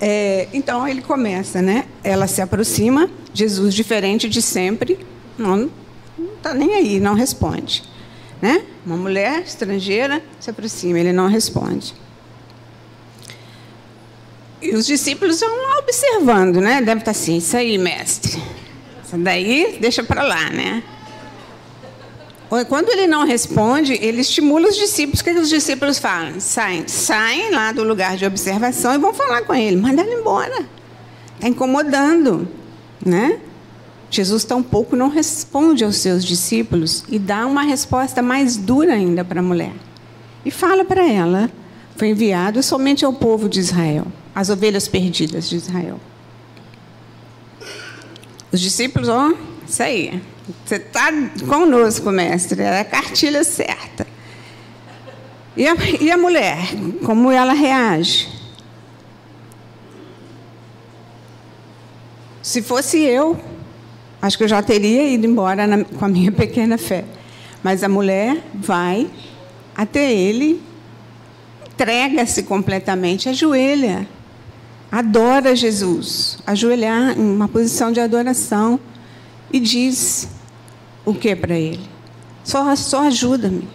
É, 0.00 0.48
então 0.52 0.86
ele 0.86 1.02
começa, 1.02 1.62
né? 1.62 1.86
Ela 2.02 2.26
se 2.26 2.42
aproxima, 2.42 3.08
Jesus 3.32 3.74
diferente 3.74 4.28
de 4.28 4.42
sempre, 4.42 4.98
não 5.36 5.70
está 6.36 6.52
nem 6.52 6.74
aí, 6.74 6.98
não 6.98 7.14
responde. 7.14 7.82
Né? 8.40 8.62
Uma 8.86 8.96
mulher 8.96 9.42
estrangeira 9.42 10.22
se 10.38 10.50
aproxima, 10.50 10.98
ele 10.98 11.12
não 11.12 11.28
responde. 11.28 11.94
E 14.60 14.74
os 14.74 14.86
discípulos 14.86 15.40
vão 15.40 15.78
observando, 15.78 16.60
né? 16.60 16.80
Deve 16.80 17.00
estar 17.00 17.12
assim, 17.12 17.36
isso 17.36 17.56
aí, 17.56 17.78
mestre. 17.78 18.42
Isso 19.04 19.16
daí, 19.16 19.78
deixa 19.80 20.02
para 20.02 20.22
lá, 20.22 20.50
né? 20.50 20.82
Quando 22.68 22.88
ele 22.88 23.06
não 23.06 23.26
responde, 23.26 23.92
ele 24.00 24.22
estimula 24.22 24.68
os 24.68 24.76
discípulos. 24.76 25.20
O 25.20 25.24
que, 25.24 25.30
os 25.32 25.50
discípulos 25.50 25.98
falam? 25.98 26.40
Saem, 26.40 26.88
saem 26.88 27.50
lá 27.50 27.72
do 27.72 27.82
lugar 27.84 28.16
de 28.16 28.24
observação 28.24 28.94
e 28.94 28.98
vão 28.98 29.12
falar 29.12 29.42
com 29.42 29.54
ele. 29.54 29.76
Manda 29.76 30.00
ele 30.00 30.14
embora. 30.14 30.64
Está 31.34 31.48
incomodando, 31.48 32.48
né? 33.04 33.38
Jesus 34.10 34.44
tampouco 34.44 34.96
não 34.96 35.08
responde 35.08 35.84
aos 35.84 35.96
seus 35.96 36.24
discípulos 36.24 37.04
e 37.08 37.18
dá 37.18 37.46
uma 37.46 37.62
resposta 37.62 38.22
mais 38.22 38.56
dura 38.56 38.94
ainda 38.94 39.22
para 39.22 39.40
a 39.40 39.42
mulher. 39.42 39.74
E 40.44 40.50
fala 40.50 40.84
para 40.84 41.06
ela: 41.06 41.50
foi 41.96 42.08
enviado 42.08 42.62
somente 42.62 43.04
ao 43.04 43.12
povo 43.12 43.48
de 43.48 43.60
Israel, 43.60 44.06
às 44.34 44.48
ovelhas 44.48 44.88
perdidas 44.88 45.48
de 45.50 45.56
Israel. 45.56 46.00
Os 48.50 48.60
discípulos, 48.60 49.08
ó, 49.10 49.34
isso 49.68 49.82
aí, 49.82 50.22
você 50.64 50.76
está 50.76 51.12
conosco, 51.46 52.10
mestre, 52.10 52.62
é 52.62 52.80
a 52.80 52.84
cartilha 52.84 53.44
certa. 53.44 54.06
E 55.56 55.66
a, 55.66 55.74
e 56.00 56.10
a 56.10 56.16
mulher, 56.16 56.58
como 57.04 57.30
ela 57.30 57.52
reage? 57.52 58.28
Se 62.42 62.62
fosse 62.62 62.98
eu, 62.98 63.38
Acho 64.20 64.36
que 64.36 64.44
eu 64.44 64.48
já 64.48 64.60
teria 64.60 65.08
ido 65.08 65.26
embora 65.26 65.66
na, 65.66 65.84
com 65.84 66.04
a 66.04 66.08
minha 66.08 66.32
pequena 66.32 66.76
fé. 66.76 67.04
Mas 67.62 67.82
a 67.84 67.88
mulher 67.88 68.42
vai 68.54 69.08
até 69.76 70.12
ele, 70.12 70.60
entrega-se 71.72 72.42
completamente, 72.42 73.28
ajoelha, 73.28 74.08
adora 74.90 75.54
Jesus, 75.54 76.38
ajoelhar 76.44 77.16
em 77.16 77.22
uma 77.22 77.46
posição 77.46 77.92
de 77.92 78.00
adoração 78.00 78.80
e 79.52 79.60
diz 79.60 80.28
o 81.08 81.14
que 81.14 81.34
para 81.34 81.58
ele? 81.58 81.80
Só, 82.44 82.74
só 82.76 83.06
ajuda-me. 83.06 83.66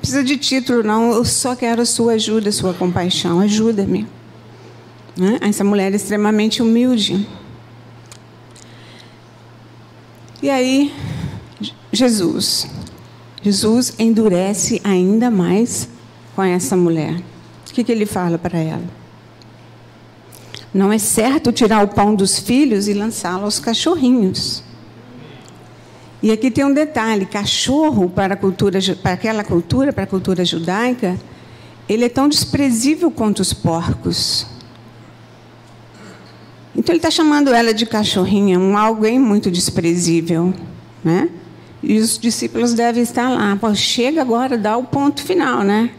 Precisa 0.00 0.24
de 0.24 0.36
título, 0.36 0.82
não. 0.82 1.12
Eu 1.12 1.24
só 1.24 1.54
quero 1.54 1.82
a 1.82 1.86
sua 1.86 2.14
ajuda, 2.14 2.48
a 2.48 2.52
sua 2.52 2.74
compaixão. 2.74 3.40
Ajuda-me. 3.40 4.06
Né? 5.16 5.38
Essa 5.42 5.62
mulher 5.62 5.92
é 5.92 5.96
extremamente 5.96 6.62
humilde. 6.62 7.26
E 10.42 10.50
aí, 10.50 10.92
Jesus. 11.92 12.66
Jesus 13.42 13.94
endurece 13.98 14.80
ainda 14.82 15.30
mais 15.30 15.88
com 16.34 16.42
essa 16.42 16.76
mulher. 16.76 17.16
O 17.68 17.72
que, 17.72 17.84
que 17.84 17.92
ele 17.92 18.06
fala 18.06 18.38
para 18.38 18.58
ela? 18.58 19.02
Não 20.72 20.92
é 20.92 20.98
certo 20.98 21.52
tirar 21.52 21.84
o 21.84 21.88
pão 21.88 22.14
dos 22.14 22.38
filhos 22.38 22.88
e 22.88 22.94
lançá-lo 22.94 23.44
aos 23.44 23.58
cachorrinhos. 23.58 24.64
E 26.22 26.30
aqui 26.30 26.50
tem 26.50 26.64
um 26.64 26.72
detalhe: 26.72 27.26
cachorro 27.26 28.08
para, 28.08 28.36
cultura, 28.36 28.78
para 29.02 29.12
aquela 29.12 29.42
cultura, 29.42 29.92
para 29.92 30.04
a 30.04 30.06
cultura 30.06 30.44
judaica, 30.44 31.18
ele 31.88 32.04
é 32.04 32.08
tão 32.08 32.28
desprezível 32.28 33.10
quanto 33.10 33.40
os 33.40 33.52
porcos. 33.52 34.46
Então 36.74 36.92
ele 36.92 36.98
está 36.98 37.10
chamando 37.10 37.52
ela 37.52 37.74
de 37.74 37.84
cachorrinha, 37.84 38.58
um 38.58 38.78
alguém 38.78 39.18
muito 39.18 39.50
desprezível, 39.50 40.54
né? 41.04 41.28
E 41.82 41.98
os 41.98 42.16
discípulos 42.16 42.72
devem 42.72 43.02
estar 43.02 43.28
lá. 43.28 43.56
Pô, 43.56 43.74
chega 43.74 44.22
agora, 44.22 44.56
dá 44.56 44.76
o 44.76 44.84
ponto 44.84 45.22
final, 45.22 45.62
né? 45.62 45.90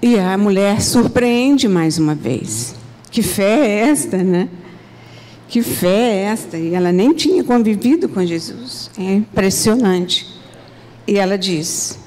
E 0.00 0.18
a 0.18 0.38
mulher 0.38 0.80
surpreende 0.80 1.68
mais 1.68 1.98
uma 1.98 2.14
vez. 2.14 2.74
Que 3.10 3.22
fé 3.22 3.66
é 3.66 3.90
esta, 3.90 4.16
né? 4.18 4.48
Que 5.52 5.62
fé 5.62 6.12
é 6.12 6.16
esta? 6.22 6.56
E 6.56 6.72
ela 6.72 6.90
nem 6.90 7.12
tinha 7.12 7.44
convivido 7.44 8.08
com 8.08 8.24
Jesus. 8.24 8.90
É 8.96 9.16
impressionante. 9.16 10.26
E 11.06 11.18
ela 11.18 11.36
diz: 11.36 11.98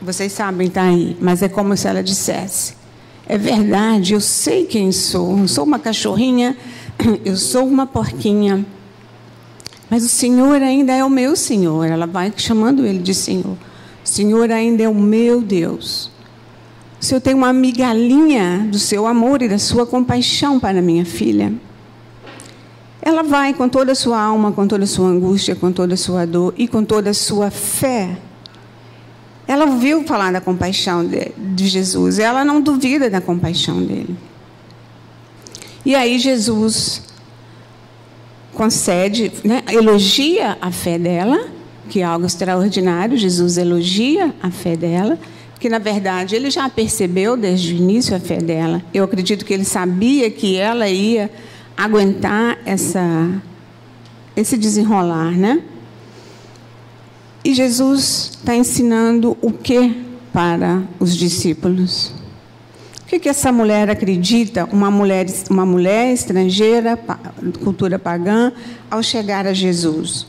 Vocês 0.00 0.30
sabem, 0.30 0.68
está 0.68 0.84
aí, 0.84 1.16
mas 1.20 1.42
é 1.42 1.48
como 1.48 1.76
se 1.76 1.88
ela 1.88 2.04
dissesse: 2.04 2.74
é 3.26 3.36
verdade, 3.36 4.14
eu 4.14 4.20
sei 4.20 4.64
quem 4.64 4.92
sou. 4.92 5.40
Eu 5.40 5.48
sou 5.48 5.64
uma 5.64 5.80
cachorrinha, 5.80 6.56
eu 7.24 7.36
sou 7.36 7.66
uma 7.66 7.84
porquinha. 7.84 8.64
Mas 9.90 10.04
o 10.04 10.08
Senhor 10.08 10.62
ainda 10.62 10.92
é 10.92 11.04
o 11.04 11.10
meu 11.10 11.34
Senhor. 11.34 11.84
Ela 11.84 12.06
vai 12.06 12.32
chamando 12.36 12.86
ele 12.86 13.00
de 13.00 13.12
Senhor. 13.12 13.56
O 14.04 14.08
Senhor 14.08 14.52
ainda 14.52 14.84
é 14.84 14.88
o 14.88 14.94
meu 14.94 15.42
Deus. 15.42 16.12
O 17.00 17.04
Senhor 17.04 17.20
tem 17.20 17.34
uma 17.34 17.52
migalhinha 17.52 18.68
do 18.70 18.78
seu 18.78 19.08
amor 19.08 19.42
e 19.42 19.48
da 19.48 19.58
sua 19.58 19.84
compaixão 19.84 20.60
para 20.60 20.80
minha 20.80 21.04
filha. 21.04 21.52
Ela 23.02 23.22
vai 23.22 23.54
com 23.54 23.68
toda 23.68 23.92
a 23.92 23.94
sua 23.94 24.20
alma, 24.20 24.52
com 24.52 24.66
toda 24.66 24.84
a 24.84 24.86
sua 24.86 25.08
angústia, 25.08 25.56
com 25.56 25.72
toda 25.72 25.94
a 25.94 25.96
sua 25.96 26.26
dor 26.26 26.54
e 26.56 26.68
com 26.68 26.84
toda 26.84 27.10
a 27.10 27.14
sua 27.14 27.50
fé 27.50 28.18
ela 29.50 29.64
ouviu 29.64 30.04
falar 30.04 30.30
da 30.30 30.40
compaixão 30.40 31.04
de, 31.04 31.32
de 31.36 31.66
Jesus, 31.66 32.20
ela 32.20 32.44
não 32.44 32.60
duvida 32.60 33.10
da 33.10 33.20
compaixão 33.20 33.82
dele. 33.82 34.16
E 35.84 35.92
aí 35.92 36.20
Jesus 36.20 37.02
concede, 38.54 39.32
né, 39.42 39.64
elogia 39.68 40.56
a 40.60 40.70
fé 40.70 41.00
dela, 41.00 41.48
que 41.88 41.98
é 41.98 42.04
algo 42.04 42.26
extraordinário. 42.26 43.18
Jesus 43.18 43.58
elogia 43.58 44.32
a 44.40 44.52
fé 44.52 44.76
dela, 44.76 45.18
que 45.58 45.68
na 45.68 45.80
verdade 45.80 46.36
ele 46.36 46.48
já 46.48 46.68
percebeu 46.68 47.36
desde 47.36 47.74
o 47.74 47.76
início 47.76 48.14
a 48.14 48.20
fé 48.20 48.36
dela. 48.36 48.80
Eu 48.94 49.02
acredito 49.02 49.44
que 49.44 49.52
ele 49.52 49.64
sabia 49.64 50.30
que 50.30 50.58
ela 50.58 50.88
ia 50.88 51.28
aguentar 51.84 52.58
essa 52.66 53.02
esse 54.36 54.56
desenrolar, 54.56 55.32
né? 55.32 55.62
E 57.42 57.54
Jesus 57.54 58.32
está 58.36 58.54
ensinando 58.54 59.36
o 59.40 59.50
que 59.50 59.96
para 60.30 60.82
os 60.98 61.16
discípulos? 61.16 62.12
O 63.02 63.06
que, 63.06 63.18
que 63.18 63.28
essa 63.28 63.50
mulher 63.50 63.90
acredita, 63.90 64.68
uma 64.70 64.90
mulher, 64.90 65.26
uma 65.48 65.64
mulher 65.64 66.12
estrangeira, 66.12 66.98
cultura 67.64 67.98
pagã, 67.98 68.52
ao 68.90 69.02
chegar 69.02 69.46
a 69.46 69.54
Jesus? 69.54 70.26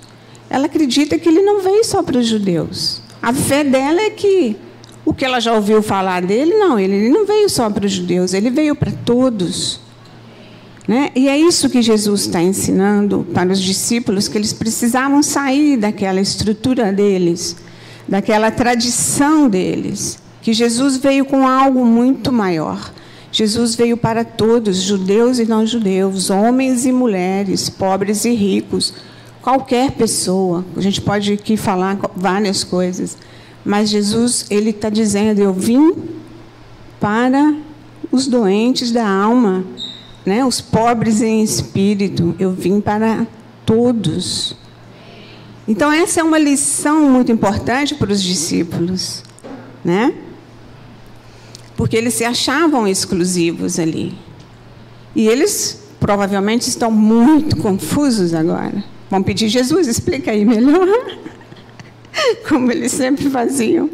Ela 0.50 0.66
acredita 0.66 1.20
que 1.20 1.28
ele 1.28 1.42
não 1.42 1.62
veio 1.62 1.84
só 1.84 2.02
para 2.02 2.18
os 2.18 2.28
judeus. 2.28 3.02
A 3.22 3.34
fé 3.34 3.64
dela 3.64 4.02
é 4.02 4.10
que 4.10 4.56
o 5.04 5.14
que 5.14 5.26
ela 5.26 5.40
já 5.42 5.54
ouviu 5.54 5.84
falar 5.84 6.22
dele, 6.22 6.56
não, 6.56 6.80
ele 6.80 7.10
não 7.10 7.26
veio 7.26 7.50
só 7.50 7.70
para 7.70 7.86
os 7.86 7.92
judeus, 7.92 8.34
ele 8.34 8.50
veio 8.50 8.74
para 8.74 8.92
todos. 8.92 9.81
Né? 10.88 11.12
E 11.16 11.30
é 11.30 11.38
isso 11.38 11.70
que 11.70 11.82
Jesus 11.82 12.22
está 12.22 12.42
ensinando 12.42 13.26
para 13.34 13.52
os 13.52 13.62
discípulos, 13.62 14.28
que 14.28 14.38
eles 14.38 14.52
precisavam 14.52 15.22
sair 15.22 15.78
daquela 15.78 16.20
estrutura 16.20 16.92
deles, 16.92 17.56
daquela 18.08 18.50
tradição 18.50 19.48
deles, 19.48 20.18
que 20.42 20.54
Jesus 20.54 20.98
veio 20.98 21.24
com 21.26 21.48
algo 21.48 21.86
muito 21.86 22.32
maior. 22.32 22.92
Jesus 23.32 23.76
veio 23.76 23.96
para 23.96 24.26
todos, 24.26 24.82
judeus 24.82 25.40
e 25.40 25.46
não 25.46 25.66
judeus, 25.66 26.30
homens 26.30 26.86
e 26.86 26.92
mulheres, 26.92 27.70
pobres 27.70 28.26
e 28.26 28.34
ricos, 28.34 28.94
qualquer 29.42 29.92
pessoa. 29.92 30.66
A 30.76 30.82
gente 30.82 31.00
pode 31.00 31.32
aqui 31.32 31.56
falar 31.56 31.98
várias 32.16 32.64
coisas, 32.64 33.18
mas 33.64 33.90
Jesus 33.90 34.48
ele 34.50 34.72
está 34.72 34.90
dizendo: 34.90 35.40
eu 35.40 35.54
vim 35.54 35.94
para 37.00 37.56
os 38.12 38.28
doentes 38.28 38.92
da 38.92 39.08
alma, 39.08 39.64
né? 40.26 40.46
Os 40.46 40.62
pobres 40.62 41.22
em 41.22 41.42
espírito. 41.42 42.36
Eu 42.40 42.52
vim 42.52 42.80
para 42.82 43.26
todos. 43.66 44.56
Então 45.68 45.92
essa 45.92 46.20
é 46.20 46.24
uma 46.24 46.38
lição 46.38 47.10
muito 47.10 47.32
importante 47.32 47.96
para 47.96 48.12
os 48.12 48.22
discípulos, 48.22 49.24
né? 49.84 50.14
Porque 51.76 51.96
eles 51.96 52.14
se 52.14 52.26
achavam 52.26 52.88
exclusivos 52.88 53.80
ali. 53.80 54.18
E 55.16 55.28
eles 55.28 55.82
provavelmente 56.00 56.68
estão 56.68 56.92
muito 56.92 57.58
confusos 57.58 58.34
agora. 58.34 58.84
Vão 59.10 59.22
pedir, 59.22 59.50
Jesus, 59.50 59.88
explica 59.88 60.32
aí 60.32 60.46
melhor. 60.46 60.88
Como 62.48 62.72
eles 62.72 62.92
sempre 62.92 63.30
faziam. 63.30 63.90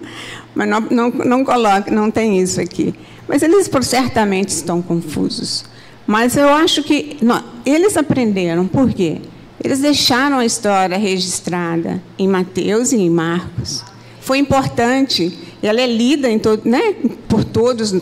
Mas 0.55 0.67
não, 0.67 0.81
não, 0.81 1.09
não 1.09 1.45
coloca, 1.45 1.91
não 1.91 2.09
tem 2.09 2.39
isso 2.39 2.61
aqui. 2.61 2.93
Mas 3.27 3.43
eles 3.43 3.67
por 3.67 3.83
certamente 3.83 4.49
estão 4.49 4.81
confusos. 4.81 5.65
Mas 6.07 6.37
eu 6.37 6.47
acho 6.47 6.81
que 6.81 7.17
não, 7.21 7.43
eles 7.65 7.97
aprenderam. 7.97 8.65
Por 8.65 8.93
quê? 8.93 9.17
Eles 9.61 9.79
deixaram 9.79 10.39
a 10.39 10.45
história 10.45 10.97
registrada 10.97 12.01
em 12.17 12.27
Mateus 12.27 12.93
e 12.93 12.97
em 12.97 13.09
Marcos. 13.09 13.83
Foi 14.21 14.37
importante. 14.37 15.37
Ela 15.61 15.81
é 15.81 15.87
lida 15.87 16.29
né, 16.63 16.95
por 17.27 17.43
todos 17.43 17.93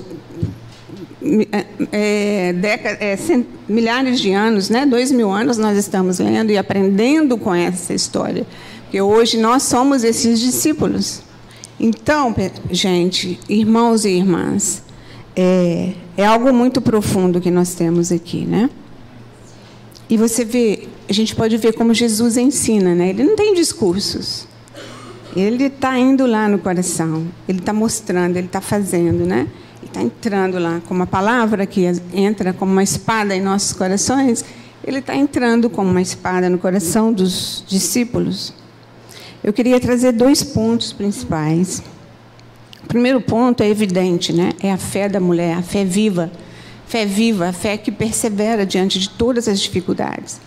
é, 1.91 2.53
décadas, 2.53 3.01
é, 3.01 3.16
cent, 3.18 3.47
milhares 3.68 4.20
de 4.20 4.32
anos, 4.32 4.70
né, 4.70 4.86
dois 4.86 5.12
mil 5.12 5.32
anos, 5.32 5.58
nós 5.58 5.78
estamos 5.78 6.20
lendo 6.20 6.51
e 6.51 6.58
aprendendo 6.58 7.38
com 7.38 7.53
essa 7.53 7.93
história. 7.93 8.45
Porque 8.84 9.01
hoje 9.01 9.38
nós 9.38 9.64
somos 9.64 10.03
esses 10.03 10.39
discípulos. 10.39 11.22
Então, 11.80 12.34
gente, 12.70 13.39
irmãos 13.49 14.06
e 14.06 14.10
irmãs, 14.10 14.84
é, 15.36 15.93
é 16.18 16.26
algo 16.26 16.53
muito 16.53 16.82
profundo 16.82 17.41
que 17.41 17.51
nós 17.51 17.74
temos 17.74 18.11
aqui, 18.11 18.45
né? 18.45 18.70
E 20.09 20.18
você 20.18 20.45
vê, 20.45 20.88
a 21.09 21.13
gente 21.13 21.36
pode 21.36 21.57
ver 21.57 21.74
como 21.74 21.93
Jesus 21.93 22.38
ensina, 22.38 22.93
né? 22.93 23.09
Ele 23.09 23.24
não 23.24 23.36
tem 23.36 23.53
discursos. 23.53 24.47
Ele 25.36 25.66
está 25.66 25.97
indo 25.97 26.26
lá 26.26 26.47
no 26.47 26.59
coração, 26.59 27.28
ele 27.47 27.59
está 27.59 27.74
mostrando, 27.74 28.38
ele 28.38 28.47
está 28.47 28.61
fazendo, 28.61 29.26
né? 29.26 29.47
está 29.95 30.01
entrando 30.01 30.59
lá 30.59 30.82
como 30.88 30.99
uma 30.99 31.07
palavra 31.07 31.66
que 31.66 31.86
entra 32.13 32.51
como 32.51 32.72
uma 32.72 32.84
espada 32.84 33.34
em 33.36 33.41
nossos 33.41 33.72
corações, 33.72 34.43
ele 34.84 34.99
está 34.99 35.16
entrando 35.16 35.70
como 35.70 35.89
uma 35.89 36.01
espada 36.01 36.49
no 36.49 36.57
coração 36.57 37.13
dos 37.13 37.63
discípulos. 37.66 38.53
Eu 39.43 39.53
queria 39.53 39.80
trazer 39.80 40.11
dois 40.11 40.43
pontos 40.43 40.91
principais. 40.91 41.82
O 42.86 42.88
primeiro 42.88 43.20
ponto 43.20 43.62
é 43.62 43.68
evidente, 43.68 44.32
né? 44.32 44.52
É 44.62 44.72
a 44.72 44.78
fé 44.78 45.10
da 45.10 45.20
mulher, 45.20 45.58
a 45.58 45.62
fé 45.62 45.84
viva. 45.84 46.32
Fé 46.88 47.06
viva, 47.06 47.50
a 47.50 47.54
fé 47.54 47.78
que 47.78 47.92
persevera 47.92 48.66
diante 48.66 49.00
de 49.00 49.10
todas 49.10 49.48
as 49.48 49.60
dificuldades. 49.60 50.40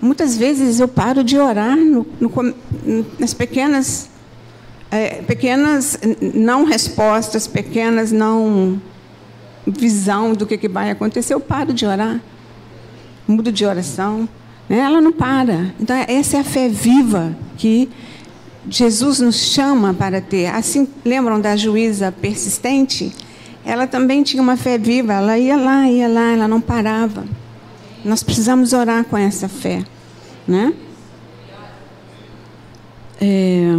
Muitas 0.00 0.36
vezes 0.36 0.80
eu 0.80 0.88
paro 0.88 1.22
de 1.22 1.38
orar 1.38 1.76
no, 1.76 2.06
no, 2.18 2.30
nas 3.18 3.34
pequenas 3.34 4.08
é, 4.90 5.20
pequenas 5.22 5.98
não 6.34 6.64
respostas, 6.64 7.46
pequenas 7.46 8.10
não 8.10 8.80
visão 9.66 10.32
do 10.32 10.46
que, 10.46 10.56
que 10.56 10.68
vai 10.68 10.90
acontecer, 10.90 11.34
eu 11.34 11.40
paro 11.40 11.74
de 11.74 11.84
orar, 11.84 12.20
mudo 13.26 13.52
de 13.52 13.66
oração. 13.66 14.26
Né? 14.68 14.78
Ela 14.78 15.00
não 15.00 15.12
para. 15.12 15.74
Então, 15.78 15.94
essa 16.08 16.38
é 16.38 16.40
a 16.40 16.44
fé 16.44 16.68
viva 16.68 17.36
que 17.58 17.90
Jesus 18.66 19.20
nos 19.20 19.36
chama 19.36 19.94
para 19.94 20.20
ter. 20.20 20.46
Assim, 20.46 20.88
lembram 21.04 21.40
da 21.40 21.56
juíza 21.56 22.10
persistente? 22.12 23.12
Ela 23.64 23.86
também 23.86 24.22
tinha 24.22 24.42
uma 24.42 24.56
fé 24.56 24.78
viva, 24.78 25.12
ela 25.12 25.38
ia 25.38 25.56
lá, 25.56 25.88
ia 25.88 26.08
lá, 26.08 26.32
ela 26.32 26.48
não 26.48 26.60
parava. 26.60 27.24
Nós 28.04 28.22
precisamos 28.22 28.72
orar 28.72 29.04
com 29.04 29.16
essa 29.16 29.48
fé. 29.48 29.84
Né? 30.46 30.72
É... 33.20 33.78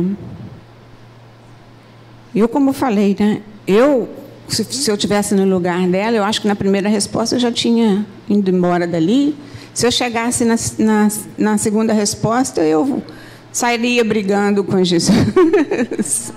Eu, 2.35 2.47
como 2.47 2.71
falei, 2.73 3.15
né? 3.19 3.41
Eu, 3.65 4.07
se, 4.47 4.63
se 4.63 4.91
eu 4.91 4.97
tivesse 4.97 5.33
no 5.33 5.45
lugar 5.45 5.87
dela, 5.87 6.15
eu 6.17 6.23
acho 6.23 6.41
que 6.41 6.47
na 6.47 6.55
primeira 6.55 6.87
resposta 6.87 7.35
eu 7.35 7.39
já 7.39 7.51
tinha 7.51 8.05
ido 8.29 8.51
embora 8.51 8.85
dali. 8.85 9.35
Se 9.73 9.87
eu 9.87 9.91
chegasse 9.91 10.45
na, 10.45 10.55
na, 10.77 11.07
na 11.37 11.57
segunda 11.57 11.93
resposta, 11.93 12.61
eu 12.61 13.01
sairia 13.51 14.03
brigando 14.03 14.63
com 14.63 14.83
Jesus. 14.83 16.33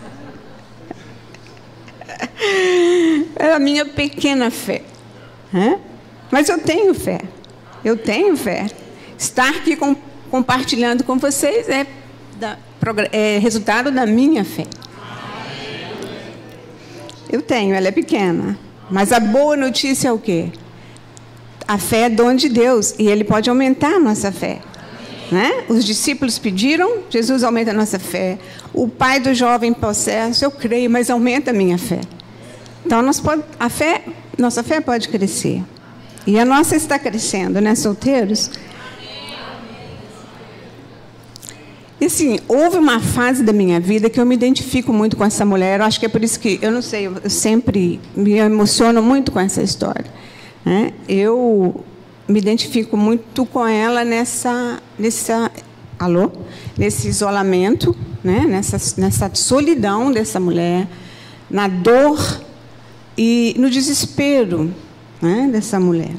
É 3.36 3.52
a 3.52 3.58
minha 3.58 3.84
pequena 3.84 4.50
fé. 4.50 4.82
Né? 5.52 5.78
Mas 6.30 6.48
eu 6.48 6.58
tenho 6.58 6.94
fé. 6.94 7.20
Eu 7.84 7.96
tenho 7.96 8.36
fé. 8.36 8.68
Estar 9.18 9.50
aqui 9.50 9.76
com, 9.76 9.94
compartilhando 10.30 11.04
com 11.04 11.18
vocês 11.18 11.68
é, 11.68 11.86
da, 12.38 12.56
é 13.12 13.38
resultado 13.38 13.90
da 13.90 14.06
minha 14.06 14.44
fé. 14.44 14.66
Eu 17.30 17.42
tenho, 17.42 17.74
ela 17.74 17.88
é 17.88 17.90
pequena. 17.90 18.58
Mas 18.90 19.12
a 19.12 19.20
boa 19.20 19.56
notícia 19.56 20.08
é 20.08 20.12
o 20.12 20.18
quê? 20.18 20.50
A 21.66 21.78
fé 21.78 22.02
é 22.02 22.10
dom 22.10 22.34
de 22.34 22.48
Deus 22.48 22.94
e 22.98 23.08
ele 23.08 23.24
pode 23.24 23.48
aumentar 23.48 23.94
a 23.94 24.00
nossa 24.00 24.30
fé. 24.30 24.60
Né? 25.32 25.64
Os 25.66 25.82
discípulos 25.82 26.38
pediram, 26.38 27.04
Jesus 27.08 27.42
aumenta 27.42 27.70
a 27.70 27.74
nossa 27.74 27.98
fé. 27.98 28.38
O 28.74 28.86
pai 28.86 29.18
do 29.18 29.32
jovem 29.32 29.72
possesso, 29.72 30.44
eu 30.44 30.50
creio, 30.50 30.90
mas 30.90 31.08
aumenta 31.08 31.52
a 31.52 31.54
minha 31.54 31.78
fé. 31.78 32.02
Então, 32.84 33.02
pode, 33.24 33.42
a 33.58 33.70
fé, 33.70 34.02
nossa 34.36 34.62
fé 34.62 34.82
pode 34.82 35.08
crescer. 35.08 35.62
E 36.26 36.38
a 36.38 36.44
nossa 36.44 36.76
está 36.76 36.98
crescendo, 36.98 37.62
né, 37.62 37.74
solteiros? 37.74 38.50
E 41.98 42.04
assim, 42.04 42.38
houve 42.46 42.76
uma 42.76 43.00
fase 43.00 43.42
da 43.42 43.54
minha 43.54 43.80
vida 43.80 44.10
que 44.10 44.20
eu 44.20 44.26
me 44.26 44.34
identifico 44.34 44.92
muito 44.92 45.16
com 45.16 45.24
essa 45.24 45.46
mulher. 45.46 45.80
Eu 45.80 45.86
acho 45.86 45.98
que 45.98 46.04
é 46.04 46.10
por 46.10 46.22
isso 46.22 46.38
que, 46.38 46.58
eu 46.60 46.70
não 46.70 46.82
sei, 46.82 47.06
eu 47.06 47.30
sempre 47.30 47.98
me 48.14 48.34
emociono 48.34 49.00
muito 49.00 49.32
com 49.32 49.40
essa 49.40 49.62
história. 49.62 50.04
Né? 50.62 50.92
Eu 51.08 51.82
me 52.32 52.38
identifico 52.38 52.96
muito 52.96 53.44
com 53.44 53.66
ela 53.66 54.04
nessa, 54.04 54.82
nessa, 54.98 55.52
alô, 55.98 56.32
nesse 56.78 57.06
isolamento, 57.06 57.94
né? 58.24 58.46
nessa, 58.48 59.00
nessa 59.00 59.30
solidão 59.34 60.10
dessa 60.10 60.40
mulher, 60.40 60.88
na 61.50 61.68
dor 61.68 62.40
e 63.18 63.54
no 63.58 63.68
desespero 63.68 64.74
né? 65.20 65.48
dessa 65.52 65.78
mulher. 65.78 66.14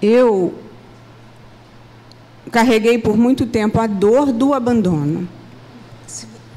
Eu 0.00 0.54
carreguei 2.50 2.96
por 2.96 3.16
muito 3.16 3.44
tempo 3.44 3.78
a 3.78 3.86
dor 3.86 4.32
do 4.32 4.54
abandono. 4.54 5.28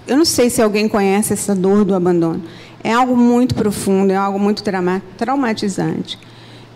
Eu 0.08 0.18
não 0.18 0.26
sei 0.26 0.50
se 0.50 0.62
alguém 0.62 0.88
conhece 0.88 1.34
essa 1.34 1.54
dor 1.54 1.84
do 1.84 1.94
abandono. 1.94 2.44
É 2.82 2.94
algo 2.94 3.16
muito 3.16 3.54
profundo, 3.54 4.12
é 4.12 4.16
algo 4.16 4.40
muito 4.40 4.64
traumatizante. 5.18 6.18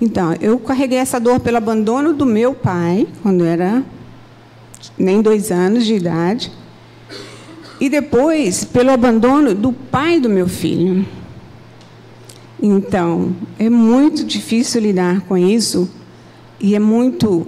Então, 0.01 0.33
eu 0.41 0.59
carreguei 0.59 0.97
essa 0.97 1.19
dor 1.19 1.39
pelo 1.39 1.57
abandono 1.57 2.13
do 2.13 2.25
meu 2.25 2.53
pai, 2.53 3.07
quando 3.23 3.45
era 3.45 3.83
nem 4.97 5.21
dois 5.21 5.51
anos 5.51 5.85
de 5.85 5.95
idade, 5.95 6.51
e 7.79 7.89
depois 7.89 8.63
pelo 8.63 8.91
abandono 8.91 9.53
do 9.53 9.71
pai 9.71 10.19
do 10.19 10.29
meu 10.29 10.47
filho. 10.47 11.05
Então, 12.61 13.35
é 13.59 13.69
muito 13.69 14.23
difícil 14.23 14.81
lidar 14.81 15.21
com 15.21 15.37
isso 15.37 15.89
e 16.59 16.75
é 16.75 16.79
muito 16.79 17.47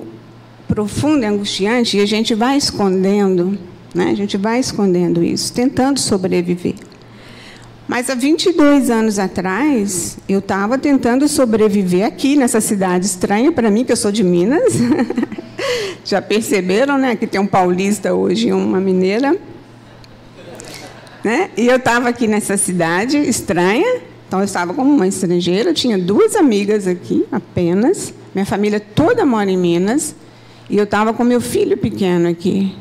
profundo 0.67 1.23
e 1.23 1.25
angustiante 1.25 1.97
e 1.97 2.01
a 2.01 2.05
gente 2.05 2.35
vai 2.35 2.57
escondendo, 2.57 3.57
né? 3.95 4.09
a 4.11 4.13
gente 4.13 4.37
vai 4.37 4.59
escondendo 4.59 5.23
isso, 5.23 5.53
tentando 5.53 5.99
sobreviver. 5.99 6.75
Mas 7.87 8.09
há 8.09 8.15
22 8.15 8.89
anos 8.89 9.17
atrás, 9.17 10.17
eu 10.27 10.39
estava 10.39 10.77
tentando 10.77 11.25
sobreviver 11.27 12.05
aqui, 12.05 12.35
nessa 12.35 12.59
cidade 12.59 13.05
estranha 13.05 13.49
para 13.51 13.71
mim, 13.71 13.85
que 13.85 13.91
eu 13.93 13.95
sou 13.95 14.11
de 14.11 14.23
Minas. 14.23 14.73
Já 16.03 16.21
perceberam, 16.21 16.97
né? 16.97 17.15
Que 17.15 17.25
tem 17.25 17.39
um 17.39 17.47
paulista 17.47 18.13
hoje 18.13 18.49
e 18.49 18.53
uma 18.53 18.81
mineira. 18.81 19.37
Né? 21.23 21.49
E 21.55 21.67
eu 21.67 21.77
estava 21.77 22.09
aqui 22.09 22.27
nessa 22.27 22.57
cidade 22.57 23.17
estranha, 23.17 24.01
então 24.27 24.39
eu 24.39 24.45
estava 24.45 24.73
como 24.73 24.93
uma 24.93 25.07
estrangeira, 25.07 25.69
eu 25.69 25.73
tinha 25.73 25.97
duas 25.97 26.35
amigas 26.35 26.87
aqui 26.87 27.25
apenas, 27.31 28.13
minha 28.35 28.45
família 28.45 28.79
toda 28.79 29.25
mora 29.25 29.49
em 29.49 29.57
Minas. 29.57 30.15
E 30.69 30.77
eu 30.77 30.83
estava 30.83 31.13
com 31.13 31.23
meu 31.23 31.39
filho 31.39 31.77
pequeno 31.77 32.27
aqui, 32.27 32.75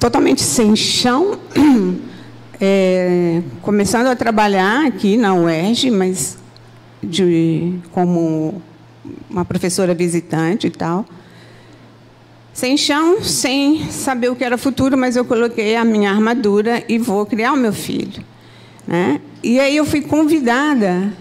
totalmente 0.00 0.42
sem 0.42 0.74
chão, 0.74 1.38
é, 2.60 3.42
começando 3.62 4.06
a 4.06 4.16
trabalhar 4.16 4.86
aqui 4.86 5.16
na 5.16 5.34
UERJ, 5.34 5.90
mas 5.90 6.38
de, 7.02 7.74
como 7.92 8.62
uma 9.28 9.44
professora 9.44 9.94
visitante 9.94 10.66
e 10.66 10.70
tal. 10.70 11.04
sem 12.52 12.76
chão, 12.76 13.22
sem 13.22 13.90
saber 13.90 14.30
o 14.30 14.36
que 14.36 14.44
era 14.44 14.56
futuro, 14.56 14.96
mas 14.96 15.16
eu 15.16 15.24
coloquei 15.24 15.76
a 15.76 15.84
minha 15.84 16.10
armadura 16.10 16.84
e 16.88 16.98
vou 16.98 17.26
criar 17.26 17.52
o 17.52 17.56
meu 17.56 17.72
filho. 17.72 18.22
Né? 18.86 19.20
E 19.42 19.58
aí 19.58 19.76
eu 19.76 19.84
fui 19.84 20.02
convidada 20.02 21.12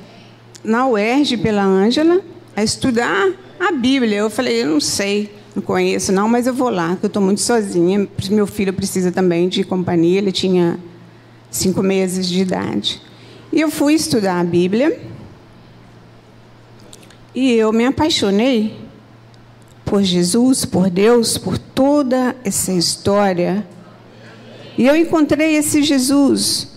na 0.64 0.88
UERJ 0.88 1.38
pela 1.38 1.64
Ângela 1.64 2.22
a 2.56 2.64
estudar 2.64 3.32
a 3.60 3.72
Bíblia. 3.72 4.20
Eu 4.20 4.30
falei, 4.30 4.62
eu 4.62 4.68
não 4.68 4.80
sei, 4.80 5.34
não 5.56 5.64
conheço 5.64 6.12
não, 6.12 6.28
mas 6.30 6.46
eu 6.46 6.54
vou 6.54 6.70
lá, 6.70 6.96
que 6.96 7.06
eu 7.06 7.08
estou 7.08 7.22
muito 7.22 7.42
sozinha. 7.42 8.08
Meu 8.30 8.46
filho 8.46 8.72
precisa 8.72 9.12
também 9.12 9.50
de 9.50 9.64
companhia, 9.64 10.20
ele 10.20 10.32
tinha 10.32 10.80
cinco 11.54 11.84
meses 11.84 12.28
de 12.28 12.42
idade. 12.42 13.02
E 13.52 13.62
eu 13.62 13.70
fui 13.70 13.94
estudar 13.94 14.40
a 14.40 14.44
Bíblia 14.44 15.00
e 17.34 17.54
eu 17.54 17.72
me 17.72 17.86
apaixonei 17.86 18.76
por 19.86 20.02
Jesus, 20.02 20.66
por 20.66 20.90
Deus, 20.90 21.38
por 21.38 21.58
toda 21.58 22.36
essa 22.44 22.74
história. 22.74 23.66
E 24.76 24.88
eu 24.88 24.96
encontrei 24.96 25.56
esse 25.56 25.84
Jesus. 25.84 26.70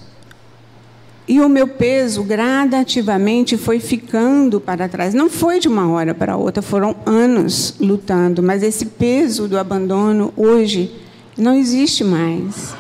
E 1.27 1.41
o 1.41 1.49
meu 1.49 1.67
peso 1.67 2.23
gradativamente 2.23 3.57
foi 3.57 3.81
ficando 3.81 4.61
para 4.61 4.89
trás. 4.89 5.15
Não 5.15 5.31
foi 5.31 5.59
de 5.59 5.67
uma 5.67 5.91
hora 5.91 6.15
para 6.15 6.37
outra, 6.37 6.63
foram 6.63 6.95
anos 7.05 7.75
lutando, 7.81 8.43
mas 8.43 8.63
esse 8.63 8.87
peso 8.87 9.49
do 9.49 9.59
abandono 9.59 10.33
hoje 10.37 10.93
não 11.37 11.55
existe 11.55 12.05
mais. 12.05 12.77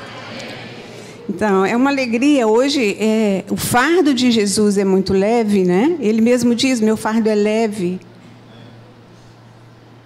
Então, 1.29 1.65
é 1.67 1.77
uma 1.77 1.91
alegria. 1.91 2.47
Hoje, 2.47 2.97
é, 3.01 3.45
o 3.51 3.57
fardo 3.57 4.15
de 4.15 4.31
Jesus 4.31 4.79
é 4.79 4.85
muito 4.85 5.13
leve, 5.13 5.65
né? 5.65 5.97
Ele 6.01 6.21
mesmo 6.21 6.55
diz: 6.55 6.81
meu 6.81 6.97
fardo 6.97 7.29
é 7.29 7.35
leve. 7.35 7.99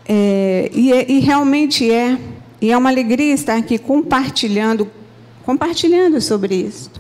É, 0.09 0.71
e, 0.75 0.93
é, 0.93 1.11
e 1.11 1.21
realmente 1.21 1.91
é. 1.91 2.19
E 2.61 2.71
é 2.71 2.77
uma 2.77 2.91
alegria 2.91 3.33
estar 3.33 3.57
aqui 3.57 3.79
compartilhando, 3.79 4.91
compartilhando 5.45 6.21
sobre 6.21 6.55
isso. 6.55 6.91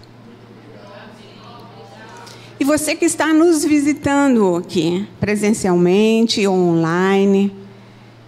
E 2.59 2.65
você 2.65 2.95
que 2.95 3.07
está 3.07 3.33
nos 3.33 3.65
visitando 3.65 4.57
aqui, 4.57 5.07
presencialmente 5.19 6.47
ou 6.47 6.55
online, 6.55 7.51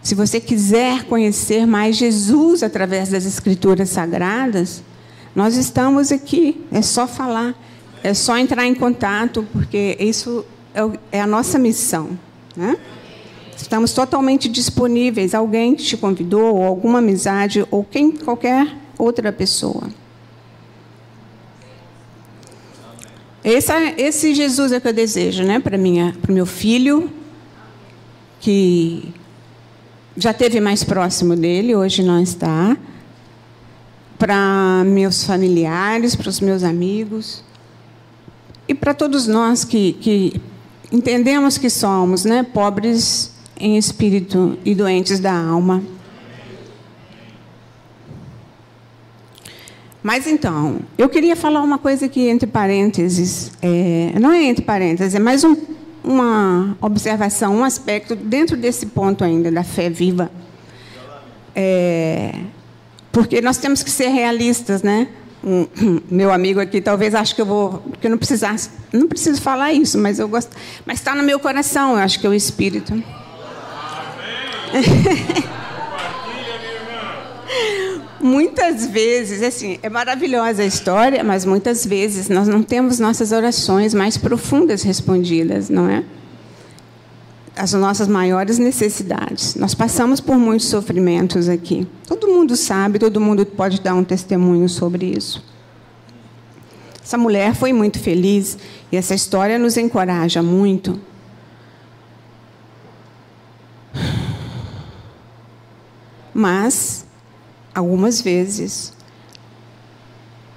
se 0.03 0.15
você 0.15 0.41
quiser 0.41 1.05
conhecer 1.05 1.67
mais 1.67 1.97
Jesus 1.97 2.63
através 2.63 3.11
das 3.11 3.27
Escrituras 3.27 3.91
Sagradas, 3.91 4.83
nós 5.35 5.57
estamos 5.57 6.13
aqui. 6.13 6.65
É 6.71 6.83
só 6.83 7.07
falar, 7.07 7.55
é 8.03 8.15
só 8.15 8.37
entrar 8.37 8.67
em 8.67 8.75
contato, 8.75 9.47
porque 9.53 9.97
isso 9.99 10.45
é, 10.75 11.19
é 11.19 11.21
a 11.21 11.27
nossa 11.27 11.59
missão. 11.59 12.19
Né? 12.57 12.77
Estamos 13.57 13.93
totalmente 13.93 14.49
disponíveis. 14.49 15.35
Alguém 15.35 15.75
que 15.75 15.83
te 15.83 15.97
convidou, 15.97 16.57
ou 16.57 16.65
alguma 16.65 16.99
amizade, 16.99 17.67
ou 17.71 17.85
quem, 17.85 18.13
qualquer 18.13 18.77
outra 18.99 19.33
pessoa. 19.33 19.89
Esse, 23.45 23.73
esse 23.99 24.35
Jesus 24.35 24.71
é 24.71 24.79
que 24.79 24.87
eu 24.87 24.93
desejo, 24.93 25.43
né, 25.43 25.59
para 25.59 25.77
para 25.77 26.33
meu 26.33 26.47
filho, 26.47 27.11
que 28.39 29.13
já 30.17 30.33
teve 30.33 30.61
mais 30.61 30.85
próximo 30.85 31.35
dele, 31.35 31.75
hoje 31.75 32.05
não 32.05 32.23
está, 32.23 32.77
para 34.23 34.85
meus 34.87 35.25
familiares, 35.25 36.15
para 36.15 36.29
os 36.29 36.39
meus 36.39 36.63
amigos 36.63 37.43
e 38.69 38.73
para 38.73 38.95
todos 38.95 39.27
nós 39.27 39.65
que, 39.65 39.95
que 39.95 40.41
entendemos 40.93 41.59
que 41.59 41.69
somos, 41.69 42.25
né, 42.25 42.45
pobres 42.45 43.35
em 43.59 43.77
espírito 43.77 44.57
e 44.65 44.77
doentes 44.77 45.19
da 45.19 45.35
alma. 45.37 45.83
Mas 50.01 50.29
então, 50.29 50.79
eu 50.97 51.09
queria 51.09 51.35
falar 51.35 51.61
uma 51.61 51.79
coisa 51.79 52.07
aqui 52.07 52.29
entre 52.29 52.47
parênteses, 52.47 53.51
é, 53.61 54.13
não 54.21 54.31
é 54.31 54.45
entre 54.45 54.65
parênteses, 54.65 55.17
é 55.17 55.19
mais 55.19 55.43
um, 55.43 55.57
uma 56.05 56.79
observação, 56.81 57.57
um 57.57 57.65
aspecto 57.65 58.15
dentro 58.15 58.57
desse 58.57 58.87
ponto 58.87 59.25
ainda 59.25 59.51
da 59.51 59.65
fé 59.65 59.91
viva. 59.91 60.31
É, 61.57 62.33
porque 63.13 63.41
nós 63.41 63.59
temos 63.59 63.83
que 63.83 63.91
ser 63.91 64.09
realistas, 64.09 64.83
né? 64.83 65.07
Um, 65.45 65.67
meu 66.11 66.33
amigo 66.33 66.61
aqui 66.61 66.81
talvez 66.81 67.15
ache 67.15 67.35
que 67.35 67.41
eu 67.41 67.47
vou, 67.47 67.83
que 68.01 68.07
eu 68.07 68.11
não 68.11 68.19
precisasse, 68.19 68.71
não 68.93 69.07
preciso 69.07 69.41
falar 69.41 69.73
isso, 69.73 69.99
mas 69.99 70.19
eu 70.19 70.27
gosto, 70.27 70.57
mas 70.87 70.99
está 70.99 71.15
no 71.15 71.23
meu 71.23 71.39
coração, 71.39 71.93
eu 71.93 71.99
acho 71.99 72.19
que 72.19 72.27
é 72.27 72.31
o 72.31 72.35
Espírito. 72.35 72.93
muitas 78.23 78.87
vezes, 78.87 79.43
assim, 79.43 79.79
é 79.83 79.91
maravilhosa 79.91 80.63
a 80.63 80.67
história, 80.67 81.25
mas 81.25 81.45
muitas 81.45 81.85
vezes 81.85 82.29
nós 82.29 82.47
não 82.47 82.63
temos 82.63 83.01
nossas 83.01 83.33
orações 83.33 83.93
mais 83.93 84.17
profundas 84.17 84.83
respondidas, 84.83 85.69
não 85.69 85.91
é? 85.91 86.05
As 87.55 87.73
nossas 87.73 88.09
maiores 88.09 88.59
necessidades. 88.59 89.55
Nós 89.57 89.75
passamos 89.75 90.21
por 90.21 90.37
muitos 90.37 90.69
sofrimentos 90.69 91.49
aqui. 91.49 91.87
Todo 92.07 92.29
mundo 92.29 92.57
sabe, 92.57 92.99
todo 92.99 93.21
mundo 93.21 93.45
pode 93.45 93.81
dar 93.81 93.95
um 93.95 94.05
testemunho 94.05 94.69
sobre 94.69 95.07
isso. 95.07 95.45
Essa 97.03 97.19
mulher 97.19 97.55
foi 97.55 97.73
muito 97.73 97.99
feliz 97.99 98.57
e 98.91 98.97
essa 98.97 99.15
história 99.15 99.59
nos 99.59 99.77
encoraja 99.77 100.43
muito 100.43 100.99
Mas, 106.35 107.05
algumas 107.75 108.21
vezes, 108.23 108.93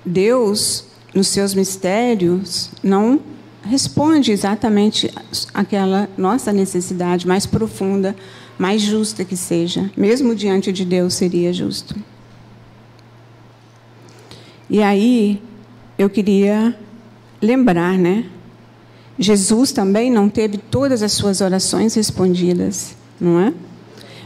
Deus, 0.05 0.85
nos 1.13 1.27
seus 1.27 1.53
mistérios, 1.53 2.71
não 2.81 3.19
responde 3.65 4.31
exatamente 4.31 5.11
aquela 5.53 6.09
nossa 6.17 6.53
necessidade 6.53 7.27
mais 7.27 7.45
profunda, 7.45 8.15
mais 8.57 8.81
justa 8.81 9.25
que 9.25 9.35
seja. 9.35 9.89
Mesmo 9.97 10.35
diante 10.35 10.71
de 10.71 10.85
Deus 10.85 11.13
seria 11.13 11.51
justo. 11.51 11.95
E 14.69 14.81
aí, 14.81 15.41
eu 15.97 16.09
queria 16.09 16.77
lembrar, 17.41 17.97
né? 17.97 18.25
Jesus 19.17 19.71
também 19.71 20.11
não 20.11 20.27
teve 20.27 20.57
todas 20.57 21.01
as 21.01 21.13
suas 21.13 21.39
orações 21.41 21.93
respondidas, 21.95 22.95
não 23.19 23.39
é? 23.39 23.53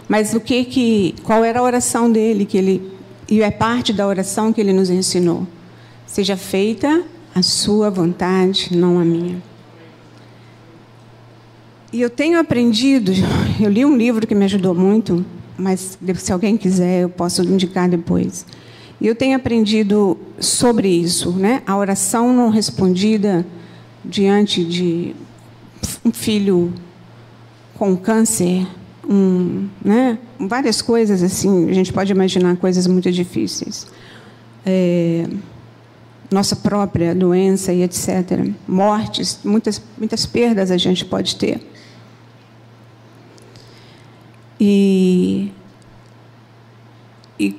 Mas 0.07 0.33
o 0.33 0.39
que 0.39 0.65
que 0.65 1.15
qual 1.23 1.45
era 1.45 1.59
a 1.59 1.63
oração 1.63 2.11
dele 2.11 2.45
que 2.45 2.57
ele 2.57 2.91
e 3.29 3.43
é 3.43 3.51
parte 3.51 3.93
da 3.93 4.07
oração 4.07 4.51
que 4.51 4.59
ele 4.59 4.73
nos 4.73 4.89
ensinou? 4.89 5.47
Seja 6.07 6.35
feita 6.35 7.03
a 7.39 7.43
sua 7.43 7.89
vontade, 7.89 8.75
não 8.75 8.99
a 8.99 9.05
minha. 9.05 9.41
E 11.91 12.01
eu 12.01 12.09
tenho 12.09 12.39
aprendido, 12.39 13.11
eu 13.59 13.69
li 13.69 13.85
um 13.85 13.95
livro 13.95 14.27
que 14.27 14.35
me 14.35 14.45
ajudou 14.45 14.75
muito, 14.75 15.25
mas 15.57 15.97
se 16.15 16.31
alguém 16.31 16.57
quiser, 16.57 17.03
eu 17.03 17.09
posso 17.09 17.41
indicar 17.43 17.89
depois. 17.89 18.45
E 19.01 19.07
eu 19.07 19.15
tenho 19.15 19.35
aprendido 19.35 20.17
sobre 20.39 20.89
isso, 20.89 21.31
né? 21.31 21.63
A 21.65 21.77
oração 21.77 22.33
não 22.33 22.49
respondida 22.49 23.45
diante 24.03 24.63
de 24.63 25.15
um 26.03 26.11
filho 26.11 26.73
com 27.75 27.95
câncer, 27.95 28.67
um, 29.09 29.67
né, 29.83 30.19
várias 30.37 30.81
coisas 30.81 31.23
assim, 31.23 31.69
a 31.69 31.73
gente 31.73 31.91
pode 31.91 32.11
imaginar 32.11 32.57
coisas 32.57 32.85
muito 32.85 33.09
difíceis. 33.11 33.87
É, 34.65 35.25
nossa 36.31 36.55
própria 36.55 37.15
doença 37.15 37.73
e 37.73 37.81
etc. 37.81 38.51
Mortes, 38.67 39.39
muitas, 39.43 39.81
muitas 39.97 40.25
perdas 40.25 40.71
a 40.71 40.77
gente 40.77 41.05
pode 41.05 41.35
ter. 41.35 41.59
E, 44.59 45.51
e, 47.39 47.55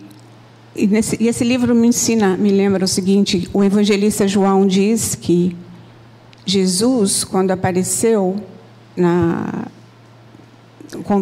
e, 0.77 0.87
nesse, 0.87 1.17
e 1.21 1.29
esse 1.29 1.43
livro 1.43 1.75
me 1.75 1.89
ensina, 1.89 2.37
me 2.37 2.51
lembra 2.51 2.85
o 2.85 2.89
seguinte: 2.89 3.49
o 3.53 3.65
evangelista 3.65 4.29
João 4.29 4.67
diz 4.67 5.15
que 5.15 5.57
Jesus, 6.45 7.25
quando 7.25 7.51
apareceu 7.51 8.37
na, 8.97 9.67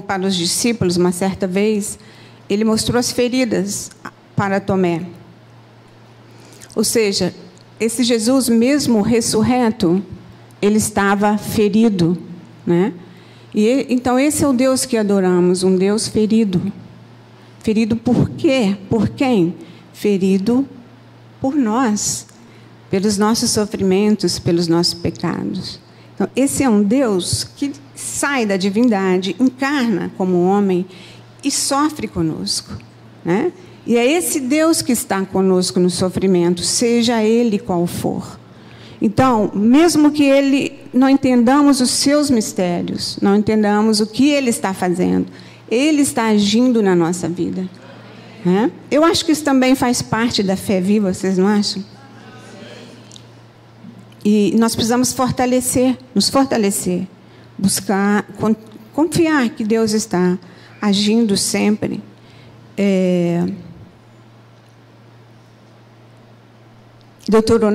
para 0.07 0.27
os 0.27 0.35
discípulos, 0.35 0.97
uma 0.97 1.13
certa 1.13 1.47
vez, 1.47 1.99
ele 2.49 2.65
mostrou 2.65 2.99
as 2.99 3.13
feridas 3.13 3.91
para 4.35 4.61
Tomé. 4.61 5.18
Ou 6.79 6.85
seja, 6.85 7.35
esse 7.81 8.05
Jesus, 8.05 8.49
mesmo 8.49 9.03
ressurreto, 9.03 10.01
ele 10.63 10.77
estava 10.77 11.37
ferido, 11.37 12.17
né? 12.65 12.93
E 13.53 13.85
então 13.91 14.17
esse 14.17 14.45
é 14.45 14.47
o 14.47 14.53
Deus 14.53 14.87
que 14.87 14.97
adoramos, 14.97 15.65
um 15.65 15.75
Deus 15.75 16.07
ferido. 16.07 16.73
Ferido 17.65 17.97
por 17.97 18.31
quê? 18.31 18.77
Por 18.89 19.09
quem? 19.09 19.57
Ferido 19.93 20.65
por 21.41 21.57
nós, 21.57 22.29
pelos 22.89 23.19
nossos 23.19 23.51
sofrimentos, 23.51 24.39
pelos 24.39 24.69
nossos 24.69 24.95
pecados. 24.95 25.81
Então, 26.15 26.29
esse 26.37 26.63
é 26.63 26.69
um 26.69 26.81
Deus 26.81 27.43
que 27.43 27.73
sai 27.93 28.47
da 28.47 28.57
divindade, 28.57 29.35
encarna 29.41 30.13
como 30.17 30.45
homem 30.45 30.87
e 31.43 31.51
sofre 31.51 32.07
conosco. 32.07 32.79
Né? 33.25 33.51
E 33.89 33.97
é 33.97 34.07
esse 34.07 34.39
Deus 34.39 34.83
que 34.83 34.93
está 34.93 35.25
conosco 35.25 35.81
no 35.81 35.89
sofrimento, 35.89 36.63
seja 36.63 37.25
ele 37.25 37.59
qual 37.59 37.87
for. 37.87 38.39
Então, 39.01 39.51
mesmo 39.55 40.11
que 40.11 40.25
ele 40.25 40.79
não 40.93 41.09
entendamos 41.09 41.81
os 41.81 41.89
seus 41.89 42.29
mistérios, 42.29 43.19
não 43.23 43.35
entendamos 43.35 44.01
o 44.01 44.07
que 44.07 44.29
ele 44.29 44.51
está 44.51 44.75
fazendo, 44.75 45.29
ele 45.71 46.03
está 46.03 46.27
agindo 46.27 46.83
na 46.83 46.95
nossa 46.95 47.31
vida. 47.31 47.67
Né? 48.45 48.71
Eu 48.91 49.05
acho 49.05 49.25
que 49.25 49.33
isso 49.33 49.43
também 49.43 49.75
faz 49.75 50.03
parte 50.03 50.43
da 50.43 50.55
fé 50.55 50.83
viva, 50.83 51.15
vocês 51.15 51.39
não 51.39 51.47
acham? 51.47 51.83
E 54.23 54.55
nós 54.59 54.75
precisamos 54.75 55.15
fortalecer, 55.15 55.97
nos 56.15 56.29
fortalecer, 56.29 57.09
buscar, 57.57 58.27
confiar 58.93 59.49
que 59.49 59.65
Deus 59.65 59.95
está 59.95 60.39
agindo 60.79 61.39
sempre. 61.39 62.03
É, 62.77 63.47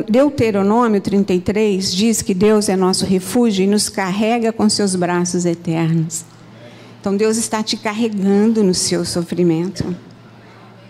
Deuteronômio 0.09 0.99
33 0.99 1.93
diz 1.93 2.21
que 2.23 2.33
Deus 2.33 2.69
é 2.69 2.75
nosso 2.75 3.05
refúgio 3.05 3.63
e 3.63 3.67
nos 3.67 3.87
carrega 3.87 4.51
com 4.51 4.67
seus 4.67 4.95
braços 4.95 5.45
eternos. 5.45 6.25
Então 6.99 7.15
Deus 7.15 7.37
está 7.37 7.61
te 7.61 7.77
carregando 7.77 8.63
no 8.63 8.73
seu 8.73 9.05
sofrimento. 9.05 9.95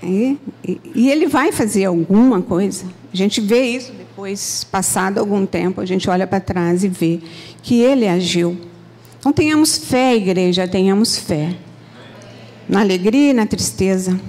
E, 0.02 0.38
e, 0.64 1.10
Ele 1.10 1.28
vai 1.28 1.52
fazer 1.52 1.86
alguma 1.86 2.42
coisa. 2.42 2.86
A 3.12 3.18
gente 3.18 3.42
vê 3.42 3.66
isso 3.66 3.92
depois, 3.92 4.64
passado 4.64 5.18
algum 5.18 5.46
tempo, 5.46 5.82
a 5.82 5.86
gente 5.86 6.10
olha 6.10 6.28
para 6.28 6.40
trás 6.40 6.84
e 6.84 6.88
vê 6.88 7.20
que 7.62 7.82
Ele 7.82 8.08
agiu. 8.08 8.58
Então 9.20 9.34
tenhamos 9.34 9.78
fé, 9.78 10.16
igreja, 10.16 10.68
tenhamos 10.68 11.18
fé. 11.18 11.56
Na 12.68 12.82
alegria 12.82 13.32
e 13.32 13.34
na 13.34 13.46
tristeza. 13.46 14.20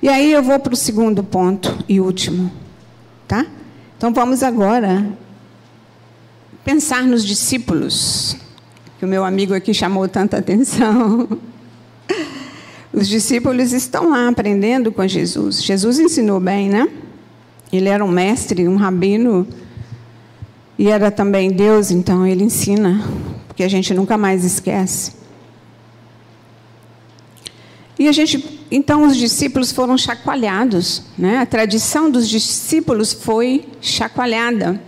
E 0.00 0.08
aí 0.08 0.32
eu 0.32 0.42
vou 0.42 0.58
para 0.60 0.72
o 0.72 0.76
segundo 0.76 1.24
ponto 1.24 1.84
e 1.88 2.00
último, 2.00 2.50
tá? 3.26 3.44
Então 3.96 4.12
vamos 4.12 4.44
agora 4.44 5.04
pensar 6.64 7.02
nos 7.02 7.24
discípulos, 7.24 8.36
que 8.98 9.04
o 9.04 9.08
meu 9.08 9.24
amigo 9.24 9.54
aqui 9.54 9.74
chamou 9.74 10.08
tanta 10.08 10.38
atenção. 10.38 11.28
Os 12.92 13.06
discípulos 13.06 13.72
estão 13.72 14.10
lá 14.10 14.28
aprendendo 14.28 14.90
com 14.90 15.06
Jesus. 15.06 15.62
Jesus 15.62 15.98
ensinou 15.98 16.40
bem, 16.40 16.68
né? 16.68 16.88
Ele 17.72 17.88
era 17.88 18.04
um 18.04 18.08
mestre, 18.08 18.66
um 18.66 18.76
rabino, 18.76 19.46
e 20.78 20.88
era 20.88 21.10
também 21.10 21.50
Deus, 21.50 21.90
então 21.90 22.26
ele 22.26 22.44
ensina, 22.44 23.02
porque 23.46 23.62
a 23.62 23.68
gente 23.68 23.92
nunca 23.92 24.16
mais 24.16 24.44
esquece. 24.44 25.17
E 27.98 28.06
a 28.06 28.12
gente, 28.12 28.60
então, 28.70 29.06
os 29.06 29.16
discípulos 29.16 29.72
foram 29.72 29.98
chacoalhados, 29.98 31.02
né? 31.18 31.38
A 31.38 31.46
tradição 31.46 32.10
dos 32.10 32.28
discípulos 32.28 33.12
foi 33.12 33.64
chacoalhada. 33.80 34.80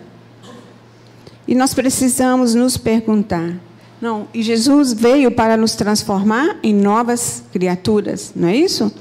E 1.48 1.54
nós 1.54 1.74
precisamos 1.74 2.54
nos 2.54 2.76
perguntar: 2.76 3.54
não, 4.00 4.28
e 4.32 4.42
Jesus 4.42 4.92
veio 4.92 5.30
para 5.30 5.56
nos 5.56 5.74
transformar 5.74 6.56
em 6.62 6.72
novas 6.72 7.42
criaturas, 7.52 8.32
não 8.36 8.48
é 8.48 8.56
isso? 8.56 8.92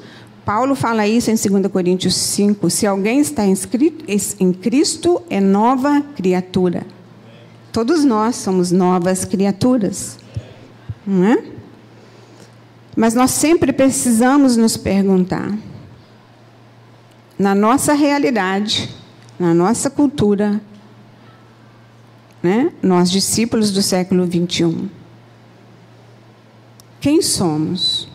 Paulo 0.43 0.73
fala 0.73 1.07
isso 1.07 1.29
em 1.29 1.35
2 1.35 1.71
Coríntios 1.71 2.15
5. 2.15 2.71
Se 2.71 2.87
alguém 2.87 3.19
está 3.19 3.45
inscrito 3.45 4.03
em 4.39 4.51
Cristo, 4.51 5.21
é 5.29 5.39
nova 5.39 6.01
criatura. 6.15 6.87
Todos 7.71 8.03
nós 8.03 8.37
somos 8.37 8.71
novas 8.71 9.23
criaturas. 9.23 10.17
Não 11.05 11.23
é? 11.23 11.58
Mas 12.99 13.13
nós 13.13 13.31
sempre 13.31 13.71
precisamos 13.71 14.57
nos 14.57 14.75
perguntar, 14.75 15.57
na 17.39 17.55
nossa 17.55 17.93
realidade, 17.93 18.93
na 19.39 19.53
nossa 19.53 19.89
cultura, 19.89 20.59
né? 22.43 22.73
nós 22.83 23.09
discípulos 23.09 23.71
do 23.71 23.81
século 23.81 24.25
21, 24.25 24.89
quem 26.99 27.21
somos? 27.21 28.05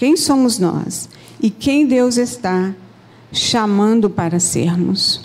Quem 0.00 0.16
somos 0.16 0.58
nós? 0.58 1.08
E 1.40 1.48
quem 1.48 1.86
Deus 1.86 2.16
está 2.16 2.74
chamando 3.30 4.10
para 4.10 4.40
sermos? 4.40 5.20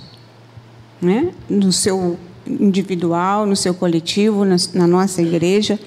Né? 1.01 1.33
No 1.49 1.71
seu 1.71 2.15
individual, 2.45 3.47
no 3.47 3.55
seu 3.55 3.73
coletivo, 3.73 4.45
na, 4.45 4.57
na 4.75 4.85
nossa 4.85 5.19
igreja 5.19 5.79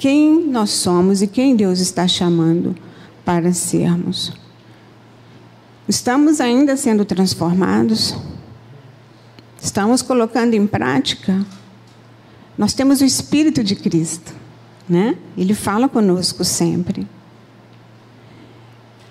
quem 0.00 0.46
nós 0.46 0.70
somos 0.70 1.20
e 1.20 1.26
quem 1.26 1.54
Deus 1.54 1.78
está 1.78 2.08
chamando 2.08 2.74
para 3.22 3.52
sermos. 3.52 4.32
Estamos 5.86 6.40
ainda 6.40 6.74
sendo 6.74 7.04
transformados? 7.04 8.16
Estamos 9.60 10.00
colocando 10.00 10.54
em 10.54 10.66
prática? 10.66 11.44
Nós 12.56 12.72
temos 12.72 13.02
o 13.02 13.04
Espírito 13.04 13.62
de 13.62 13.76
Cristo, 13.76 14.32
né? 14.88 15.18
Ele 15.36 15.52
fala 15.52 15.86
conosco 15.86 16.46
sempre. 16.46 17.06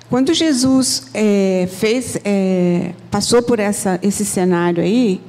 Quando 0.10 0.34
Jesus 0.34 1.04
é, 1.14 1.70
fez, 1.72 2.18
é, 2.26 2.96
passou 3.12 3.44
por 3.44 3.60
essa, 3.60 4.00
esse 4.02 4.26
cenário 4.26 4.82
aí, 4.82 5.22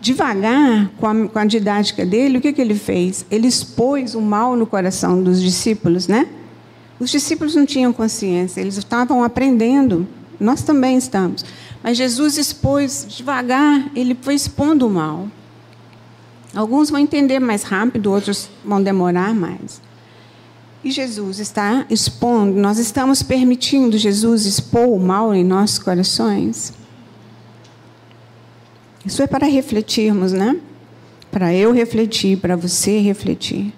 devagar, 0.00 0.90
com 0.98 1.06
a, 1.06 1.28
com 1.28 1.38
a 1.38 1.44
didática 1.44 2.06
dele, 2.06 2.38
o 2.38 2.40
que, 2.40 2.52
que 2.52 2.60
ele 2.60 2.74
fez? 2.74 3.26
Ele 3.30 3.46
expôs 3.46 4.14
o 4.14 4.20
mal 4.20 4.56
no 4.56 4.66
coração 4.66 5.22
dos 5.22 5.42
discípulos, 5.42 6.06
né? 6.06 6.28
Os 7.00 7.10
discípulos 7.10 7.54
não 7.54 7.64
tinham 7.64 7.92
consciência, 7.92 8.60
eles 8.60 8.76
estavam 8.76 9.22
aprendendo, 9.22 10.06
nós 10.38 10.62
também 10.62 10.96
estamos. 10.96 11.44
Mas 11.82 11.96
Jesus 11.96 12.36
expôs 12.36 13.06
devagar, 13.08 13.90
ele 13.94 14.16
foi 14.20 14.34
expondo 14.34 14.86
o 14.86 14.90
mal. 14.90 15.28
Alguns 16.54 16.90
vão 16.90 16.98
entender 16.98 17.38
mais 17.38 17.62
rápido, 17.62 18.10
outros 18.10 18.48
vão 18.64 18.82
demorar 18.82 19.34
mais. 19.34 19.80
E 20.82 20.90
Jesus 20.90 21.38
está 21.38 21.84
expondo, 21.90 22.58
nós 22.58 22.78
estamos 22.78 23.22
permitindo 23.22 23.98
Jesus 23.98 24.46
expor 24.46 24.88
o 24.88 24.98
mal 24.98 25.34
em 25.34 25.44
nossos 25.44 25.78
corações. 25.78 26.72
Isso 29.08 29.22
é 29.22 29.26
para 29.26 29.46
refletirmos, 29.46 30.34
né? 30.34 30.60
Para 31.30 31.54
eu 31.54 31.72
refletir, 31.72 32.36
para 32.36 32.54
você 32.56 33.00
refletir. 33.00 33.72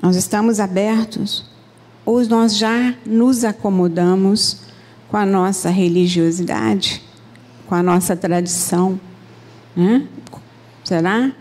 Nós 0.00 0.14
estamos 0.14 0.60
abertos 0.60 1.44
ou 2.04 2.24
nós 2.26 2.56
já 2.56 2.94
nos 3.04 3.42
acomodamos 3.42 4.60
com 5.08 5.16
a 5.16 5.26
nossa 5.26 5.68
religiosidade, 5.68 7.02
com 7.66 7.74
a 7.74 7.82
nossa 7.82 8.14
tradição? 8.14 9.00
Né? 9.74 10.06
Será? 10.84 11.32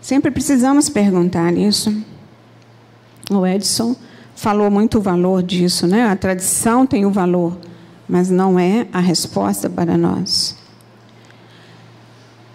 Sempre 0.00 0.30
precisamos 0.30 0.88
perguntar 0.88 1.52
isso. 1.52 1.94
O 3.30 3.46
Edson 3.46 3.94
falou 4.34 4.70
muito 4.70 4.96
o 4.96 5.02
valor 5.02 5.42
disso, 5.42 5.86
né? 5.86 6.06
A 6.06 6.16
tradição 6.16 6.86
tem 6.86 7.04
o 7.04 7.10
valor, 7.10 7.58
mas 8.08 8.30
não 8.30 8.58
é 8.58 8.86
a 8.90 9.00
resposta 9.00 9.68
para 9.68 9.98
nós. 9.98 10.63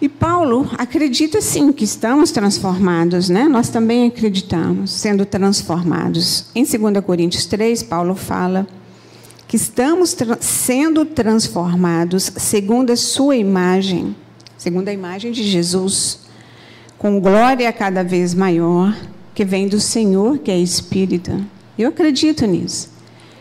E 0.00 0.08
Paulo 0.08 0.66
acredita 0.78 1.42
sim 1.42 1.70
que 1.72 1.84
estamos 1.84 2.30
transformados, 2.30 3.28
né? 3.28 3.44
Nós 3.44 3.68
também 3.68 4.08
acreditamos, 4.08 4.92
sendo 4.92 5.26
transformados. 5.26 6.46
Em 6.54 6.64
2 6.64 7.04
Coríntios 7.04 7.44
3, 7.44 7.82
Paulo 7.82 8.14
fala 8.14 8.66
que 9.46 9.56
estamos 9.56 10.14
tra 10.14 10.38
sendo 10.40 11.04
transformados 11.04 12.32
segundo 12.36 12.92
a 12.92 12.96
sua 12.96 13.36
imagem, 13.36 14.16
segundo 14.56 14.88
a 14.88 14.92
imagem 14.92 15.32
de 15.32 15.42
Jesus, 15.42 16.20
com 16.96 17.20
glória 17.20 17.70
cada 17.70 18.02
vez 18.02 18.32
maior, 18.32 18.96
que 19.34 19.44
vem 19.44 19.68
do 19.68 19.80
Senhor, 19.80 20.38
que 20.38 20.50
é 20.50 20.58
Espírito. 20.58 21.44
Eu 21.78 21.90
acredito 21.90 22.46
nisso. 22.46 22.88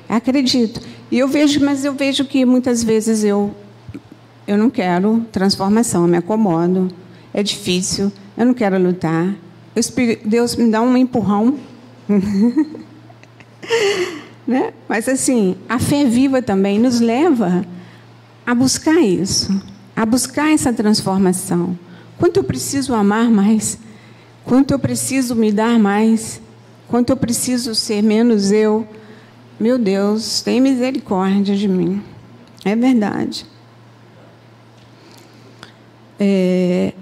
Acredito. 0.09 0.81
E 1.11 1.19
eu 1.19 1.27
vejo, 1.27 1.63
mas 1.63 1.85
eu 1.85 1.93
vejo 1.93 2.25
que 2.25 2.43
muitas 2.45 2.83
vezes 2.83 3.23
eu 3.23 3.53
eu 4.49 4.57
não 4.57 4.67
quero 4.71 5.23
transformação, 5.31 6.01
eu 6.01 6.07
me 6.07 6.17
acomodo, 6.17 6.91
é 7.31 7.43
difícil, 7.43 8.11
eu 8.35 8.47
não 8.47 8.53
quero 8.55 8.81
lutar. 8.81 9.35
Deus 10.25 10.55
me 10.55 10.71
dá 10.71 10.81
um 10.81 10.97
empurrão. 10.97 11.59
né? 14.47 14.73
Mas 14.87 15.07
assim, 15.07 15.55
a 15.69 15.77
fé 15.77 16.03
viva 16.03 16.41
também 16.41 16.79
nos 16.79 16.99
leva 16.99 17.63
a 18.43 18.55
buscar 18.55 18.99
isso, 18.99 19.61
a 19.95 20.03
buscar 20.03 20.51
essa 20.51 20.73
transformação. 20.73 21.77
Quanto 22.17 22.37
eu 22.37 22.43
preciso 22.43 22.95
amar 22.95 23.29
mais? 23.29 23.77
Quanto 24.45 24.71
eu 24.71 24.79
preciso 24.79 25.35
me 25.35 25.51
dar 25.51 25.77
mais? 25.77 26.41
Quanto 26.87 27.11
eu 27.11 27.17
preciso 27.17 27.75
ser 27.75 28.01
menos 28.01 28.51
eu? 28.51 28.87
Meu 29.59 29.77
Deus, 29.77 30.41
tem 30.41 30.59
misericórdia 30.59 31.55
de 31.55 31.67
mim. 31.67 32.01
É 32.65 32.75
verdade. 32.75 33.45
É, 36.19 36.93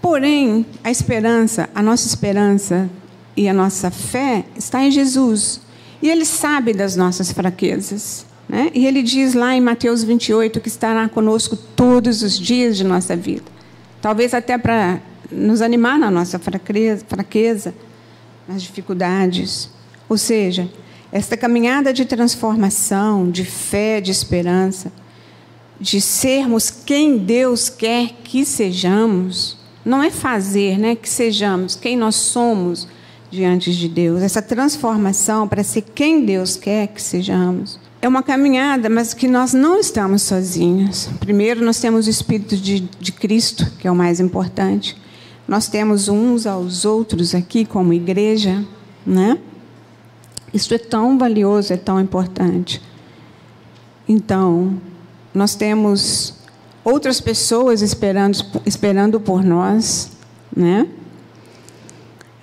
porém, 0.00 0.64
a 0.82 0.90
esperança, 0.90 1.68
a 1.74 1.82
nossa 1.82 2.06
esperança 2.06 2.88
e 3.36 3.48
a 3.48 3.52
nossa 3.52 3.90
fé 3.90 4.44
está 4.56 4.82
em 4.82 4.90
Jesus. 4.90 5.60
E 6.00 6.08
Ele 6.08 6.24
sabe 6.24 6.72
das 6.72 6.96
nossas 6.96 7.30
fraquezas. 7.30 8.24
Né? 8.48 8.70
E 8.74 8.86
Ele 8.86 9.02
diz 9.02 9.34
lá 9.34 9.54
em 9.54 9.60
Mateus 9.60 10.02
28 10.02 10.60
que 10.60 10.68
estará 10.68 11.08
conosco 11.08 11.56
todos 11.56 12.22
os 12.22 12.38
dias 12.38 12.76
de 12.76 12.84
nossa 12.84 13.14
vida. 13.16 13.44
Talvez 14.00 14.32
até 14.32 14.56
para 14.56 15.00
nos 15.30 15.60
animar 15.60 15.98
na 15.98 16.10
nossa 16.10 16.38
fraqueza, 16.38 17.04
fraqueza, 17.06 17.74
nas 18.48 18.62
dificuldades. 18.62 19.68
Ou 20.08 20.16
seja, 20.16 20.68
esta 21.10 21.36
caminhada 21.36 21.92
de 21.92 22.04
transformação, 22.04 23.30
de 23.30 23.44
fé, 23.44 24.00
de 24.00 24.10
esperança, 24.10 24.92
de 25.80 26.00
sermos 26.00 26.70
quem 26.70 27.18
Deus 27.18 27.68
quer 27.68 28.10
que 28.24 28.44
sejamos, 28.44 29.56
não 29.84 30.02
é 30.02 30.10
fazer, 30.10 30.78
né, 30.78 30.96
que 30.96 31.08
sejamos 31.08 31.76
quem 31.76 31.96
nós 31.96 32.16
somos 32.16 32.88
diante 33.30 33.74
de 33.76 33.88
Deus. 33.88 34.22
Essa 34.22 34.42
transformação 34.42 35.46
para 35.46 35.62
ser 35.62 35.82
quem 35.82 36.24
Deus 36.24 36.56
quer 36.56 36.88
que 36.88 37.00
sejamos. 37.00 37.78
É 38.00 38.08
uma 38.08 38.22
caminhada, 38.22 38.88
mas 38.88 39.14
que 39.14 39.26
nós 39.26 39.52
não 39.52 39.78
estamos 39.78 40.22
sozinhos. 40.22 41.08
Primeiro, 41.20 41.64
nós 41.64 41.80
temos 41.80 42.06
o 42.06 42.10
Espírito 42.10 42.56
de, 42.56 42.80
de 42.80 43.12
Cristo, 43.12 43.70
que 43.78 43.88
é 43.88 43.90
o 43.90 43.96
mais 43.96 44.20
importante. 44.20 44.96
Nós 45.46 45.68
temos 45.68 46.08
uns 46.08 46.46
aos 46.46 46.84
outros 46.84 47.34
aqui 47.34 47.64
como 47.64 47.92
igreja, 47.92 48.64
né? 49.04 49.38
Isso 50.52 50.72
é 50.74 50.78
tão 50.78 51.18
valioso, 51.18 51.72
é 51.72 51.76
tão 51.76 52.00
importante. 52.00 52.82
Então, 54.08 54.80
nós 55.36 55.54
temos 55.54 56.32
outras 56.82 57.20
pessoas 57.20 57.82
esperando, 57.82 58.38
esperando 58.64 59.20
por 59.20 59.44
nós, 59.44 60.10
né? 60.56 60.88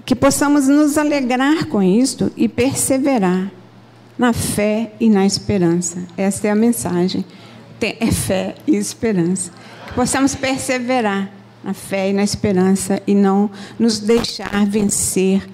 Que 0.05 0.13
possamos 0.13 0.67
nos 0.67 0.95
alegrar 0.95 1.65
com 1.65 1.81
isto 1.81 2.31
e 2.37 2.47
perseverar 2.47 3.51
na 4.15 4.31
fé 4.31 4.93
e 4.99 5.09
na 5.09 5.25
esperança. 5.25 6.03
Essa 6.15 6.47
é 6.47 6.51
a 6.51 6.55
mensagem. 6.55 7.25
É 7.81 8.11
fé 8.11 8.55
e 8.67 8.75
esperança. 8.75 9.51
Que 9.87 9.93
possamos 9.93 10.35
perseverar 10.35 11.31
na 11.63 11.73
fé 11.73 12.11
e 12.11 12.13
na 12.13 12.23
esperança 12.23 13.01
e 13.07 13.15
não 13.15 13.49
nos 13.79 13.99
deixar 13.99 14.65
vencer 14.67 15.49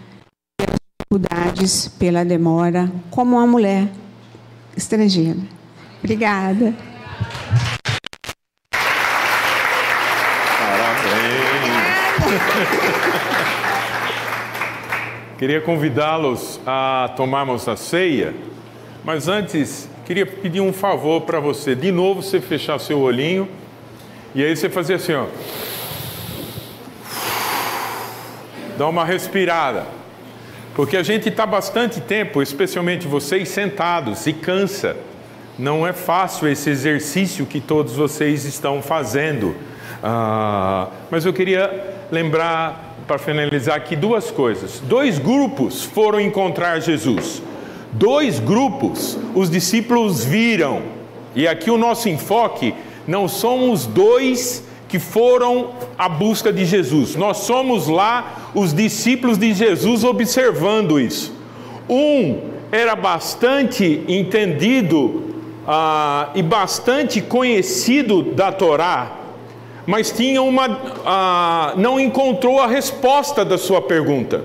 pelas 0.58 0.78
dificuldades, 1.00 1.88
pela 1.88 2.26
demora, 2.26 2.92
como 3.10 3.38
uma 3.38 3.48
mulher 3.48 3.88
estrangeira. 4.76 5.40
Obrigada. 6.04 6.89
Queria 15.40 15.62
convidá-los 15.62 16.60
a 16.68 17.14
tomarmos 17.16 17.68
a 17.68 17.78
ceia, 17.78 18.34
mas 19.06 19.30
antes 19.30 19.90
queria 20.06 20.26
pedir 20.26 20.60
um 20.60 20.74
favor 20.74 21.22
para 21.22 21.40
você. 21.40 21.76
De 21.76 21.92
novo, 21.92 22.22
você 22.22 22.42
fechar 22.42 22.78
seu 22.78 23.00
olhinho 23.00 23.48
e 24.36 24.44
aí 24.44 24.56
você 24.56 24.70
fazer 24.70 24.96
assim, 24.96 25.14
ó. 25.14 25.28
Dá 28.78 28.88
uma 28.88 29.06
respirada. 29.06 29.86
Porque 30.76 30.98
a 30.98 31.04
gente 31.04 31.30
está 31.30 31.46
bastante 31.46 32.02
tempo, 32.02 32.42
especialmente 32.42 33.08
vocês, 33.08 33.50
sentados 33.50 34.28
e 34.28 34.34
cansa. 34.34 34.98
Não 35.60 35.86
é 35.86 35.92
fácil 35.92 36.48
esse 36.48 36.70
exercício 36.70 37.46
que 37.46 37.60
todos 37.60 37.94
vocês 37.94 38.46
estão 38.46 38.82
fazendo. 38.82 39.54
Ah, 40.02 40.88
mas 41.12 41.26
eu 41.26 41.34
queria 41.34 42.06
lembrar, 42.10 42.96
para 43.06 43.18
finalizar 43.18 43.76
aqui, 43.76 43.94
duas 43.94 44.32
coisas. 44.32 44.80
Dois 44.80 45.20
grupos 45.20 45.84
foram 45.84 46.18
encontrar 46.18 46.80
Jesus. 46.80 47.42
Dois 47.92 48.40
grupos 48.40 49.18
os 49.36 49.50
discípulos 49.50 50.24
viram. 50.24 50.82
E 51.36 51.46
aqui 51.46 51.70
o 51.70 51.78
nosso 51.78 52.08
enfoque 52.08 52.74
não 53.06 53.28
somos 53.28 53.86
dois 53.86 54.64
que 54.88 54.98
foram 54.98 55.72
à 55.98 56.08
busca 56.08 56.54
de 56.54 56.64
Jesus. 56.64 57.18
Nós 57.18 57.40
somos 57.40 57.90
lá 57.90 58.52
os 58.56 58.74
discípulos 58.74 59.38
de 59.38 59.54
Jesus 59.54 60.06
observando 60.06 60.98
isso. 60.98 61.34
Um 61.90 62.48
era 62.72 62.96
bastante 62.96 64.06
entendido 64.08 65.29
ah, 65.72 66.32
e 66.34 66.42
bastante 66.42 67.22
conhecido 67.22 68.24
da 68.24 68.52
Torá, 68.52 69.12
mas 69.86 70.10
tinha 70.12 70.42
uma, 70.42 70.66
ah, 71.06 71.74
não 71.78 72.00
encontrou 72.00 72.60
a 72.60 72.66
resposta 72.66 73.46
da 73.46 73.56
sua 73.56 73.80
pergunta. 73.80 74.44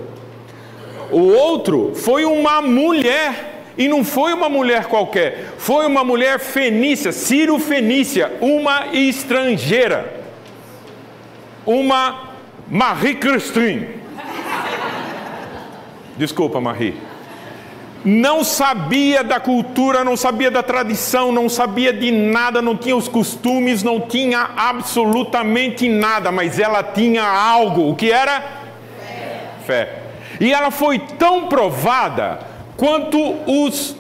O 1.11 1.23
outro 1.33 1.93
foi 1.95 2.27
uma 2.27 2.61
mulher, 2.61 3.63
e 3.79 3.89
não 3.89 4.05
foi 4.05 4.35
uma 4.35 4.51
mulher 4.51 4.85
qualquer, 4.85 5.55
foi 5.57 5.87
uma 5.87 6.05
mulher 6.05 6.39
fenícia, 6.39 7.11
Ciro 7.11 7.59
Fenícia, 7.59 8.31
uma 8.43 8.89
estrangeira, 8.93 10.23
uma 11.65 12.35
Marie 12.69 13.15
Christine. 13.15 13.89
Desculpa, 16.19 16.61
Marie 16.61 17.14
não 18.05 18.45
sabia 18.45 19.25
da 19.25 19.41
cultura, 19.41 20.05
não 20.05 20.17
sabia 20.17 20.51
da 20.51 20.63
tradição, 20.63 21.33
não 21.33 21.49
sabia 21.49 21.93
de 21.93 22.11
nada, 22.13 22.61
não 22.61 22.77
tinha 22.77 22.95
os 22.95 23.09
costumes, 23.09 23.83
não 23.83 24.01
tinha 24.01 24.51
absolutamente 24.57 25.89
nada, 25.89 26.31
mas 26.31 26.59
ela 26.59 26.83
tinha 26.83 27.25
algo. 27.25 27.91
O 27.91 27.97
que 27.97 28.13
era? 28.13 28.45
Fé. 29.67 30.01
E 30.39 30.53
ela 30.53 30.71
foi 30.71 30.99
tão 30.99 31.47
provada 31.47 32.41
quanto 32.77 33.19
os 33.47 33.97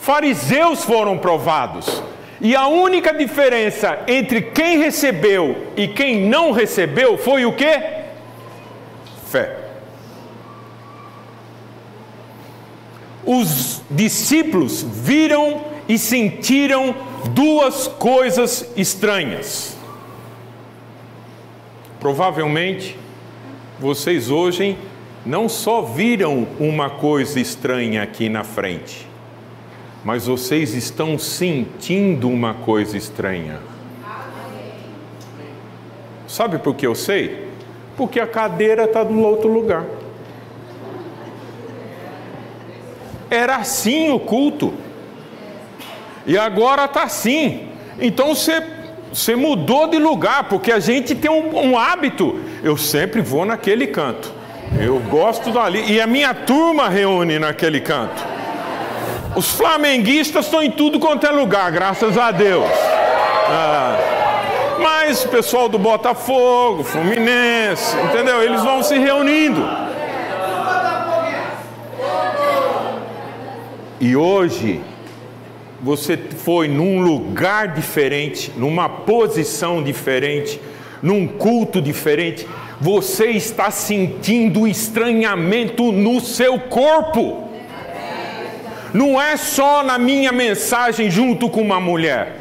fariseus 0.00 0.84
foram 0.84 1.16
provados. 1.16 2.02
E 2.40 2.54
a 2.54 2.66
única 2.66 3.14
diferença 3.14 4.00
entre 4.06 4.42
quem 4.42 4.78
recebeu 4.78 5.72
e 5.76 5.88
quem 5.88 6.28
não 6.28 6.52
recebeu 6.52 7.16
foi 7.16 7.46
o 7.46 7.52
que? 7.54 7.80
Fé. 9.30 9.65
Os 13.26 13.82
discípulos 13.90 14.82
viram 14.82 15.64
e 15.88 15.98
sentiram 15.98 16.94
duas 17.34 17.88
coisas 17.88 18.70
estranhas. 18.76 19.76
Provavelmente, 22.00 22.96
vocês 23.80 24.30
hoje 24.30 24.76
não 25.24 25.48
só 25.48 25.82
viram 25.82 26.46
uma 26.60 26.88
coisa 26.88 27.40
estranha 27.40 28.02
aqui 28.02 28.28
na 28.28 28.44
frente, 28.44 29.06
mas 30.04 30.26
vocês 30.26 30.72
estão 30.74 31.18
sentindo 31.18 32.28
uma 32.28 32.54
coisa 32.54 32.96
estranha. 32.96 33.58
Sabe 36.28 36.58
por 36.58 36.74
que 36.74 36.86
eu 36.86 36.94
sei? 36.94 37.48
Porque 37.96 38.20
a 38.20 38.26
cadeira 38.26 38.84
está 38.84 39.02
no 39.02 39.22
outro 39.22 39.52
lugar. 39.52 39.84
Era 43.30 43.56
assim 43.56 44.10
o 44.10 44.18
culto. 44.18 44.74
E 46.26 46.36
agora 46.36 46.84
está 46.84 47.04
assim. 47.04 47.68
Então 48.00 48.34
você, 48.34 48.62
você 49.12 49.36
mudou 49.36 49.86
de 49.86 49.98
lugar, 49.98 50.44
porque 50.44 50.72
a 50.72 50.80
gente 50.80 51.14
tem 51.14 51.30
um, 51.30 51.70
um 51.70 51.78
hábito. 51.78 52.40
Eu 52.62 52.76
sempre 52.76 53.20
vou 53.20 53.44
naquele 53.44 53.86
canto. 53.86 54.32
Eu 54.78 54.98
gosto 55.00 55.50
dali. 55.50 55.92
E 55.92 56.00
a 56.00 56.06
minha 56.06 56.34
turma 56.34 56.88
reúne 56.88 57.38
naquele 57.38 57.80
canto. 57.80 58.36
Os 59.36 59.52
flamenguistas 59.52 60.46
estão 60.46 60.62
em 60.62 60.70
tudo 60.70 60.98
quanto 60.98 61.26
é 61.26 61.30
lugar, 61.30 61.70
graças 61.70 62.16
a 62.16 62.30
Deus. 62.30 62.68
Ah, 63.48 63.96
mas 64.80 65.24
o 65.24 65.28
pessoal 65.28 65.68
do 65.68 65.78
Botafogo, 65.78 66.82
Fluminense, 66.82 67.96
entendeu? 67.98 68.42
Eles 68.42 68.62
vão 68.62 68.82
se 68.82 68.98
reunindo. 68.98 69.85
E 74.00 74.14
hoje 74.14 74.80
você 75.82 76.16
foi 76.16 76.68
num 76.68 77.00
lugar 77.00 77.68
diferente, 77.74 78.52
numa 78.56 78.88
posição 78.88 79.82
diferente, 79.82 80.60
num 81.02 81.26
culto 81.26 81.80
diferente, 81.80 82.46
você 82.80 83.30
está 83.30 83.70
sentindo 83.70 84.66
estranhamento 84.66 85.92
no 85.92 86.20
seu 86.20 86.58
corpo. 86.58 87.44
Não 88.92 89.20
é 89.20 89.36
só 89.36 89.82
na 89.82 89.98
minha 89.98 90.32
mensagem 90.32 91.10
junto 91.10 91.48
com 91.48 91.60
uma 91.60 91.80
mulher. 91.80 92.40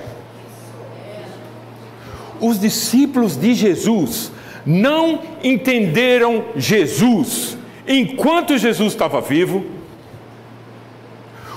Os 2.39 2.59
discípulos 2.59 3.37
de 3.37 3.53
Jesus 3.53 4.31
não 4.65 5.21
entenderam 5.43 6.45
Jesus 6.55 7.57
enquanto 7.87 8.57
Jesus 8.57 8.93
estava 8.93 9.21
vivo 9.21 9.74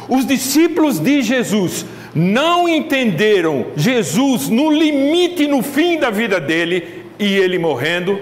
os 0.09 0.25
discípulos 0.27 0.99
de 0.99 1.23
Jesus 1.23 1.85
não 2.15 2.69
entenderam 2.69 3.67
Jesus 3.77 4.49
no 4.49 4.71
limite, 4.71 5.47
no 5.47 5.63
fim 5.63 5.99
da 5.99 6.11
vida 6.11 6.41
dele 6.41 7.05
e 7.19 7.27
ele 7.35 7.59
morrendo. 7.59 8.19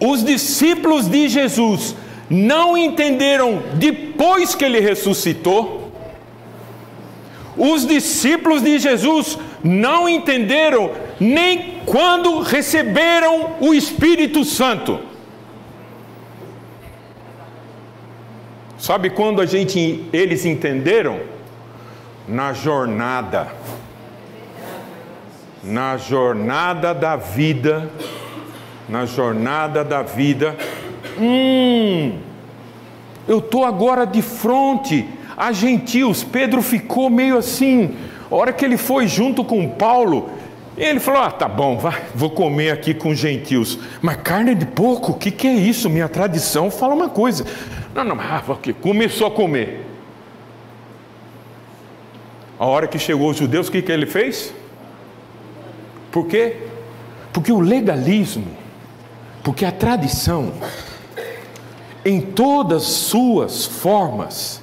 Os 0.00 0.22
discípulos 0.22 1.08
de 1.08 1.28
Jesus 1.28 1.96
não 2.30 2.76
entenderam 2.76 3.62
depois 3.74 4.54
que 4.54 4.64
ele 4.64 4.80
ressuscitou. 4.80 5.90
Os 7.56 7.86
discípulos 7.86 8.62
de 8.62 8.78
Jesus 8.78 9.38
não 9.64 10.08
entenderam 10.08 10.90
nem 11.18 11.76
quando 11.86 12.40
receberam 12.40 13.56
o 13.60 13.72
Espírito 13.72 14.44
Santo. 14.44 15.00
Sabe 18.86 19.10
quando 19.10 19.40
a 19.40 19.46
gente 19.46 20.04
eles 20.12 20.46
entenderam? 20.46 21.18
Na 22.28 22.52
jornada. 22.52 23.48
Na 25.60 25.96
jornada 25.96 26.94
da 26.94 27.16
vida, 27.16 27.90
na 28.88 29.04
jornada 29.04 29.82
da 29.82 30.04
vida. 30.04 30.56
Hum, 31.18 32.16
eu 33.26 33.40
estou 33.40 33.64
agora 33.64 34.06
de 34.06 34.22
frente 34.22 35.04
a 35.36 35.50
gentios. 35.50 36.22
Pedro 36.22 36.62
ficou 36.62 37.10
meio 37.10 37.38
assim. 37.38 37.96
A 38.30 38.36
hora 38.36 38.52
que 38.52 38.64
ele 38.64 38.76
foi 38.76 39.08
junto 39.08 39.42
com 39.42 39.68
Paulo, 39.68 40.30
ele 40.78 41.00
falou: 41.00 41.22
Ah, 41.22 41.32
tá 41.32 41.48
bom, 41.48 41.76
vai, 41.76 42.02
vou 42.14 42.30
comer 42.30 42.70
aqui 42.70 42.94
com 42.94 43.12
gentios. 43.12 43.80
Mas 44.00 44.18
carne 44.18 44.54
de 44.54 44.64
porco, 44.64 45.10
o 45.10 45.14
que, 45.16 45.32
que 45.32 45.48
é 45.48 45.54
isso? 45.54 45.90
Minha 45.90 46.08
tradição 46.08 46.70
fala 46.70 46.94
uma 46.94 47.08
coisa. 47.08 47.44
Não, 47.96 48.04
não, 48.04 48.20
ah, 48.20 48.42
okay. 48.46 48.74
começou 48.74 49.26
a 49.26 49.30
comer. 49.30 49.80
A 52.58 52.66
hora 52.66 52.86
que 52.86 52.98
chegou 52.98 53.30
os 53.30 53.38
judeus, 53.38 53.68
o 53.68 53.72
que, 53.72 53.80
que 53.80 53.90
ele 53.90 54.04
fez? 54.04 54.52
Por 56.12 56.26
quê? 56.26 56.56
Porque 57.32 57.50
o 57.50 57.58
legalismo, 57.58 58.46
porque 59.42 59.64
a 59.64 59.72
tradição, 59.72 60.52
em 62.04 62.20
todas 62.20 62.82
suas 62.82 63.64
formas, 63.64 64.60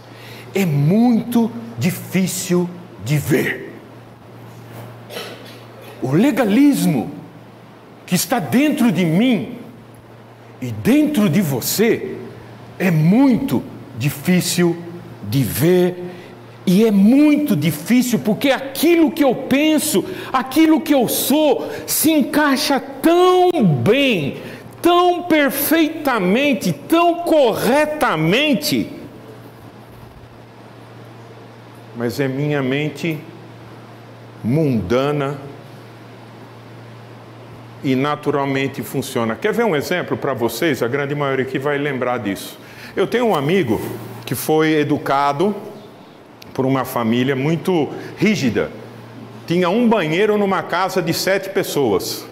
é 0.54 0.64
muito 0.64 1.52
difícil 1.80 2.70
de 3.04 3.18
ver. 3.18 3.74
O 6.04 6.12
legalismo 6.12 7.10
que 8.06 8.14
está 8.14 8.38
dentro 8.38 8.92
de 8.92 9.04
mim 9.04 9.58
e 10.62 10.72
dentro 10.72 11.28
de 11.28 11.42
você 11.42 12.20
é 12.84 12.92
muito 12.92 13.64
difícil 13.98 14.76
de 15.30 15.42
ver 15.42 16.04
e 16.66 16.86
é 16.86 16.92
muito 16.92 17.56
difícil 17.56 18.20
porque 18.20 18.52
aquilo 18.52 19.10
que 19.10 19.24
eu 19.24 19.34
penso, 19.34 20.04
aquilo 20.34 20.82
que 20.82 20.94
eu 20.94 21.08
sou, 21.08 21.70
se 21.88 22.12
encaixa 22.12 22.80
tão 22.80 23.52
bem, 23.64 24.38
tão 24.82 25.24
perfeitamente, 25.24 26.74
tão 26.74 27.20
corretamente. 27.20 28.90
Mas 31.96 32.20
é 32.20 32.28
minha 32.28 32.62
mente 32.62 33.18
mundana 34.44 35.38
e 37.82 37.96
naturalmente 37.96 38.84
funciona. 38.84 39.36
Quer 39.36 39.54
ver 39.54 39.64
um 39.64 39.76
exemplo 39.76 40.18
para 40.18 40.34
vocês? 40.34 40.84
A 40.84 40.88
grande 40.88 41.16
maioria 41.16 41.46
aqui 41.46 41.58
vai 41.58 41.78
lembrar 41.78 42.18
disso. 42.18 42.58
Eu 42.96 43.08
tenho 43.08 43.26
um 43.26 43.36
amigo 43.36 43.82
que 44.24 44.36
foi 44.36 44.74
educado 44.74 45.56
por 46.54 46.64
uma 46.64 46.86
família 46.86 47.36
muito 47.36 47.90
rígida. 48.18 48.72
Tinha 49.48 49.68
um 49.68 49.90
banheiro 49.90 50.38
numa 50.38 50.62
casa 50.62 51.02
de 51.02 51.12
sete 51.12 51.50
pessoas. 51.50 52.24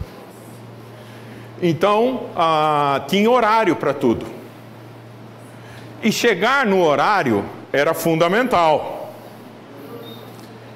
Então, 1.64 2.28
ah, 2.36 3.04
tinha 3.08 3.30
horário 3.30 3.76
para 3.76 3.92
tudo. 3.92 4.28
E 6.04 6.12
chegar 6.12 6.64
no 6.64 6.84
horário 6.84 7.44
era 7.74 7.96
fundamental. 7.96 9.14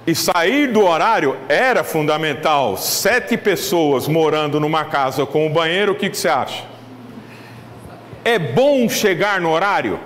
E 0.08 0.16
sair 0.16 0.72
do 0.72 0.84
horário 0.84 1.38
era 1.48 1.84
fundamental. 1.84 2.76
Sete 2.76 3.38
pessoas 3.38 4.08
morando 4.08 4.60
numa 4.60 4.86
casa 4.86 5.28
com 5.28 5.46
um 5.46 5.54
banheiro, 5.54 5.92
o 5.92 5.96
que, 5.96 6.10
que 6.10 6.18
você 6.18 6.30
acha? 6.30 6.75
É 8.26 8.40
bom 8.40 8.90
chegar 8.90 9.40
no 9.40 9.52
horário? 9.52 10.00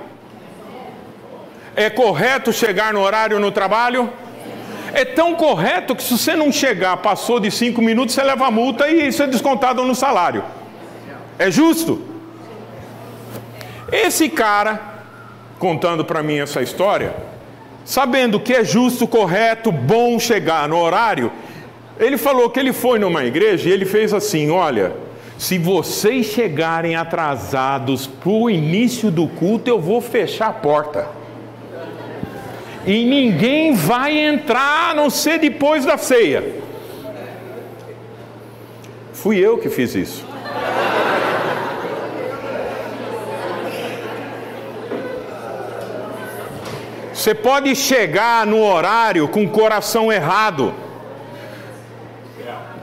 É 1.74 1.90
correto 1.90 2.52
chegar 2.52 2.94
no 2.94 3.00
horário 3.00 3.40
no 3.40 3.50
trabalho? 3.50 4.12
É 4.94 5.06
tão 5.06 5.36
correto 5.36 5.96
que 5.96 6.04
se 6.04 6.18
você 6.18 6.36
não 6.36 6.52
chegar, 6.52 6.98
passou 6.98 7.40
de 7.40 7.50
cinco 7.50 7.82
minutos, 7.82 8.14
você 8.14 8.22
leva 8.22 8.48
a 8.48 8.52
multa 8.52 8.90
e 8.90 9.08
isso 9.08 9.24
é 9.24 9.28
descontado 9.28 9.86
no 9.86 9.96
salário. 9.96 10.44
É 11.38 11.50
justo? 11.50 12.02
Esse 13.90 14.28
cara, 14.28 14.82
contando 15.58 16.04
para 16.04 16.22
mim 16.22 16.40
essa 16.40 16.62
história, 16.62 17.16
sabendo 17.86 18.38
que 18.38 18.54
é 18.54 18.66
justo, 18.66 19.08
correto, 19.08 19.72
bom 19.72 20.20
chegar 20.20 20.68
no 20.68 20.78
horário, 20.78 21.32
ele 21.98 22.18
falou 22.18 22.50
que 22.50 22.60
ele 22.60 22.74
foi 22.74 23.00
numa 23.00 23.24
igreja 23.24 23.70
e 23.70 23.72
ele 23.72 23.86
fez 23.86 24.14
assim: 24.14 24.52
olha, 24.52 24.92
se 25.40 25.58
vocês 25.58 26.26
chegarem 26.26 26.98
atrasados 26.98 28.06
para 28.06 28.30
o 28.30 28.50
início 28.50 29.10
do 29.10 29.26
culto, 29.26 29.70
eu 29.70 29.80
vou 29.80 30.02
fechar 30.02 30.48
a 30.48 30.54
porta. 30.54 31.08
E 32.86 33.06
ninguém 33.06 33.74
vai 33.74 34.20
entrar 34.20 34.92
a 34.92 34.94
não 34.94 35.10
ser 35.10 35.40
depois 35.40 35.86
da 35.86 35.98
ceia. 35.98 36.62
Fui 39.14 39.38
eu 39.38 39.58
que 39.58 39.70
fiz 39.70 39.96
isso. 39.96 40.26
Você 47.14 47.34
pode 47.34 47.74
chegar 47.78 48.46
no 48.46 48.62
horário 48.62 49.26
com 49.30 49.46
o 49.46 49.50
coração 49.50 50.12
errado. 50.12 50.74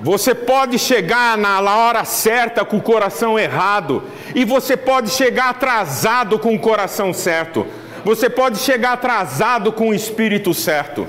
Você 0.07 0.37
pode 0.37 0.79
chegar 0.79 1.37
na 1.37 1.61
hora 1.61 2.05
certa 2.05 2.65
com 2.65 2.77
o 2.77 2.81
coração 2.81 3.37
errado, 3.37 4.05
e 4.37 4.45
você 4.45 4.77
pode 4.77 5.11
chegar 5.11 5.49
atrasado 5.49 6.39
com 6.39 6.55
o 6.55 6.61
coração 6.61 7.13
certo. 7.13 7.67
Você 8.05 8.31
pode 8.31 8.59
chegar 8.59 8.93
atrasado 8.93 9.73
com 9.73 9.89
o 9.89 9.95
espírito 9.95 10.55
certo. 10.55 11.09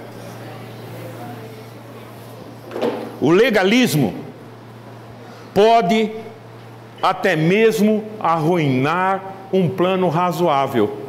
O 3.21 3.29
legalismo 3.29 4.15
pode 5.53 6.11
até 6.99 7.35
mesmo 7.35 8.03
arruinar 8.19 9.21
um 9.53 9.69
plano 9.69 10.09
razoável. 10.09 11.03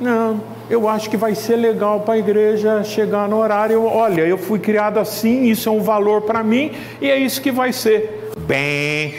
Não, 0.00 0.40
eu 0.70 0.88
acho 0.88 1.10
que 1.10 1.16
vai 1.16 1.34
ser 1.34 1.56
legal 1.56 2.00
para 2.00 2.14
a 2.14 2.18
igreja 2.18 2.82
chegar 2.84 3.28
no 3.28 3.38
horário. 3.38 3.84
Olha, 3.84 4.22
eu 4.22 4.38
fui 4.38 4.58
criado 4.58 4.98
assim, 4.98 5.44
isso 5.44 5.68
é 5.68 5.72
um 5.72 5.82
valor 5.82 6.22
para 6.22 6.42
mim 6.42 6.72
e 7.00 7.10
é 7.10 7.18
isso 7.18 7.40
que 7.40 7.50
vai 7.50 7.72
ser. 7.72 8.30
Bem. 8.38 9.14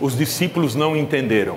Os 0.00 0.16
discípulos 0.16 0.74
não 0.74 0.96
entenderam, 0.96 1.56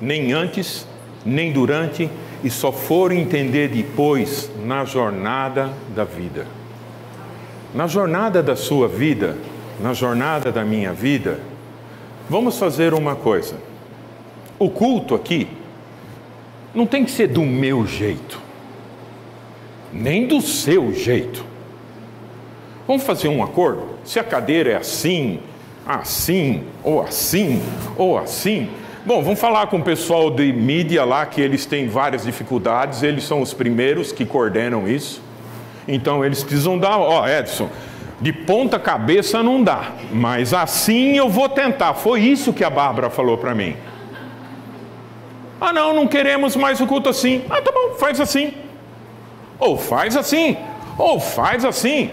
nem 0.00 0.32
antes, 0.32 0.86
nem 1.24 1.52
durante, 1.52 2.08
e 2.42 2.48
só 2.48 2.72
foram 2.72 3.16
entender 3.16 3.68
depois 3.68 4.50
na 4.64 4.84
jornada 4.84 5.70
da 5.94 6.04
vida. 6.04 6.46
Na 7.74 7.86
jornada 7.86 8.42
da 8.42 8.56
sua 8.56 8.88
vida, 8.88 9.36
na 9.80 9.92
jornada 9.92 10.50
da 10.50 10.64
minha 10.64 10.92
vida, 10.92 11.40
vamos 12.30 12.58
fazer 12.58 12.94
uma 12.94 13.14
coisa. 13.14 13.67
O 14.58 14.68
culto 14.68 15.14
aqui 15.14 15.46
não 16.74 16.86
tem 16.86 17.04
que 17.04 17.10
ser 17.10 17.28
do 17.28 17.42
meu 17.42 17.86
jeito, 17.86 18.40
nem 19.92 20.26
do 20.26 20.40
seu 20.40 20.92
jeito. 20.92 21.44
Vamos 22.86 23.02
fazer 23.02 23.28
um 23.28 23.42
acordo? 23.42 23.82
Se 24.04 24.18
a 24.18 24.24
cadeira 24.24 24.70
é 24.72 24.76
assim, 24.76 25.40
assim, 25.86 26.64
ou 26.82 27.00
assim, 27.00 27.62
ou 27.96 28.18
assim. 28.18 28.68
Bom, 29.06 29.22
vamos 29.22 29.40
falar 29.40 29.68
com 29.68 29.78
o 29.78 29.82
pessoal 29.82 30.30
de 30.30 30.52
mídia 30.52 31.04
lá, 31.04 31.24
que 31.24 31.40
eles 31.40 31.64
têm 31.64 31.88
várias 31.88 32.24
dificuldades, 32.24 33.02
eles 33.02 33.24
são 33.24 33.40
os 33.40 33.54
primeiros 33.54 34.12
que 34.12 34.26
coordenam 34.26 34.88
isso. 34.88 35.22
Então 35.86 36.24
eles 36.24 36.42
precisam 36.42 36.78
dar, 36.78 36.98
ó, 36.98 37.26
Edson, 37.26 37.70
de 38.20 38.32
ponta 38.32 38.78
cabeça 38.78 39.42
não 39.42 39.62
dá, 39.62 39.92
mas 40.12 40.52
assim 40.52 41.16
eu 41.16 41.28
vou 41.28 41.48
tentar. 41.48 41.94
Foi 41.94 42.20
isso 42.20 42.52
que 42.52 42.64
a 42.64 42.70
Bárbara 42.70 43.08
falou 43.08 43.38
para 43.38 43.54
mim. 43.54 43.74
Ah, 45.60 45.72
não, 45.72 45.92
não 45.92 46.06
queremos 46.06 46.54
mais 46.54 46.80
o 46.80 46.86
culto 46.86 47.08
assim. 47.08 47.44
Ah, 47.50 47.60
tá 47.60 47.72
bom, 47.72 47.94
faz 47.98 48.20
assim. 48.20 48.54
Ou 49.58 49.76
faz 49.76 50.16
assim. 50.16 50.56
Ou 50.96 51.18
faz 51.18 51.64
assim. 51.64 52.10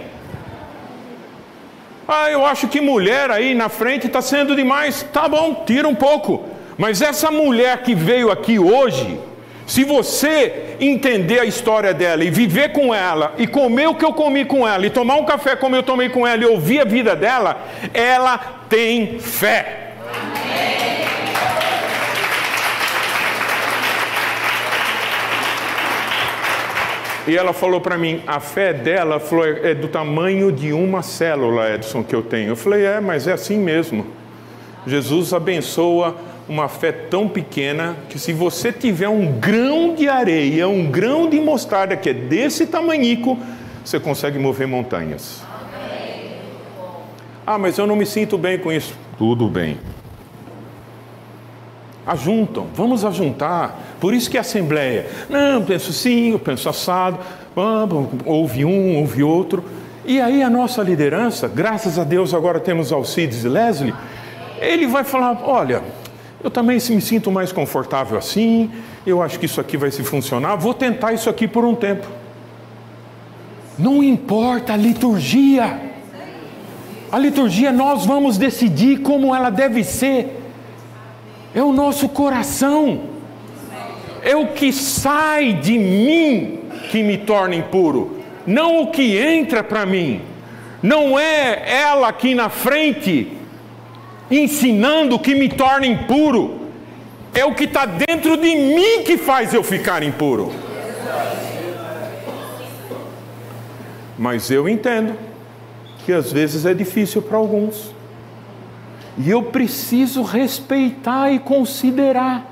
Ah, 2.08 2.30
eu 2.30 2.46
acho 2.46 2.68
que 2.68 2.82
mulher 2.82 3.32
aí 3.32 3.56
na 3.56 3.70
frente 3.70 4.08
está 4.08 4.22
sendo 4.22 4.56
demais. 4.56 5.04
Tá 5.14 5.28
bom, 5.28 5.64
tira 5.66 5.88
um 5.88 5.96
pouco. 5.96 6.44
Mas 6.78 7.02
essa 7.02 7.32
mulher 7.32 7.84
que 7.84 7.96
veio 7.96 8.32
aqui 8.32 8.60
hoje, 8.60 9.20
se 9.66 9.84
você 9.84 10.76
entender 10.80 11.40
a 11.40 11.46
história 11.46 11.94
dela 11.94 12.24
e 12.24 12.30
viver 12.30 12.74
com 12.74 12.94
ela, 12.94 13.34
e 13.38 13.48
comer 13.48 13.88
o 13.88 13.96
que 13.96 14.06
eu 14.06 14.14
comi 14.14 14.46
com 14.46 14.68
ela, 14.68 14.86
e 14.86 14.90
tomar 14.90 15.16
um 15.16 15.26
café 15.26 15.56
como 15.56 15.76
eu 15.76 15.84
tomei 15.84 16.10
com 16.10 16.28
ela, 16.28 16.44
e 16.44 16.46
ouvir 16.46 16.82
a 16.82 16.86
vida 16.86 17.16
dela, 17.16 17.66
ela 17.94 18.38
tem 18.70 19.20
fé. 19.20 19.94
Amém. 20.10 20.95
E 27.28 27.36
ela 27.36 27.54
falou 27.54 27.82
para 27.82 27.98
mim, 27.98 28.22
a 28.28 28.40
fé 28.40 28.72
dela 28.72 29.20
falou, 29.20 29.46
é 29.46 29.74
do 29.74 29.88
tamanho 29.88 30.52
de 30.52 30.72
uma 30.72 31.02
célula, 31.02 31.74
Edson, 31.74 32.04
que 32.04 32.14
eu 32.14 32.22
tenho. 32.22 32.50
Eu 32.50 32.56
falei, 32.56 32.86
é, 32.86 33.00
mas 33.00 33.28
é 33.28 33.34
assim 33.34 33.58
mesmo. 33.58 34.06
Jesus 34.86 35.34
abençoa 35.34 36.16
uma 36.48 36.68
fé 36.68 36.92
tão 36.92 37.28
pequena 37.28 37.96
que 38.10 38.20
se 38.20 38.32
você 38.32 38.72
tiver 38.72 39.10
um 39.10 39.40
grão 39.40 39.96
de 39.96 40.08
areia, 40.08 40.68
um 40.68 40.86
grão 40.86 41.28
de 41.28 41.40
mostarda 41.40 41.98
que 41.98 42.12
é 42.12 42.14
desse 42.14 42.68
tamanhico, 42.68 43.40
você 43.84 44.00
consegue 44.00 44.38
mover 44.38 44.68
montanhas. 44.68 45.42
Ah, 47.48 47.58
mas 47.58 47.78
eu 47.78 47.88
não 47.88 47.96
me 47.96 48.06
sinto 48.06 48.38
bem 48.38 48.60
com 48.60 48.72
isso. 48.72 48.94
Tudo 49.18 49.48
bem. 49.48 49.80
Ajuntam, 52.06 52.68
vamos 52.76 53.04
ajuntar. 53.04 53.80
Por 54.00 54.14
isso 54.14 54.30
que 54.30 54.38
a 54.38 54.42
Assembleia, 54.42 55.08
não, 55.30 55.64
penso 55.64 55.92
sim, 55.92 56.32
eu 56.32 56.40
penso 56.40 56.70
assado, 56.70 57.18
ouve 58.26 58.64
um, 58.64 58.98
ouve 59.00 59.24
outro. 59.24 59.64
E 60.06 60.22
aí 60.22 60.44
a 60.44 60.50
nossa 60.50 60.84
liderança, 60.84 61.48
graças 61.48 61.98
a 61.98 62.04
Deus 62.04 62.34
agora 62.34 62.60
temos 62.60 62.92
Alcides 62.92 63.44
e 63.44 63.50
Leslie, 63.50 63.94
ele 64.60 64.86
vai 64.86 65.04
falar, 65.04 65.42
olha, 65.44 65.82
eu 66.44 66.52
também 66.52 66.78
me 66.90 67.02
sinto 67.02 67.32
mais 67.32 67.52
confortável 67.52 68.18
assim, 68.18 68.70
eu 69.06 69.22
acho 69.22 69.40
que 69.40 69.48
isso 69.48 69.60
aqui 69.60 69.76
vai 69.76 69.90
se 69.90 70.04
funcionar, 70.04 70.56
vou 70.58 70.76
tentar 70.76 71.12
isso 71.14 71.28
aqui 71.28 71.48
por 71.48 71.66
um 71.66 71.74
tempo. 71.74 72.06
Não 73.80 74.04
importa 74.04 74.74
a 74.74 74.78
liturgia. 74.78 75.82
A 77.12 77.18
liturgia 77.18 77.72
nós 77.72 78.06
vamos 78.06 78.38
decidir 78.38 79.00
como 79.00 79.36
ela 79.36 79.50
deve 79.50 79.84
ser. 79.84 80.45
É 81.56 81.64
o 81.64 81.72
nosso 81.72 82.10
coração. 82.10 83.04
É 84.22 84.36
o 84.36 84.48
que 84.48 84.74
sai 84.74 85.54
de 85.54 85.78
mim 85.78 86.60
que 86.92 87.02
me 87.02 87.18
torna 87.18 87.56
impuro, 87.56 88.20
não 88.46 88.82
o 88.82 88.92
que 88.92 89.18
entra 89.18 89.64
para 89.64 89.86
mim. 89.86 90.22
Não 90.84 91.18
é 91.18 91.64
ela 91.82 92.10
aqui 92.10 92.36
na 92.36 92.50
frente 92.50 93.32
ensinando 94.30 95.18
que 95.18 95.34
me 95.34 95.48
torna 95.48 95.86
impuro. 95.86 96.60
É 97.34 97.46
o 97.46 97.54
que 97.54 97.66
está 97.66 97.86
dentro 97.86 98.38
de 98.38 98.56
mim 98.56 99.04
que 99.04 99.18
faz 99.18 99.54
eu 99.54 99.64
ficar 99.64 100.04
impuro. 100.04 100.52
Mas 104.18 104.50
eu 104.50 104.68
entendo 104.70 105.16
que 106.06 106.14
às 106.14 106.32
vezes 106.32 106.66
é 106.66 106.74
difícil 106.74 107.22
para 107.22 107.38
alguns. 107.38 107.94
E 109.18 109.30
eu 109.30 109.44
preciso 109.44 110.22
respeitar 110.22 111.32
e 111.32 111.40
considerar. 111.40 112.52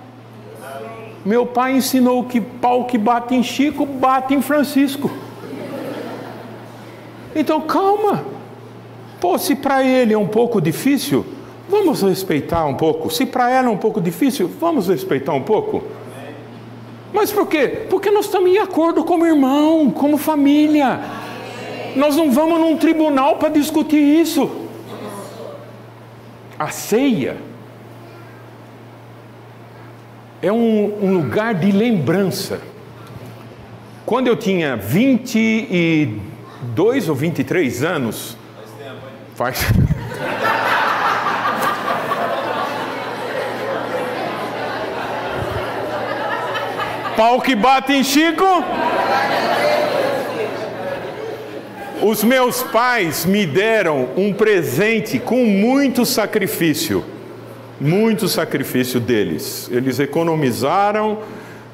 Meu 1.26 1.46
pai 1.46 1.76
ensinou 1.78 2.24
que 2.24 2.42
pau 2.42 2.86
que 2.86 2.98
bate 2.98 3.36
em 3.36 3.44
Chico, 3.44 3.86
bate 3.86 4.34
em 4.34 4.42
Francisco. 4.42 5.12
Então 7.36 7.62
calma. 7.62 8.26
Pô, 9.20 9.38
se 9.38 9.56
para 9.56 9.84
ele 9.84 10.14
é 10.14 10.18
um 10.18 10.28
pouco 10.28 10.62
difícil, 10.62 11.26
Vamos 11.74 12.02
respeitar 12.02 12.66
um 12.66 12.76
pouco. 12.76 13.10
Se 13.10 13.26
para 13.26 13.50
ela 13.50 13.68
é 13.68 13.72
um 13.72 13.78
pouco 13.78 14.02
difícil, 14.02 14.50
vamos 14.60 14.90
respeitar 14.90 15.34
um 15.34 15.42
pouco. 15.42 15.84
Mas 17.14 17.32
por 17.32 17.48
quê? 17.48 17.86
Porque 17.90 18.12
nós 18.12 18.26
estamos 18.26 18.50
em 18.50 18.58
acordo 18.58 19.04
como 19.04 19.26
irmão, 19.26 19.90
como 19.90 20.18
família. 20.18 21.00
Nós 21.96 22.16
não 22.16 22.32
vamos 22.32 22.60
num 22.60 22.76
tribunal 22.76 23.38
para 23.38 23.50
discutir 23.50 23.98
isso. 23.98 24.50
A 26.64 26.70
ceia 26.70 27.36
é 30.42 30.50
um, 30.50 31.04
um, 31.04 31.18
lugar 31.18 31.54
de 31.54 31.74
lembrança. 31.74 32.62
Quando 34.06 34.28
eu 34.28 34.38
tinha 34.38 34.78
22 34.78 37.10
ou 37.10 37.16
23 37.16 37.84
anos, 37.84 38.38
faz 39.36 39.60
Pau 47.18 47.42
que 47.42 47.58
bate 47.58 47.92
em 47.92 48.06
Chico. 48.06 48.46
Os 52.06 52.22
meus 52.22 52.62
pais 52.62 53.26
me 53.26 53.46
deram 53.46 54.10
um 54.18 54.34
presente 54.34 55.18
com 55.18 55.46
muito 55.46 56.06
sacrifício. 56.06 57.02
Muito 57.80 58.28
sacrifício 58.28 59.00
deles. 59.00 59.70
Eles 59.72 60.02
economizaram 60.02 61.20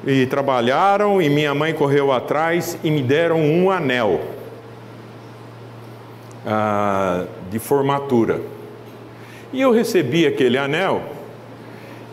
e 0.06 0.26
trabalharam, 0.26 1.20
e 1.20 1.28
minha 1.28 1.52
mãe 1.52 1.74
correu 1.74 2.12
atrás 2.12 2.78
e 2.84 2.92
me 2.92 3.02
deram 3.02 3.40
um 3.40 3.72
anel 3.72 4.20
ah, 6.46 7.24
de 7.50 7.58
formatura. 7.58 8.40
E 9.52 9.60
eu 9.60 9.72
recebi 9.72 10.28
aquele 10.28 10.56
anel 10.56 11.02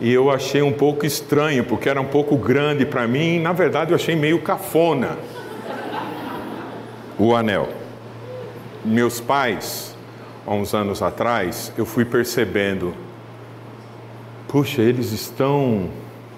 e 0.00 0.12
eu 0.12 0.28
achei 0.28 0.60
um 0.60 0.72
pouco 0.72 1.06
estranho, 1.06 1.62
porque 1.62 1.88
era 1.88 2.00
um 2.00 2.06
pouco 2.06 2.36
grande 2.36 2.84
para 2.84 3.06
mim, 3.06 3.38
na 3.38 3.52
verdade 3.52 3.92
eu 3.92 3.94
achei 3.94 4.16
meio 4.16 4.40
cafona 4.40 5.16
o 7.16 7.32
anel. 7.32 7.68
Meus 8.88 9.20
pais, 9.20 9.94
há 10.46 10.54
uns 10.54 10.72
anos 10.72 11.02
atrás, 11.02 11.70
eu 11.76 11.84
fui 11.84 12.06
percebendo, 12.06 12.94
puxa, 14.48 14.80
eles 14.80 15.12
estão. 15.12 15.90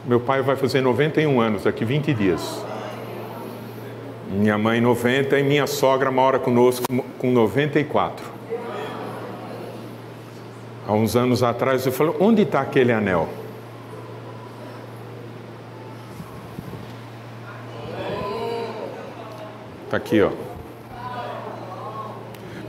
Meu 0.04 0.18
pai 0.18 0.42
vai 0.42 0.56
fazer 0.56 0.80
91 0.80 1.40
anos, 1.40 1.62
daqui 1.62 1.84
20 1.84 2.12
dias. 2.12 2.64
Minha 4.28 4.58
mãe 4.58 4.80
90 4.80 5.38
e 5.38 5.44
minha 5.44 5.64
sogra 5.68 6.10
mora 6.10 6.40
conosco 6.40 6.84
com 7.18 7.30
94. 7.30 8.26
Há 10.88 10.92
uns 10.92 11.14
anos 11.14 11.44
atrás 11.44 11.86
eu 11.86 11.92
falei: 11.92 12.16
onde 12.18 12.42
está 12.42 12.62
aquele 12.62 12.92
anel? 12.92 13.28
Está 19.84 19.96
aqui, 19.98 20.20
ó. 20.20 20.49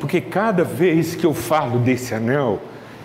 Porque 0.01 0.19
cada 0.19 0.63
vez 0.63 1.13
que 1.13 1.23
eu 1.23 1.31
falo 1.31 1.77
desse 1.77 2.15
anel, 2.15 2.59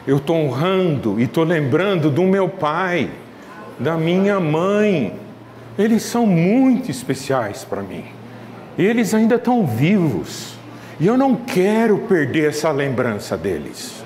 eu 0.06 0.16
estou 0.16 0.35
honrando 0.35 1.20
e 1.20 1.24
estou 1.24 1.44
lembrando 1.44 2.10
do 2.10 2.23
meu 2.23 2.48
pai, 2.48 3.10
da 3.78 3.98
minha 3.98 4.40
mãe. 4.40 5.14
Eles 5.78 6.02
são 6.05 6.27
muito 6.27 6.90
especiais 6.90 7.64
para 7.64 7.82
mim. 7.82 8.02
Eles 8.78 9.12
ainda 9.12 9.35
estão 9.35 9.66
vivos. 9.66 10.55
E 10.98 11.06
eu 11.06 11.18
não 11.18 11.36
quero 11.36 11.98
perder 11.98 12.48
essa 12.48 12.70
lembrança 12.70 13.36
deles. 13.36 14.02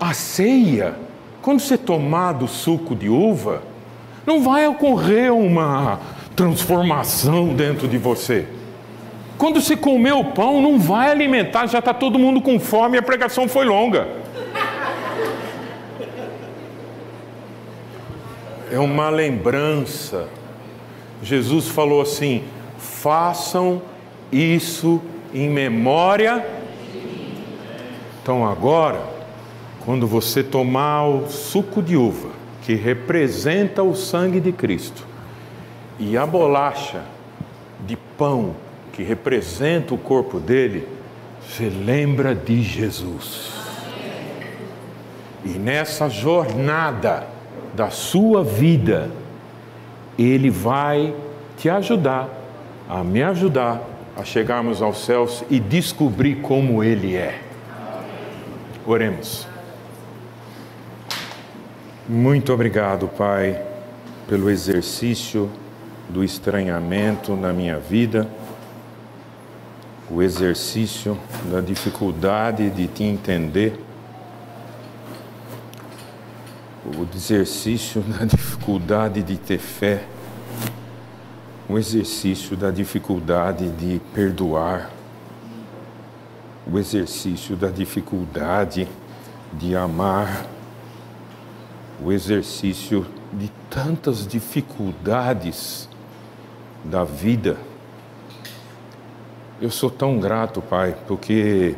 A 0.00 0.12
ceia, 0.12 0.96
quando 1.40 1.60
você 1.60 1.78
tomar 1.78 2.32
do 2.32 2.48
suco 2.48 2.96
de 2.96 3.08
uva, 3.08 3.62
não 4.26 4.42
vai 4.42 4.66
ocorrer 4.66 5.32
uma 5.32 6.00
transformação 6.34 7.54
dentro 7.54 7.86
de 7.86 7.96
você. 7.96 8.44
Quando 9.36 9.60
se 9.60 9.76
comer 9.76 10.12
o 10.12 10.24
pão, 10.24 10.60
não 10.62 10.78
vai 10.78 11.10
alimentar, 11.10 11.66
já 11.66 11.80
está 11.80 11.92
todo 11.92 12.18
mundo 12.18 12.40
com 12.40 12.58
fome 12.58 12.96
e 12.96 12.98
a 12.98 13.02
pregação 13.02 13.48
foi 13.48 13.64
longa. 13.64 14.06
É 18.70 18.78
uma 18.78 19.10
lembrança. 19.10 20.28
Jesus 21.22 21.68
falou 21.68 22.00
assim: 22.00 22.44
façam 22.78 23.82
isso 24.30 25.00
em 25.32 25.48
memória. 25.48 26.44
Então 28.22 28.46
agora, 28.46 29.02
quando 29.84 30.06
você 30.06 30.42
tomar 30.42 31.06
o 31.06 31.28
suco 31.28 31.82
de 31.82 31.96
uva, 31.96 32.30
que 32.62 32.74
representa 32.74 33.82
o 33.82 33.94
sangue 33.94 34.40
de 34.40 34.50
Cristo, 34.50 35.06
e 35.98 36.16
a 36.16 36.24
bolacha 36.24 37.02
de 37.86 37.96
pão, 38.16 38.54
que 38.94 39.02
representa 39.02 39.92
o 39.92 39.98
corpo 39.98 40.38
dele, 40.38 40.86
você 41.42 41.68
lembra 41.68 42.32
de 42.32 42.62
Jesus. 42.62 43.52
E 45.44 45.48
nessa 45.48 46.08
jornada 46.08 47.26
da 47.74 47.90
sua 47.90 48.44
vida, 48.44 49.10
ele 50.16 50.48
vai 50.48 51.12
te 51.58 51.68
ajudar, 51.68 52.28
a 52.88 53.02
me 53.02 53.20
ajudar 53.20 53.82
a 54.16 54.22
chegarmos 54.22 54.80
aos 54.80 55.04
céus 55.04 55.42
e 55.50 55.58
descobrir 55.58 56.36
como 56.36 56.84
ele 56.84 57.16
é. 57.16 57.40
Oremos. 58.86 59.48
Muito 62.08 62.52
obrigado, 62.52 63.08
Pai, 63.08 63.60
pelo 64.28 64.48
exercício 64.48 65.50
do 66.08 66.22
estranhamento 66.22 67.34
na 67.34 67.52
minha 67.52 67.78
vida 67.78 68.28
o 70.10 70.22
exercício 70.22 71.18
da 71.50 71.60
dificuldade 71.60 72.70
de 72.70 72.86
te 72.86 73.04
entender, 73.04 73.80
o 76.84 77.06
exercício 77.14 78.02
da 78.02 78.24
dificuldade 78.24 79.22
de 79.22 79.36
ter 79.36 79.58
fé, 79.58 80.04
o 81.68 81.78
exercício 81.78 82.56
da 82.56 82.70
dificuldade 82.70 83.70
de 83.70 84.00
perdoar, 84.12 84.90
o 86.70 86.78
exercício 86.78 87.56
da 87.56 87.68
dificuldade 87.68 88.86
de 89.52 89.74
amar, 89.74 90.46
o 92.02 92.12
exercício 92.12 93.06
de 93.32 93.50
tantas 93.70 94.26
dificuldades 94.26 95.88
da 96.84 97.04
vida. 97.04 97.56
Eu 99.60 99.70
sou 99.70 99.88
tão 99.88 100.18
grato, 100.18 100.60
Pai, 100.60 100.96
porque 101.06 101.76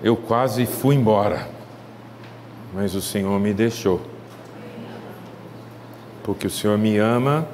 eu 0.00 0.16
quase 0.16 0.66
fui 0.66 0.94
embora, 0.94 1.48
mas 2.72 2.94
o 2.94 3.02
Senhor 3.02 3.38
me 3.40 3.52
deixou. 3.52 4.00
Porque 6.22 6.46
o 6.46 6.50
Senhor 6.50 6.78
me 6.78 6.96
ama 6.96 7.46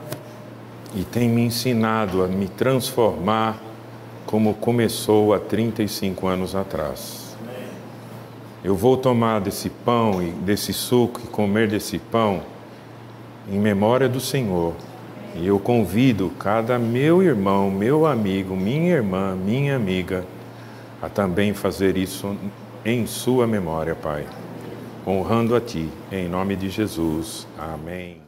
e 0.94 1.02
tem 1.02 1.30
me 1.30 1.40
ensinado 1.40 2.22
a 2.22 2.28
me 2.28 2.46
transformar 2.46 3.58
como 4.26 4.52
começou 4.52 5.32
há 5.32 5.38
35 5.38 6.26
anos 6.26 6.54
atrás. 6.54 7.34
Eu 8.62 8.76
vou 8.76 8.98
tomar 8.98 9.40
desse 9.40 9.70
pão 9.70 10.22
e 10.22 10.30
desse 10.30 10.74
suco 10.74 11.22
e 11.24 11.26
comer 11.28 11.68
desse 11.68 11.98
pão 11.98 12.42
em 13.48 13.58
memória 13.58 14.10
do 14.10 14.20
Senhor. 14.20 14.74
E 15.38 15.46
eu 15.46 15.58
convido 15.58 16.30
cada 16.38 16.78
meu 16.78 17.22
irmão, 17.22 17.70
meu 17.70 18.06
amigo, 18.06 18.56
minha 18.56 18.94
irmã, 18.94 19.36
minha 19.36 19.76
amiga 19.76 20.24
a 21.00 21.08
também 21.08 21.52
fazer 21.52 21.96
isso 21.96 22.36
em 22.84 23.06
sua 23.06 23.46
memória, 23.46 23.94
Pai. 23.94 24.26
Honrando 25.06 25.54
a 25.54 25.60
Ti, 25.60 25.88
em 26.10 26.28
nome 26.28 26.56
de 26.56 26.68
Jesus. 26.68 27.46
Amém. 27.58 28.25